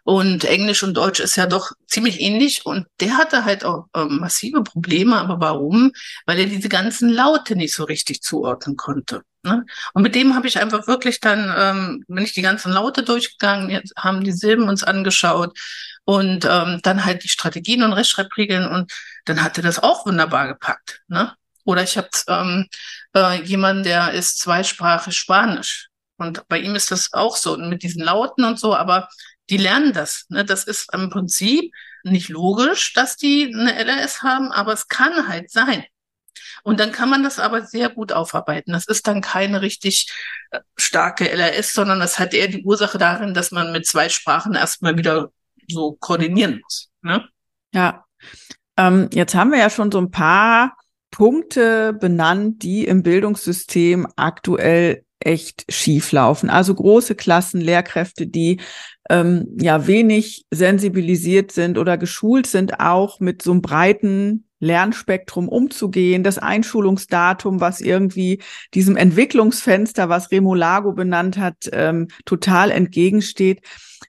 Und 0.03 0.45
Englisch 0.45 0.83
und 0.83 0.95
Deutsch 0.95 1.19
ist 1.19 1.35
ja 1.35 1.45
doch 1.45 1.71
ziemlich 1.87 2.21
ähnlich. 2.21 2.65
Und 2.65 2.87
der 2.99 3.17
hatte 3.17 3.45
halt 3.45 3.63
auch 3.65 3.87
ähm, 3.95 4.19
massive 4.19 4.63
Probleme. 4.63 5.17
Aber 5.17 5.39
warum? 5.39 5.91
Weil 6.25 6.39
er 6.39 6.45
diese 6.45 6.69
ganzen 6.69 7.09
Laute 7.09 7.55
nicht 7.55 7.75
so 7.75 7.83
richtig 7.83 8.21
zuordnen 8.21 8.75
konnte. 8.75 9.21
Ne? 9.43 9.65
Und 9.93 10.01
mit 10.01 10.15
dem 10.15 10.35
habe 10.35 10.47
ich 10.47 10.59
einfach 10.59 10.87
wirklich 10.87 11.19
dann, 11.19 11.53
ähm, 11.57 12.03
bin 12.07 12.23
ich 12.23 12.33
die 12.33 12.41
ganzen 12.41 12.73
Laute 12.73 13.03
durchgegangen, 13.03 13.69
jetzt 13.69 13.93
haben 13.97 14.23
die 14.23 14.33
Silben 14.33 14.67
uns 14.67 14.83
angeschaut 14.83 15.57
und 16.03 16.45
ähm, 16.45 16.81
dann 16.83 17.05
halt 17.05 17.23
die 17.23 17.29
Strategien 17.29 17.83
und 17.83 17.93
Rechtschreibregeln 17.93 18.67
und 18.67 18.91
dann 19.25 19.41
hat 19.41 19.57
er 19.57 19.63
das 19.63 19.79
auch 19.79 20.05
wunderbar 20.05 20.47
gepackt. 20.47 21.01
Ne? 21.07 21.33
Oder 21.69 21.83
ich 21.83 21.97
habe 21.97 22.09
ähm, 22.29 22.67
äh, 23.15 23.43
jemanden, 23.43 23.83
der 23.83 24.11
ist 24.13 24.39
zweisprachig 24.39 25.15
Spanisch. 25.15 25.89
Und 26.17 26.47
bei 26.47 26.57
ihm 26.57 26.73
ist 26.73 26.89
das 26.89 27.13
auch 27.13 27.37
so 27.37 27.55
mit 27.57 27.83
diesen 27.83 28.01
Lauten 28.01 28.43
und 28.43 28.59
so, 28.59 28.75
aber 28.75 29.07
die 29.51 29.57
lernen 29.57 29.93
das. 29.93 30.25
Ne? 30.29 30.43
Das 30.43 30.63
ist 30.63 30.91
im 30.95 31.11
Prinzip 31.11 31.71
nicht 32.03 32.29
logisch, 32.29 32.93
dass 32.93 33.17
die 33.17 33.53
eine 33.53 33.77
LRS 33.83 34.23
haben, 34.23 34.51
aber 34.51 34.73
es 34.73 34.87
kann 34.87 35.27
halt 35.27 35.51
sein. 35.51 35.85
Und 36.63 36.79
dann 36.79 36.91
kann 36.91 37.07
man 37.07 37.21
das 37.21 37.37
aber 37.37 37.61
sehr 37.61 37.89
gut 37.89 38.13
aufarbeiten. 38.13 38.73
Das 38.73 38.87
ist 38.87 39.05
dann 39.05 39.21
keine 39.21 39.61
richtig 39.61 40.11
äh, 40.49 40.61
starke 40.75 41.29
LRS, 41.31 41.75
sondern 41.75 41.99
das 41.99 42.17
hat 42.17 42.33
eher 42.33 42.47
die 42.47 42.63
Ursache 42.63 42.97
darin, 42.97 43.35
dass 43.35 43.51
man 43.51 43.71
mit 43.71 43.85
zwei 43.85 44.09
Sprachen 44.09 44.55
erstmal 44.55 44.97
wieder 44.97 45.31
so 45.69 45.91
koordinieren 45.99 46.61
muss. 46.63 46.89
Ne? 47.03 47.29
Ja. 47.75 48.05
Ähm, 48.75 49.07
jetzt 49.13 49.35
haben 49.35 49.51
wir 49.51 49.59
ja 49.59 49.69
schon 49.69 49.91
so 49.91 50.01
ein 50.01 50.09
paar 50.09 50.75
Punkte 51.19 51.91
benannt, 51.91 52.63
die 52.63 52.85
im 52.85 53.03
Bildungssystem 53.03 54.07
aktuell 54.15 55.03
echt 55.19 55.65
schief 55.67 56.13
laufen. 56.13 56.49
Also 56.49 56.73
große 56.73 57.13
Klassen, 57.13 57.59
Lehrkräfte, 57.59 58.25
die 58.25 58.61
ähm, 59.09 59.45
ja 59.59 59.85
wenig 59.85 60.45
sensibilisiert 60.49 61.51
sind 61.51 61.77
oder 61.77 61.97
geschult 61.97 62.47
sind, 62.47 62.79
auch 62.79 63.19
mit 63.19 63.41
so 63.41 63.51
einem 63.51 63.61
breiten 63.61 64.45
Lernspektrum 64.61 65.49
umzugehen, 65.49 66.23
das 66.23 66.37
Einschulungsdatum, 66.37 67.59
was 67.59 67.81
irgendwie 67.81 68.41
diesem 68.73 68.95
Entwicklungsfenster, 68.95 70.07
was 70.07 70.31
Remolago 70.31 70.93
benannt 70.93 71.37
hat, 71.37 71.69
ähm, 71.73 72.07
total 72.23 72.71
entgegensteht. 72.71 73.59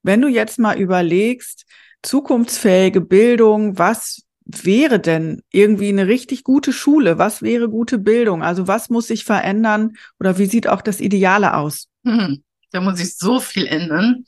Wenn 0.04 0.20
du 0.20 0.28
jetzt 0.28 0.60
mal 0.60 0.78
überlegst, 0.78 1.66
zukunftsfähige 2.04 3.00
Bildung, 3.00 3.78
was 3.78 4.22
wäre 4.64 5.00
denn 5.00 5.42
irgendwie 5.50 5.88
eine 5.88 6.06
richtig 6.06 6.44
gute 6.44 6.72
Schule? 6.72 7.18
Was 7.18 7.42
wäre 7.42 7.68
gute 7.68 7.98
Bildung? 7.98 8.42
Also 8.42 8.68
was 8.68 8.90
muss 8.90 9.06
sich 9.06 9.24
verändern 9.24 9.96
oder 10.18 10.38
wie 10.38 10.46
sieht 10.46 10.68
auch 10.68 10.82
das 10.82 11.00
Ideale 11.00 11.54
aus? 11.54 11.86
Hm, 12.04 12.42
da 12.70 12.80
muss 12.80 12.98
sich 12.98 13.16
so 13.16 13.40
viel 13.40 13.66
ändern. 13.66 14.24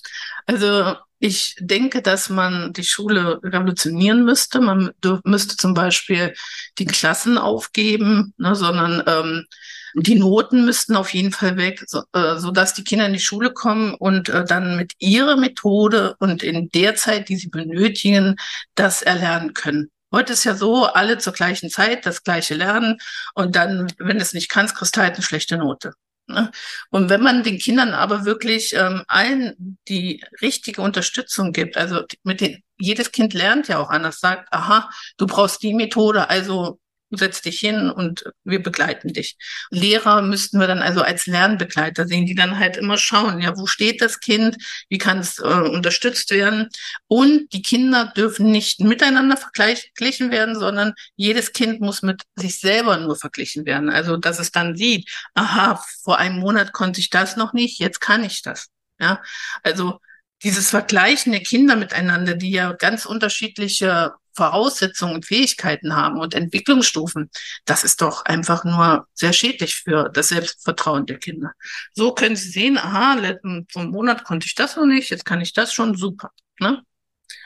Also 0.46 0.96
ich 1.18 1.54
denke, 1.61 2.02
dass 2.02 2.30
man 2.30 2.72
die 2.72 2.82
Schule 2.82 3.40
revolutionieren 3.44 4.24
müsste. 4.24 4.61
Man 4.61 4.90
müsste 5.24 5.56
zum 5.56 5.72
Beispiel 5.72 6.35
die 6.78 6.85
Klassen 6.85 7.38
aufgeben, 7.38 8.35
ne, 8.38 8.56
sondern 8.56 9.04
ähm, 9.06 9.46
die 9.94 10.16
Noten 10.16 10.64
müssten 10.64 10.96
auf 10.96 11.12
jeden 11.12 11.32
Fall 11.32 11.56
weg, 11.56 11.85
so, 11.87 12.02
äh, 12.12 12.38
so 12.38 12.50
dass 12.50 12.74
die 12.74 12.82
Kinder 12.85 13.06
in 13.06 13.12
die 13.12 13.20
Schule 13.20 13.52
kommen 13.52 13.94
und 13.94 14.30
äh, 14.30 14.44
dann 14.44 14.76
mit 14.76 14.94
ihrer 14.98 15.37
Methode 15.37 16.16
und 16.18 16.42
in 16.42 16.70
der 16.70 16.96
Zeit, 16.96 17.28
die 17.28 17.37
sie 17.37 17.48
benötigen, 17.48 18.37
das 18.74 19.02
erlernen 19.02 19.54
können. 19.54 19.90
Heute 20.12 20.35
ist 20.35 20.44
ja 20.44 20.55
so, 20.55 20.85
alle 20.87 21.18
zur 21.18 21.33
gleichen 21.33 21.70
Zeit 21.70 22.07
das 22.07 22.22
gleiche 22.22 22.55
lernen 22.55 22.98
und 23.35 23.57
dann, 23.57 23.92
wenn 23.98 24.18
es 24.18 24.35
nicht 24.35 24.51
kannst, 24.51 24.77
kriegst 24.77 24.96
du 24.96 25.01
halt 25.01 25.14
eine 25.14 25.22
schlechte 25.22 25.57
Note. 25.57 25.94
Ne? 26.27 26.51
Und 26.90 27.09
wenn 27.11 27.22
man 27.22 27.42
den 27.42 27.59
Kindern 27.59 27.94
aber 27.94 28.25
wirklich 28.25 28.75
ähm, 28.75 29.03
allen 29.09 29.79
die 29.88 30.25
richtige 30.40 30.83
Unterstützung 30.83 31.53
gibt, 31.53 31.77
also 31.77 32.05
mit 32.22 32.40
den, 32.40 32.62
jedes 32.79 33.12
Kind 33.12 33.35
lernt 33.35 33.68
ja 33.68 33.79
auch 33.79 33.90
anders, 33.90 34.20
sagt, 34.20 34.53
aha, 34.53 34.90
du 35.16 35.27
brauchst 35.27 35.62
die 35.62 35.75
Methode, 35.75 36.29
also 36.31 36.79
setz 37.16 37.42
dich 37.42 37.61
hin 37.61 37.90
und 37.90 38.25
wir 38.44 38.62
begleiten 38.62 39.12
dich. 39.12 39.37
Lehrer 39.70 40.22
müssten 40.22 40.59
wir 40.59 40.66
dann 40.66 40.81
also 40.81 41.03
als 41.03 41.27
Lernbegleiter 41.27 42.07
sehen, 42.07 42.27
die 42.27 42.35
dann 42.35 42.59
halt 42.59 42.77
immer 42.77 42.96
schauen, 42.96 43.40
ja, 43.40 43.57
wo 43.57 43.66
steht 43.66 44.01
das 44.01 44.20
Kind, 44.20 44.57
wie 44.88 44.98
kann 44.98 45.18
es 45.18 45.38
äh, 45.38 45.42
unterstützt 45.42 46.31
werden. 46.31 46.68
Und 47.09 47.53
die 47.53 47.62
Kinder 47.62 48.12
dürfen 48.16 48.51
nicht 48.51 48.81
miteinander 48.81 49.37
verglichen 49.37 50.31
werden, 50.31 50.59
sondern 50.59 50.94
jedes 51.16 51.53
Kind 51.53 51.81
muss 51.81 52.03
mit 52.03 52.22
sich 52.37 52.59
selber 52.59 52.96
nur 52.98 53.16
verglichen 53.16 53.66
werden. 53.66 53.90
Also, 53.90 54.16
dass 54.16 54.38
es 54.38 54.51
dann 54.51 54.77
sieht, 54.77 55.09
aha, 55.35 55.83
vor 56.03 56.18
einem 56.18 56.38
Monat 56.38 56.72
konnte 56.72 57.01
ich 57.01 57.11
das 57.11 57.37
noch 57.37 57.53
nicht, 57.53 57.79
jetzt 57.79 58.01
kann 58.01 58.25
ich 58.25 58.42
das. 58.42 58.68
Ja, 59.01 59.20
also 59.62 59.98
dieses 60.42 60.70
Vergleichen 60.70 61.33
der 61.33 61.42
Kinder 61.42 61.76
miteinander, 61.76 62.35
die 62.35 62.50
ja 62.50 62.72
ganz 62.72 63.07
unterschiedliche 63.07 64.12
Voraussetzungen 64.35 65.14
und 65.14 65.26
Fähigkeiten 65.26 65.94
haben 65.94 66.18
und 66.18 66.35
Entwicklungsstufen, 66.35 67.31
das 67.64 67.85
ist 67.85 68.00
doch 68.00 68.24
einfach 68.24 68.64
nur 68.64 69.07
sehr 69.14 69.33
schädlich 69.33 69.76
für 69.76 70.09
das 70.09 70.28
Selbstvertrauen 70.28 71.07
der 71.07 71.18
Kinder. 71.18 71.52
So 71.94 72.12
können 72.12 72.37
sie 72.37 72.48
sehen, 72.48 72.78
aha, 72.78 73.14
letzten 73.14 73.66
Monat 73.74 74.24
konnte 74.24 74.46
ich 74.46 74.55
das 74.55 74.76
noch 74.76 74.87
nicht, 74.87 75.11
jetzt 75.11 75.24
kann 75.24 75.40
ich 75.40 75.52
das 75.52 75.72
schon, 75.72 75.96
super. 75.96 76.31
Ne? 76.59 76.83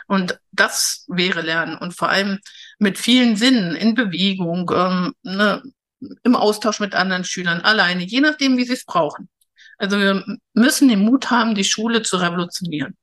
Und 0.07 0.39
das 0.53 1.05
wäre 1.09 1.43
Lernen 1.43 1.77
und 1.77 1.93
vor 1.95 2.09
allem 2.09 2.39
mit 2.79 2.99
vielen 2.99 3.37
Sinnen 3.37 3.75
in 3.75 3.95
Bewegung, 3.95 4.71
ähm, 4.75 5.15
ne, 5.23 5.63
im 6.23 6.37
Austausch 6.37 6.79
mit 6.79 6.95
anderen 6.95 7.25
Schülern, 7.25 7.63
alleine, 7.63 8.05
je 8.05 8.21
nachdem, 8.21 8.57
wie 8.57 8.65
sie 8.65 8.75
es 8.75 8.85
brauchen. 8.85 9.29
Also 9.79 9.99
wir 9.99 10.25
müssen 10.55 10.89
den 10.89 11.01
Mut 11.01 11.31
haben, 11.31 11.55
die 11.55 11.65
Schule 11.65 12.03
zu 12.03 12.17
revolutionieren. 12.17 12.97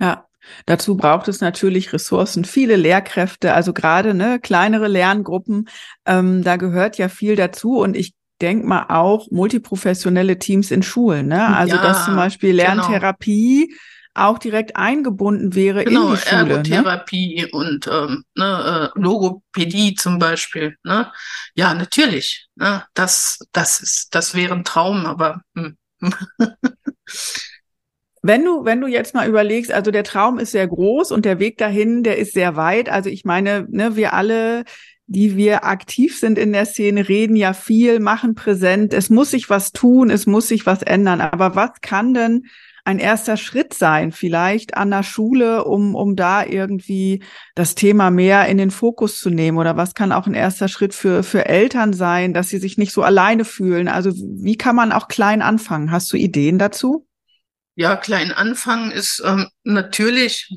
Ja, 0.00 0.26
dazu 0.66 0.96
braucht 0.96 1.28
es 1.28 1.40
natürlich 1.40 1.92
Ressourcen, 1.92 2.44
viele 2.44 2.76
Lehrkräfte, 2.76 3.54
also 3.54 3.72
gerade 3.72 4.14
ne, 4.14 4.38
kleinere 4.40 4.88
Lerngruppen, 4.88 5.68
ähm, 6.06 6.42
da 6.42 6.56
gehört 6.56 6.98
ja 6.98 7.08
viel 7.08 7.36
dazu 7.36 7.78
und 7.78 7.96
ich 7.96 8.14
denke 8.40 8.66
mal 8.66 8.86
auch 8.88 9.30
multiprofessionelle 9.30 10.38
Teams 10.38 10.70
in 10.70 10.82
Schulen, 10.82 11.28
ne? 11.28 11.54
Also 11.54 11.76
ja, 11.76 11.82
dass 11.82 12.04
zum 12.04 12.16
Beispiel 12.16 12.56
genau. 12.56 12.74
Lerntherapie 12.74 13.66
genau. 13.66 14.30
auch 14.30 14.38
direkt 14.38 14.76
eingebunden 14.76 15.54
wäre 15.54 15.84
genau, 15.84 16.08
in 16.08 16.14
die 16.14 16.20
Schule. 16.22 16.44
Ne? 16.44 16.50
Ergotherapie 16.50 17.42
ne? 17.42 17.48
und 17.52 17.86
ähm, 17.86 18.24
ne, 18.34 18.90
äh, 18.94 19.00
Logopädie 19.00 19.94
zum 19.94 20.18
Beispiel. 20.18 20.76
Ne? 20.84 21.12
Ja, 21.54 21.74
natürlich. 21.74 22.48
Ne? 22.56 22.82
Das, 22.94 23.40
das 23.52 23.80
ist, 23.80 24.14
das 24.14 24.34
wäre 24.34 24.54
ein 24.54 24.64
Traum, 24.64 25.04
aber 25.04 25.42
Wenn 28.22 28.44
du, 28.44 28.66
wenn 28.66 28.82
du 28.82 28.86
jetzt 28.86 29.14
mal 29.14 29.26
überlegst, 29.26 29.72
also 29.72 29.90
der 29.90 30.04
Traum 30.04 30.38
ist 30.38 30.52
sehr 30.52 30.68
groß 30.68 31.10
und 31.10 31.24
der 31.24 31.38
Weg 31.38 31.56
dahin, 31.56 32.02
der 32.02 32.18
ist 32.18 32.34
sehr 32.34 32.54
weit. 32.54 32.90
Also 32.90 33.08
ich 33.08 33.24
meine, 33.24 33.66
ne, 33.70 33.96
wir 33.96 34.12
alle, 34.12 34.64
die 35.06 35.38
wir 35.38 35.64
aktiv 35.64 36.18
sind 36.18 36.38
in 36.38 36.52
der 36.52 36.66
Szene, 36.66 37.08
reden 37.08 37.34
ja 37.34 37.54
viel, 37.54 37.98
machen 37.98 38.34
präsent. 38.34 38.92
Es 38.92 39.08
muss 39.08 39.30
sich 39.30 39.48
was 39.48 39.72
tun, 39.72 40.10
es 40.10 40.26
muss 40.26 40.48
sich 40.48 40.66
was 40.66 40.82
ändern. 40.82 41.22
Aber 41.22 41.54
was 41.54 41.80
kann 41.80 42.12
denn 42.12 42.44
ein 42.84 42.98
erster 42.98 43.36
Schritt 43.36 43.74
sein, 43.74 44.12
vielleicht 44.12 44.76
an 44.76 44.90
der 44.90 45.02
Schule, 45.02 45.64
um, 45.64 45.94
um 45.94 46.16
da 46.16 46.44
irgendwie 46.44 47.22
das 47.54 47.74
Thema 47.74 48.10
mehr 48.10 48.46
in 48.46 48.58
den 48.58 48.70
Fokus 48.70 49.18
zu 49.18 49.30
nehmen? 49.30 49.58
Oder 49.58 49.76
was 49.76 49.94
kann 49.94 50.12
auch 50.12 50.26
ein 50.26 50.34
erster 50.34 50.68
Schritt 50.68 50.94
für, 50.94 51.22
für 51.22 51.46
Eltern 51.46 51.92
sein, 51.92 52.34
dass 52.34 52.48
sie 52.48 52.58
sich 52.58 52.78
nicht 52.78 52.92
so 52.92 53.02
alleine 53.02 53.44
fühlen? 53.44 53.88
Also 53.88 54.10
wie 54.14 54.56
kann 54.56 54.76
man 54.76 54.92
auch 54.92 55.08
klein 55.08 55.42
anfangen? 55.42 55.90
Hast 55.90 56.12
du 56.12 56.16
Ideen 56.16 56.58
dazu? 56.58 57.06
Ja, 57.76 57.96
klein 57.96 58.32
anfangen 58.32 58.90
ist 58.90 59.22
ähm, 59.24 59.48
natürlich 59.64 60.54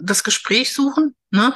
das 0.00 0.24
Gespräch 0.24 0.72
suchen, 0.72 1.14
ne? 1.30 1.52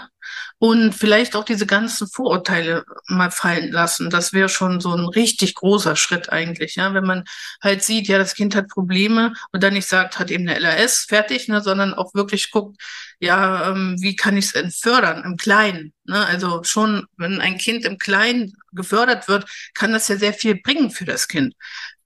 Und 0.58 0.94
vielleicht 0.94 1.36
auch 1.36 1.44
diese 1.44 1.66
ganzen 1.66 2.08
Vorurteile 2.08 2.84
mal 3.08 3.30
fallen 3.30 3.70
lassen. 3.70 4.08
Das 4.08 4.32
wäre 4.32 4.48
schon 4.48 4.80
so 4.80 4.94
ein 4.94 5.04
richtig 5.04 5.54
großer 5.54 5.96
Schritt 5.96 6.32
eigentlich, 6.32 6.76
ja. 6.76 6.94
Wenn 6.94 7.04
man 7.04 7.24
halt 7.62 7.82
sieht, 7.82 8.08
ja, 8.08 8.16
das 8.16 8.34
Kind 8.34 8.54
hat 8.56 8.68
Probleme 8.68 9.34
und 9.52 9.62
dann 9.62 9.74
nicht 9.74 9.86
sagt, 9.86 10.18
hat 10.18 10.30
eben 10.30 10.48
eine 10.48 10.58
LRS, 10.58 11.04
fertig, 11.08 11.48
ne, 11.48 11.60
sondern 11.60 11.92
auch 11.92 12.14
wirklich 12.14 12.50
guckt, 12.50 12.80
ja, 13.20 13.70
ähm, 13.70 13.96
wie 14.00 14.16
kann 14.16 14.36
ich 14.38 14.46
es 14.46 14.52
denn 14.52 14.70
fördern 14.70 15.24
im 15.24 15.36
Kleinen? 15.36 15.92
Ne? 16.04 16.24
Also 16.26 16.62
schon, 16.64 17.06
wenn 17.18 17.40
ein 17.40 17.58
Kind 17.58 17.84
im 17.84 17.98
Kleinen 17.98 18.54
gefördert 18.72 19.28
wird, 19.28 19.44
kann 19.74 19.92
das 19.92 20.08
ja 20.08 20.16
sehr 20.16 20.32
viel 20.32 20.60
bringen 20.60 20.90
für 20.90 21.04
das 21.04 21.28
Kind. 21.28 21.54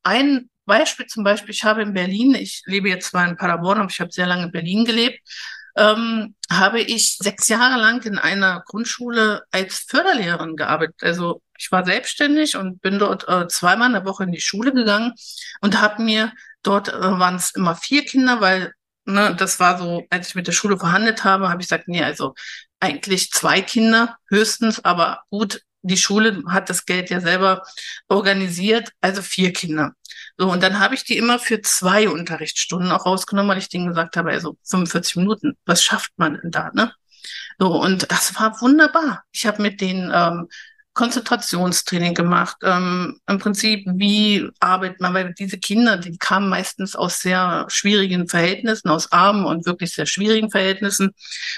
Ein 0.02 0.50
Beispiel 0.66 1.06
zum 1.06 1.24
Beispiel, 1.24 1.50
ich 1.50 1.64
habe 1.64 1.82
in 1.82 1.94
Berlin, 1.94 2.34
ich 2.34 2.62
lebe 2.66 2.88
jetzt 2.88 3.10
zwar 3.10 3.28
in 3.28 3.36
Paderborn, 3.36 3.78
aber 3.78 3.90
ich 3.90 4.00
habe 4.00 4.12
sehr 4.12 4.26
lange 4.26 4.44
in 4.44 4.52
Berlin 4.52 4.84
gelebt, 4.84 5.20
ähm, 5.76 6.34
habe 6.50 6.80
ich 6.80 7.16
sechs 7.18 7.48
Jahre 7.48 7.80
lang 7.80 8.04
in 8.04 8.18
einer 8.18 8.62
Grundschule 8.66 9.42
als 9.50 9.84
Förderlehrerin 9.88 10.56
gearbeitet. 10.56 10.96
Also 11.02 11.42
ich 11.58 11.70
war 11.70 11.84
selbstständig 11.84 12.56
und 12.56 12.80
bin 12.80 12.98
dort 12.98 13.28
äh, 13.28 13.46
zweimal 13.48 13.88
in 13.88 13.94
der 13.94 14.04
Woche 14.04 14.24
in 14.24 14.32
die 14.32 14.40
Schule 14.40 14.72
gegangen 14.72 15.12
und 15.60 15.80
habe 15.80 16.02
mir 16.02 16.32
dort 16.62 16.88
äh, 16.88 17.00
waren 17.00 17.36
es 17.36 17.54
immer 17.54 17.76
vier 17.76 18.04
Kinder, 18.04 18.40
weil 18.40 18.72
ne, 19.04 19.34
das 19.36 19.60
war 19.60 19.78
so, 19.78 20.04
als 20.10 20.28
ich 20.28 20.34
mit 20.34 20.46
der 20.46 20.52
Schule 20.52 20.78
verhandelt 20.78 21.24
habe, 21.24 21.48
habe 21.48 21.60
ich 21.62 21.68
gesagt, 21.68 21.88
nee, 21.88 22.02
also 22.02 22.34
eigentlich 22.80 23.30
zwei 23.30 23.60
Kinder 23.60 24.16
höchstens, 24.28 24.84
aber 24.84 25.22
gut, 25.30 25.62
die 25.82 25.96
Schule 25.96 26.42
hat 26.48 26.70
das 26.70 26.84
Geld 26.86 27.10
ja 27.10 27.20
selber 27.20 27.62
organisiert, 28.08 28.90
also 29.00 29.22
vier 29.22 29.52
Kinder. 29.52 29.92
So, 30.38 30.50
und 30.50 30.62
dann 30.62 30.78
habe 30.80 30.94
ich 30.94 31.04
die 31.04 31.16
immer 31.16 31.38
für 31.38 31.60
zwei 31.62 32.08
Unterrichtsstunden 32.08 32.92
auch 32.92 33.06
rausgenommen, 33.06 33.50
weil 33.50 33.58
ich 33.58 33.68
denen 33.68 33.88
gesagt 33.88 34.16
habe, 34.16 34.30
also 34.30 34.56
45 34.64 35.16
Minuten, 35.16 35.56
was 35.66 35.82
schafft 35.82 36.12
man 36.16 36.38
denn 36.40 36.50
da, 36.50 36.70
ne? 36.72 36.92
So, 37.58 37.80
und 37.80 38.10
das 38.10 38.34
war 38.36 38.60
wunderbar. 38.62 39.24
Ich 39.32 39.46
habe 39.46 39.60
mit 39.60 39.80
denen 39.82 40.10
ähm, 40.14 40.48
Konzentrationstraining 40.94 42.14
gemacht. 42.14 42.56
Ähm, 42.62 43.20
Im 43.28 43.38
Prinzip, 43.38 43.84
wie 43.86 44.48
arbeitet 44.60 45.00
man, 45.00 45.14
weil 45.14 45.34
diese 45.34 45.58
Kinder, 45.58 45.96
die 45.96 46.18
kamen 46.18 46.48
meistens 46.48 46.96
aus 46.96 47.20
sehr 47.20 47.66
schwierigen 47.68 48.28
Verhältnissen, 48.28 48.88
aus 48.88 49.12
armen 49.12 49.44
und 49.44 49.66
wirklich 49.66 49.92
sehr 49.92 50.06
schwierigen 50.06 50.50
Verhältnissen. 50.50 51.10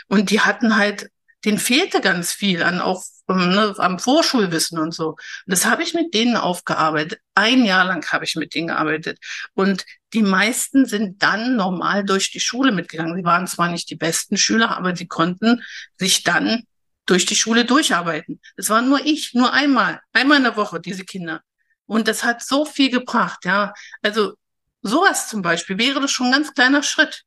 Und 0.09 0.31
die 0.31 0.41
hatten 0.41 0.77
halt 0.77 1.09
denen 1.45 1.59
fehlte 1.59 2.01
ganz 2.01 2.33
viel 2.33 2.63
an 2.63 2.81
auch 2.81 3.03
ähm, 3.29 3.51
ne, 3.51 3.75
am 3.79 3.99
Vorschulwissen 3.99 4.79
und 4.79 4.93
so. 4.95 5.11
Und 5.11 5.19
das 5.47 5.65
habe 5.65 5.83
ich 5.83 5.95
mit 5.95 6.15
denen 6.15 6.37
aufgearbeitet. 6.37 7.21
Ein 7.35 7.65
Jahr 7.65 7.85
lang 7.85 8.07
habe 8.13 8.25
ich 8.25 8.37
mit 8.37 8.55
denen 8.55 8.69
gearbeitet. 8.69 9.19
Und 9.55 9.85
die 10.13 10.23
meisten 10.23 10.87
sind 10.87 11.23
dann 11.23 11.57
normal 11.57 12.05
durch 12.05 12.31
die 12.31 12.41
Schule 12.41 12.73
mitgegangen. 12.73 13.17
Sie 13.17 13.25
waren 13.25 13.47
zwar 13.47 13.69
nicht 13.69 13.91
die 13.91 13.97
besten 13.97 14.37
Schüler, 14.37 14.77
aber 14.77 14.95
sie 14.97 15.07
konnten 15.07 15.63
sich 15.99 16.23
dann 16.23 16.65
durch 17.07 17.27
die 17.27 17.37
Schule 17.37 17.65
durcharbeiten. 17.65 18.41
Das 18.57 18.69
war 18.71 18.83
nur 18.83 19.05
ich, 19.05 19.35
nur 19.35 19.53
einmal, 19.53 20.01
einmal 20.13 20.39
in 20.39 20.45
der 20.45 20.57
Woche, 20.57 20.81
diese 20.81 21.05
Kinder. 21.05 21.43
Und 21.87 22.09
das 22.09 22.25
hat 22.25 22.43
so 22.43 22.65
viel 22.65 22.91
gebracht, 22.91 23.45
ja. 23.45 23.75
Also 24.03 24.35
sowas 24.83 25.29
zum 25.29 25.43
Beispiel 25.43 25.79
wäre 25.79 26.01
das 26.01 26.11
schon 26.13 26.27
ein 26.27 26.33
ganz 26.33 26.55
kleiner 26.55 26.83
Schritt. 26.83 27.23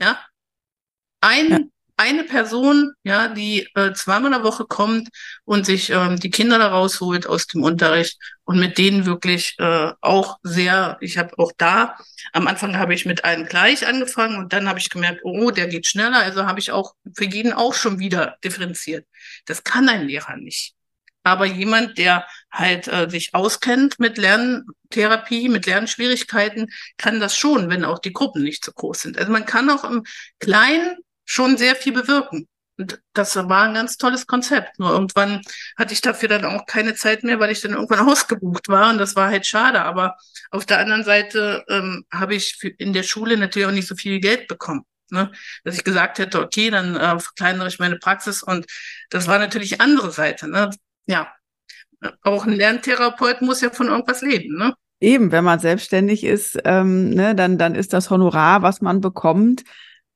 Ja. 0.00 0.20
Ein 1.20 1.50
ja 1.50 1.58
eine 1.98 2.24
Person, 2.24 2.92
ja, 3.02 3.28
die 3.28 3.68
äh, 3.74 3.92
zweimal 3.92 4.32
in 4.32 4.38
der 4.38 4.44
Woche 4.44 4.64
kommt 4.64 5.08
und 5.44 5.66
sich 5.66 5.90
ähm, 5.90 6.18
die 6.18 6.30
Kinder 6.30 6.58
da 6.58 6.68
rausholt 6.68 7.26
aus 7.26 7.48
dem 7.48 7.64
Unterricht 7.64 8.18
und 8.44 8.60
mit 8.60 8.78
denen 8.78 9.04
wirklich 9.04 9.56
äh, 9.58 9.92
auch 10.00 10.38
sehr, 10.42 10.96
ich 11.00 11.18
habe 11.18 11.36
auch 11.38 11.52
da, 11.56 11.96
am 12.32 12.46
Anfang 12.46 12.78
habe 12.78 12.94
ich 12.94 13.04
mit 13.04 13.24
einem 13.24 13.46
gleich 13.46 13.86
angefangen 13.86 14.38
und 14.38 14.52
dann 14.52 14.68
habe 14.68 14.78
ich 14.78 14.90
gemerkt, 14.90 15.22
oh, 15.24 15.50
der 15.50 15.66
geht 15.66 15.86
schneller, 15.88 16.18
also 16.20 16.46
habe 16.46 16.60
ich 16.60 16.70
auch 16.70 16.94
für 17.16 17.24
jeden 17.24 17.52
auch 17.52 17.74
schon 17.74 17.98
wieder 17.98 18.36
differenziert. 18.44 19.04
Das 19.46 19.64
kann 19.64 19.88
ein 19.88 20.06
Lehrer 20.06 20.36
nicht. 20.36 20.74
Aber 21.24 21.46
jemand, 21.46 21.98
der 21.98 22.26
halt 22.50 22.88
äh, 22.88 23.10
sich 23.10 23.34
auskennt 23.34 23.98
mit 23.98 24.18
Lerntherapie, 24.18 25.48
mit 25.48 25.66
Lernschwierigkeiten, 25.66 26.70
kann 26.96 27.20
das 27.20 27.36
schon, 27.36 27.68
wenn 27.70 27.84
auch 27.84 27.98
die 27.98 28.12
Gruppen 28.12 28.44
nicht 28.44 28.64
so 28.64 28.72
groß 28.72 29.02
sind. 29.02 29.18
Also 29.18 29.30
man 29.32 29.44
kann 29.44 29.68
auch 29.68 29.84
im 29.84 30.04
Kleinen 30.38 30.96
schon 31.28 31.58
sehr 31.58 31.76
viel 31.76 31.92
bewirken. 31.92 32.48
Und 32.78 33.00
das 33.12 33.36
war 33.36 33.64
ein 33.64 33.74
ganz 33.74 33.96
tolles 33.98 34.26
Konzept. 34.26 34.78
Nur 34.78 34.90
irgendwann 34.90 35.42
hatte 35.76 35.92
ich 35.92 36.00
dafür 36.00 36.28
dann 36.28 36.44
auch 36.44 36.64
keine 36.64 36.94
Zeit 36.94 37.22
mehr, 37.22 37.38
weil 37.38 37.50
ich 37.50 37.60
dann 37.60 37.72
irgendwann 37.72 38.00
ausgebucht 38.08 38.68
war. 38.68 38.90
Und 38.90 38.98
das 38.98 39.14
war 39.14 39.28
halt 39.28 39.46
schade. 39.46 39.82
Aber 39.82 40.16
auf 40.50 40.64
der 40.64 40.78
anderen 40.78 41.04
Seite 41.04 41.64
ähm, 41.68 42.04
habe 42.12 42.34
ich 42.34 42.58
in 42.78 42.92
der 42.92 43.02
Schule 43.02 43.36
natürlich 43.36 43.68
auch 43.68 43.72
nicht 43.72 43.88
so 43.88 43.96
viel 43.96 44.20
Geld 44.20 44.48
bekommen. 44.48 44.84
Ne? 45.10 45.30
Dass 45.64 45.76
ich 45.76 45.84
gesagt 45.84 46.18
hätte, 46.18 46.40
okay, 46.40 46.70
dann 46.70 46.96
äh, 46.96 47.18
verkleinere 47.18 47.68
ich 47.68 47.78
meine 47.78 47.98
Praxis. 47.98 48.42
Und 48.42 48.66
das 49.10 49.26
war 49.26 49.38
natürlich 49.38 49.80
andere 49.80 50.12
Seite. 50.12 50.48
Ne? 50.48 50.70
Ja, 51.06 51.32
auch 52.22 52.46
ein 52.46 52.52
Lerntherapeut 52.52 53.42
muss 53.42 53.60
ja 53.60 53.70
von 53.70 53.88
irgendwas 53.88 54.22
leben. 54.22 54.56
Ne? 54.56 54.74
Eben, 55.00 55.32
wenn 55.32 55.44
man 55.44 55.58
selbstständig 55.58 56.24
ist, 56.24 56.58
ähm, 56.64 57.10
ne, 57.10 57.34
dann, 57.34 57.58
dann 57.58 57.74
ist 57.74 57.92
das 57.92 58.10
Honorar, 58.10 58.62
was 58.62 58.80
man 58.80 59.00
bekommt, 59.00 59.64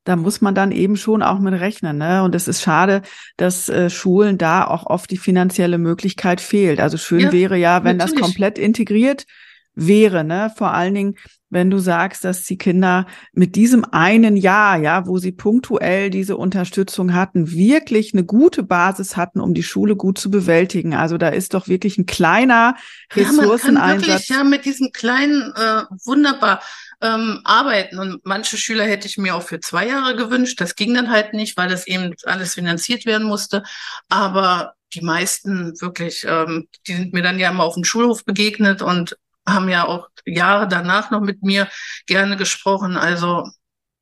da 0.05 0.17
muss 0.17 0.41
man 0.41 0.55
dann 0.55 0.73
eben 0.73 0.97
schon 0.97 1.23
auch 1.23 1.39
mit 1.39 1.55
rechnen. 1.55 1.99
Ne? 1.99 2.23
Und 2.23 2.35
es 2.35 2.49
ist 2.49 2.63
schade, 2.63 3.03
dass 3.37 3.69
äh, 3.69 3.91
Schulen 3.91 4.39
da 4.39 4.67
auch 4.67 4.87
oft 4.87 5.11
die 5.11 5.17
finanzielle 5.17 5.79
Möglichkeit 5.79 6.41
fehlt. 6.41 6.81
Also 6.81 6.97
schön 6.97 7.21
ja, 7.21 7.33
wäre 7.33 7.57
ja, 7.57 7.85
wenn 7.85 7.99
natürlich. 7.99 8.21
das 8.21 8.29
komplett 8.29 8.59
integriert 8.59 9.27
wäre, 9.75 10.23
ne? 10.23 10.53
Vor 10.57 10.73
allen 10.73 10.95
Dingen, 10.95 11.15
wenn 11.49 11.71
du 11.71 11.79
sagst, 11.79 12.25
dass 12.25 12.45
die 12.45 12.59
Kinder 12.59 13.07
mit 13.33 13.57
diesem 13.57 13.85
einen 13.85 14.37
Jahr, 14.37 14.79
ja, 14.79 15.07
wo 15.07 15.19
sie 15.19 15.33
punktuell 15.33 16.11
diese 16.11 16.37
Unterstützung 16.37 17.15
hatten, 17.15 17.51
wirklich 17.51 18.13
eine 18.13 18.25
gute 18.25 18.63
Basis 18.63 19.17
hatten, 19.17 19.41
um 19.41 19.55
die 19.55 19.63
Schule 19.63 19.97
gut 19.97 20.19
zu 20.19 20.31
bewältigen. 20.31 20.95
Also 20.95 21.19
da 21.19 21.29
ist 21.29 21.55
doch 21.55 21.69
wirklich 21.69 21.99
ein 21.99 22.07
kleiner 22.07 22.75
Ressourceneinsatz. 23.15 23.69
Ja, 23.69 23.73
man 23.73 24.01
kann 24.01 24.09
wirklich 24.09 24.29
ja 24.29 24.45
mit 24.45 24.65
diesem 24.65 24.93
kleinen 24.93 25.53
äh, 25.55 25.83
wunderbar 26.05 26.61
ähm, 27.03 27.41
arbeiten. 27.45 27.99
Und 27.99 28.25
manche 28.25 28.57
Schüler 28.57 28.85
hätte 28.85 29.07
ich 29.07 29.19
mir 29.19 29.35
auch 29.35 29.43
für 29.43 29.61
zwei 29.61 29.89
Jahre 29.89 30.17
gewünscht. 30.17 30.61
Das 30.61 30.77
ging 30.77 30.95
dann 30.95 31.11
halt 31.11 31.35
nicht, 31.35 31.57
weil 31.57 31.69
das 31.69 31.87
eben 31.87 32.15
alles 32.25 32.55
finanziert 32.55 33.05
werden 33.07 33.27
musste. 33.27 33.63
Aber 34.09 34.75
die 34.95 35.03
meisten 35.03 35.81
wirklich, 35.81 36.25
ähm, 36.27 36.69
die 36.87 36.95
sind 36.95 37.13
mir 37.13 37.23
dann 37.23 37.39
ja 37.39 37.51
immer 37.51 37.65
auf 37.65 37.75
dem 37.75 37.85
Schulhof 37.85 38.25
begegnet 38.25 38.83
und 38.83 39.17
haben 39.47 39.69
ja 39.69 39.85
auch 39.87 40.09
Jahre 40.25 40.69
danach 40.69 41.11
noch 41.11 41.21
mit 41.21 41.43
mir 41.43 41.69
gerne 42.07 42.37
gesprochen. 42.37 42.97
Also 42.97 43.49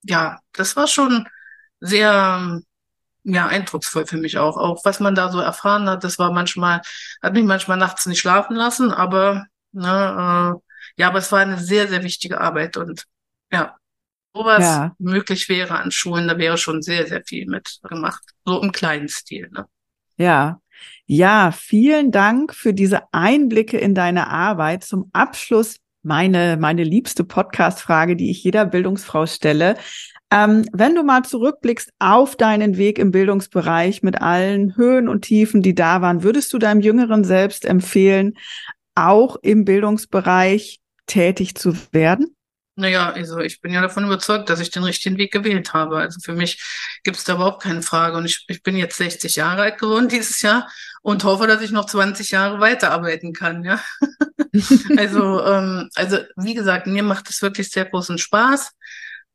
ja, 0.02 0.40
das 0.52 0.76
war 0.76 0.86
schon 0.86 1.26
sehr 1.80 2.60
ja 3.24 3.46
eindrucksvoll 3.46 4.06
für 4.06 4.16
mich 4.18 4.38
auch. 4.38 4.56
Auch 4.56 4.84
was 4.84 5.00
man 5.00 5.14
da 5.14 5.30
so 5.30 5.40
erfahren 5.40 5.88
hat, 5.88 6.04
das 6.04 6.18
war 6.18 6.32
manchmal 6.32 6.82
hat 7.22 7.32
mich 7.34 7.44
manchmal 7.44 7.76
nachts 7.76 8.06
nicht 8.06 8.20
schlafen 8.20 8.56
lassen, 8.56 8.92
aber 8.92 9.46
ne, 9.72 10.56
äh, 10.56 10.69
ja, 11.00 11.08
aber 11.08 11.18
es 11.18 11.32
war 11.32 11.40
eine 11.40 11.58
sehr 11.58 11.88
sehr 11.88 12.02
wichtige 12.02 12.40
Arbeit 12.40 12.76
und 12.76 13.04
ja, 13.50 13.76
sowas 14.34 14.62
ja. 14.62 14.94
möglich 14.98 15.48
wäre 15.48 15.78
an 15.78 15.90
Schulen, 15.90 16.28
da 16.28 16.36
wäre 16.36 16.58
schon 16.58 16.82
sehr 16.82 17.06
sehr 17.06 17.22
viel 17.24 17.46
mitgemacht, 17.46 18.22
so 18.44 18.62
im 18.62 18.70
kleinen 18.70 19.08
Stil. 19.08 19.48
Ne? 19.50 19.66
Ja, 20.16 20.60
ja, 21.06 21.52
vielen 21.52 22.10
Dank 22.12 22.54
für 22.54 22.74
diese 22.74 23.02
Einblicke 23.12 23.78
in 23.78 23.94
deine 23.94 24.28
Arbeit. 24.28 24.84
Zum 24.84 25.08
Abschluss 25.12 25.76
meine, 26.02 26.56
meine 26.58 26.84
liebste 26.84 27.24
Podcast-Frage, 27.24 28.16
die 28.16 28.30
ich 28.30 28.44
jeder 28.44 28.66
Bildungsfrau 28.66 29.26
stelle. 29.26 29.76
Ähm, 30.30 30.66
wenn 30.72 30.94
du 30.94 31.02
mal 31.02 31.24
zurückblickst 31.24 31.92
auf 31.98 32.36
deinen 32.36 32.76
Weg 32.76 32.98
im 32.98 33.10
Bildungsbereich 33.10 34.02
mit 34.02 34.20
allen 34.20 34.76
Höhen 34.76 35.08
und 35.08 35.22
Tiefen, 35.22 35.62
die 35.62 35.74
da 35.74 36.02
waren, 36.02 36.22
würdest 36.22 36.52
du 36.52 36.58
deinem 36.58 36.80
jüngeren 36.80 37.24
Selbst 37.24 37.64
empfehlen, 37.64 38.34
auch 38.94 39.36
im 39.42 39.64
Bildungsbereich 39.64 40.79
tätig 41.10 41.56
zu 41.56 41.76
werden? 41.92 42.36
Naja, 42.76 43.10
also 43.10 43.40
ich 43.40 43.60
bin 43.60 43.72
ja 43.72 43.82
davon 43.82 44.04
überzeugt, 44.04 44.48
dass 44.48 44.60
ich 44.60 44.70
den 44.70 44.84
richtigen 44.84 45.18
Weg 45.18 45.32
gewählt 45.32 45.74
habe. 45.74 45.98
Also 45.98 46.18
für 46.22 46.32
mich 46.32 46.62
gibt 47.02 47.18
es 47.18 47.24
da 47.24 47.34
überhaupt 47.34 47.62
keine 47.62 47.82
Frage. 47.82 48.16
Und 48.16 48.24
ich, 48.24 48.44
ich 48.48 48.62
bin 48.62 48.76
jetzt 48.76 48.96
60 48.96 49.36
Jahre 49.36 49.62
alt 49.62 49.78
geworden 49.78 50.08
dieses 50.08 50.40
Jahr 50.40 50.70
und 51.02 51.24
hoffe, 51.24 51.46
dass 51.46 51.60
ich 51.60 51.72
noch 51.72 51.86
20 51.86 52.30
Jahre 52.30 52.60
weiterarbeiten 52.60 53.32
kann. 53.32 53.64
Ja, 53.64 53.82
also 54.96 55.44
ähm, 55.44 55.90
also 55.94 56.18
wie 56.36 56.54
gesagt, 56.54 56.86
mir 56.86 57.02
macht 57.02 57.28
es 57.28 57.42
wirklich 57.42 57.70
sehr 57.70 57.84
großen 57.84 58.18
Spaß 58.18 58.70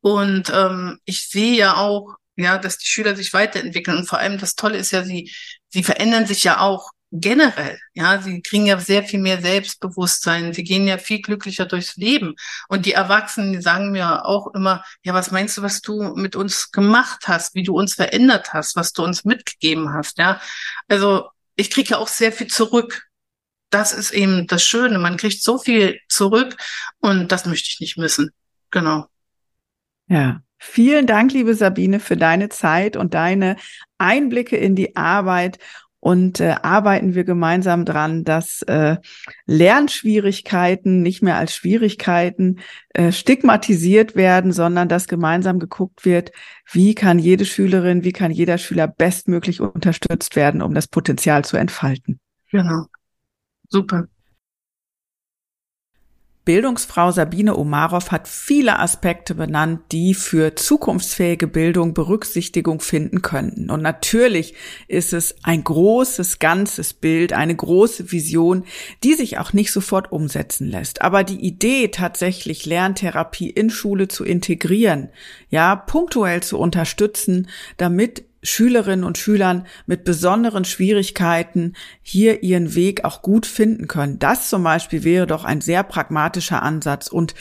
und 0.00 0.50
ähm, 0.52 0.98
ich 1.04 1.28
sehe 1.28 1.56
ja 1.56 1.76
auch, 1.76 2.16
ja, 2.36 2.58
dass 2.58 2.78
die 2.78 2.86
Schüler 2.86 3.14
sich 3.16 3.32
weiterentwickeln 3.32 3.98
und 3.98 4.08
vor 4.08 4.18
allem 4.18 4.38
das 4.38 4.56
Tolle 4.56 4.78
ist 4.78 4.90
ja, 4.90 5.04
sie 5.04 5.32
sie 5.68 5.82
verändern 5.82 6.26
sich 6.26 6.42
ja 6.44 6.60
auch 6.60 6.90
generell, 7.12 7.78
ja, 7.94 8.20
sie 8.20 8.42
kriegen 8.42 8.66
ja 8.66 8.78
sehr 8.78 9.04
viel 9.04 9.20
mehr 9.20 9.40
Selbstbewusstsein, 9.40 10.52
sie 10.52 10.64
gehen 10.64 10.86
ja 10.86 10.98
viel 10.98 11.22
glücklicher 11.22 11.66
durchs 11.66 11.96
Leben. 11.96 12.34
Und 12.68 12.86
die 12.86 12.92
Erwachsenen, 12.92 13.52
die 13.52 13.62
sagen 13.62 13.92
mir 13.92 14.26
auch 14.26 14.54
immer, 14.54 14.84
ja, 15.02 15.14
was 15.14 15.30
meinst 15.30 15.56
du, 15.56 15.62
was 15.62 15.80
du 15.80 16.14
mit 16.16 16.36
uns 16.36 16.72
gemacht 16.72 17.28
hast, 17.28 17.54
wie 17.54 17.62
du 17.62 17.78
uns 17.78 17.94
verändert 17.94 18.52
hast, 18.52 18.76
was 18.76 18.92
du 18.92 19.04
uns 19.04 19.24
mitgegeben 19.24 19.92
hast, 19.92 20.18
ja. 20.18 20.40
Also 20.88 21.28
ich 21.54 21.70
kriege 21.70 21.90
ja 21.90 21.98
auch 21.98 22.08
sehr 22.08 22.32
viel 22.32 22.48
zurück. 22.48 23.06
Das 23.70 23.92
ist 23.92 24.12
eben 24.12 24.46
das 24.46 24.64
Schöne, 24.64 24.98
man 24.98 25.16
kriegt 25.16 25.42
so 25.42 25.58
viel 25.58 26.00
zurück 26.08 26.56
und 27.00 27.32
das 27.32 27.46
möchte 27.46 27.68
ich 27.70 27.80
nicht 27.80 27.98
missen. 27.98 28.30
Genau. 28.70 29.06
Ja, 30.08 30.40
Vielen 30.58 31.06
Dank, 31.06 31.32
liebe 31.32 31.54
Sabine, 31.54 32.00
für 32.00 32.16
deine 32.16 32.48
Zeit 32.48 32.96
und 32.96 33.14
deine 33.14 33.56
Einblicke 33.98 34.56
in 34.56 34.74
die 34.74 34.96
Arbeit 34.96 35.58
und 36.06 36.38
äh, 36.38 36.54
arbeiten 36.62 37.16
wir 37.16 37.24
gemeinsam 37.24 37.84
dran, 37.84 38.22
dass 38.22 38.62
äh, 38.62 38.96
Lernschwierigkeiten 39.46 41.02
nicht 41.02 41.20
mehr 41.20 41.34
als 41.34 41.52
Schwierigkeiten 41.52 42.60
äh, 42.90 43.10
stigmatisiert 43.10 44.14
werden, 44.14 44.52
sondern 44.52 44.88
dass 44.88 45.08
gemeinsam 45.08 45.58
geguckt 45.58 46.04
wird, 46.04 46.30
wie 46.70 46.94
kann 46.94 47.18
jede 47.18 47.44
Schülerin, 47.44 48.04
wie 48.04 48.12
kann 48.12 48.30
jeder 48.30 48.56
Schüler 48.56 48.86
bestmöglich 48.86 49.60
unterstützt 49.60 50.36
werden, 50.36 50.62
um 50.62 50.74
das 50.74 50.86
Potenzial 50.86 51.44
zu 51.44 51.56
entfalten. 51.56 52.20
Genau. 52.52 52.84
Super. 53.68 54.06
Bildungsfrau 56.46 57.10
Sabine 57.10 57.56
Omarov 57.56 58.12
hat 58.12 58.28
viele 58.28 58.78
Aspekte 58.78 59.34
benannt, 59.34 59.80
die 59.90 60.14
für 60.14 60.54
zukunftsfähige 60.54 61.48
Bildung 61.48 61.92
Berücksichtigung 61.92 62.78
finden 62.78 63.20
könnten. 63.20 63.68
Und 63.68 63.82
natürlich 63.82 64.54
ist 64.86 65.12
es 65.12 65.34
ein 65.42 65.64
großes, 65.64 66.38
ganzes 66.38 66.94
Bild, 66.94 67.32
eine 67.32 67.56
große 67.56 68.12
Vision, 68.12 68.62
die 69.02 69.14
sich 69.14 69.38
auch 69.38 69.52
nicht 69.54 69.72
sofort 69.72 70.12
umsetzen 70.12 70.70
lässt. 70.70 71.02
Aber 71.02 71.24
die 71.24 71.44
Idee, 71.44 71.88
tatsächlich 71.88 72.64
Lerntherapie 72.64 73.50
in 73.50 73.68
Schule 73.68 74.06
zu 74.06 74.24
integrieren, 74.24 75.08
ja, 75.50 75.74
punktuell 75.74 76.44
zu 76.44 76.60
unterstützen, 76.60 77.48
damit 77.76 78.25
Schülerinnen 78.46 79.04
und 79.04 79.18
Schülern 79.18 79.66
mit 79.86 80.04
besonderen 80.04 80.64
Schwierigkeiten 80.64 81.74
hier 82.02 82.42
ihren 82.42 82.74
Weg 82.74 83.04
auch 83.04 83.22
gut 83.22 83.46
finden 83.46 83.88
können. 83.88 84.18
Das 84.18 84.48
zum 84.48 84.62
Beispiel 84.62 85.04
wäre 85.04 85.26
doch 85.26 85.44
ein 85.44 85.60
sehr 85.60 85.82
pragmatischer 85.82 86.62
Ansatz 86.62 87.08
und 87.08 87.34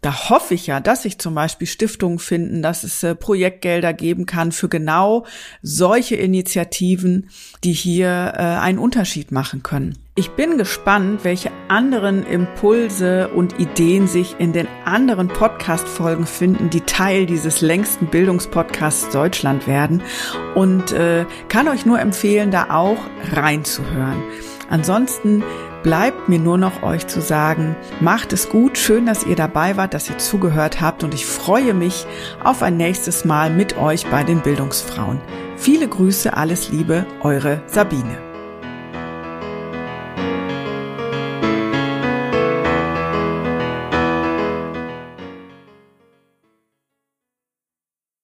da 0.00 0.30
hoffe 0.30 0.54
ich 0.54 0.66
ja, 0.66 0.80
dass 0.80 1.02
sich 1.02 1.18
zum 1.18 1.34
Beispiel 1.34 1.66
Stiftungen 1.66 2.18
finden, 2.18 2.62
dass 2.62 2.84
es 2.84 3.02
äh, 3.02 3.14
Projektgelder 3.14 3.92
geben 3.92 4.24
kann 4.24 4.50
für 4.50 4.68
genau 4.68 5.26
solche 5.62 6.16
Initiativen, 6.16 7.28
die 7.64 7.72
hier 7.72 8.32
äh, 8.34 8.42
einen 8.42 8.78
Unterschied 8.78 9.30
machen 9.30 9.62
können. 9.62 9.98
Ich 10.16 10.30
bin 10.30 10.58
gespannt, 10.58 11.20
welche 11.22 11.50
anderen 11.68 12.26
Impulse 12.26 13.28
und 13.28 13.58
Ideen 13.58 14.06
sich 14.06 14.36
in 14.38 14.52
den 14.52 14.68
anderen 14.84 15.28
Podcast-Folgen 15.28 16.26
finden, 16.26 16.68
die 16.68 16.82
Teil 16.82 17.26
dieses 17.26 17.60
längsten 17.60 18.06
Bildungspodcasts 18.06 19.10
Deutschland 19.10 19.66
werden 19.66 20.02
und 20.54 20.92
äh, 20.92 21.26
kann 21.48 21.68
euch 21.68 21.86
nur 21.86 22.00
empfehlen, 22.00 22.50
da 22.50 22.70
auch 22.70 22.98
reinzuhören. 23.32 24.22
Ansonsten 24.68 25.42
bleibt 25.82 26.28
mir 26.28 26.38
nur 26.38 26.58
noch 26.58 26.82
euch 26.82 27.06
zu 27.06 27.20
sagen, 27.20 27.76
macht 28.00 28.32
es 28.32 28.48
gut, 28.48 28.78
schön, 28.78 29.06
dass 29.06 29.24
ihr 29.24 29.36
dabei 29.36 29.76
wart, 29.76 29.94
dass 29.94 30.08
ihr 30.08 30.18
zugehört 30.18 30.80
habt 30.80 31.04
und 31.04 31.14
ich 31.14 31.26
freue 31.26 31.74
mich 31.74 32.06
auf 32.42 32.62
ein 32.62 32.76
nächstes 32.76 33.24
Mal 33.24 33.50
mit 33.50 33.76
euch 33.76 34.06
bei 34.06 34.22
den 34.22 34.40
Bildungsfrauen. 34.40 35.20
Viele 35.56 35.88
Grüße, 35.88 36.36
alles 36.36 36.70
Liebe, 36.70 37.06
eure 37.20 37.62
Sabine. 37.66 38.29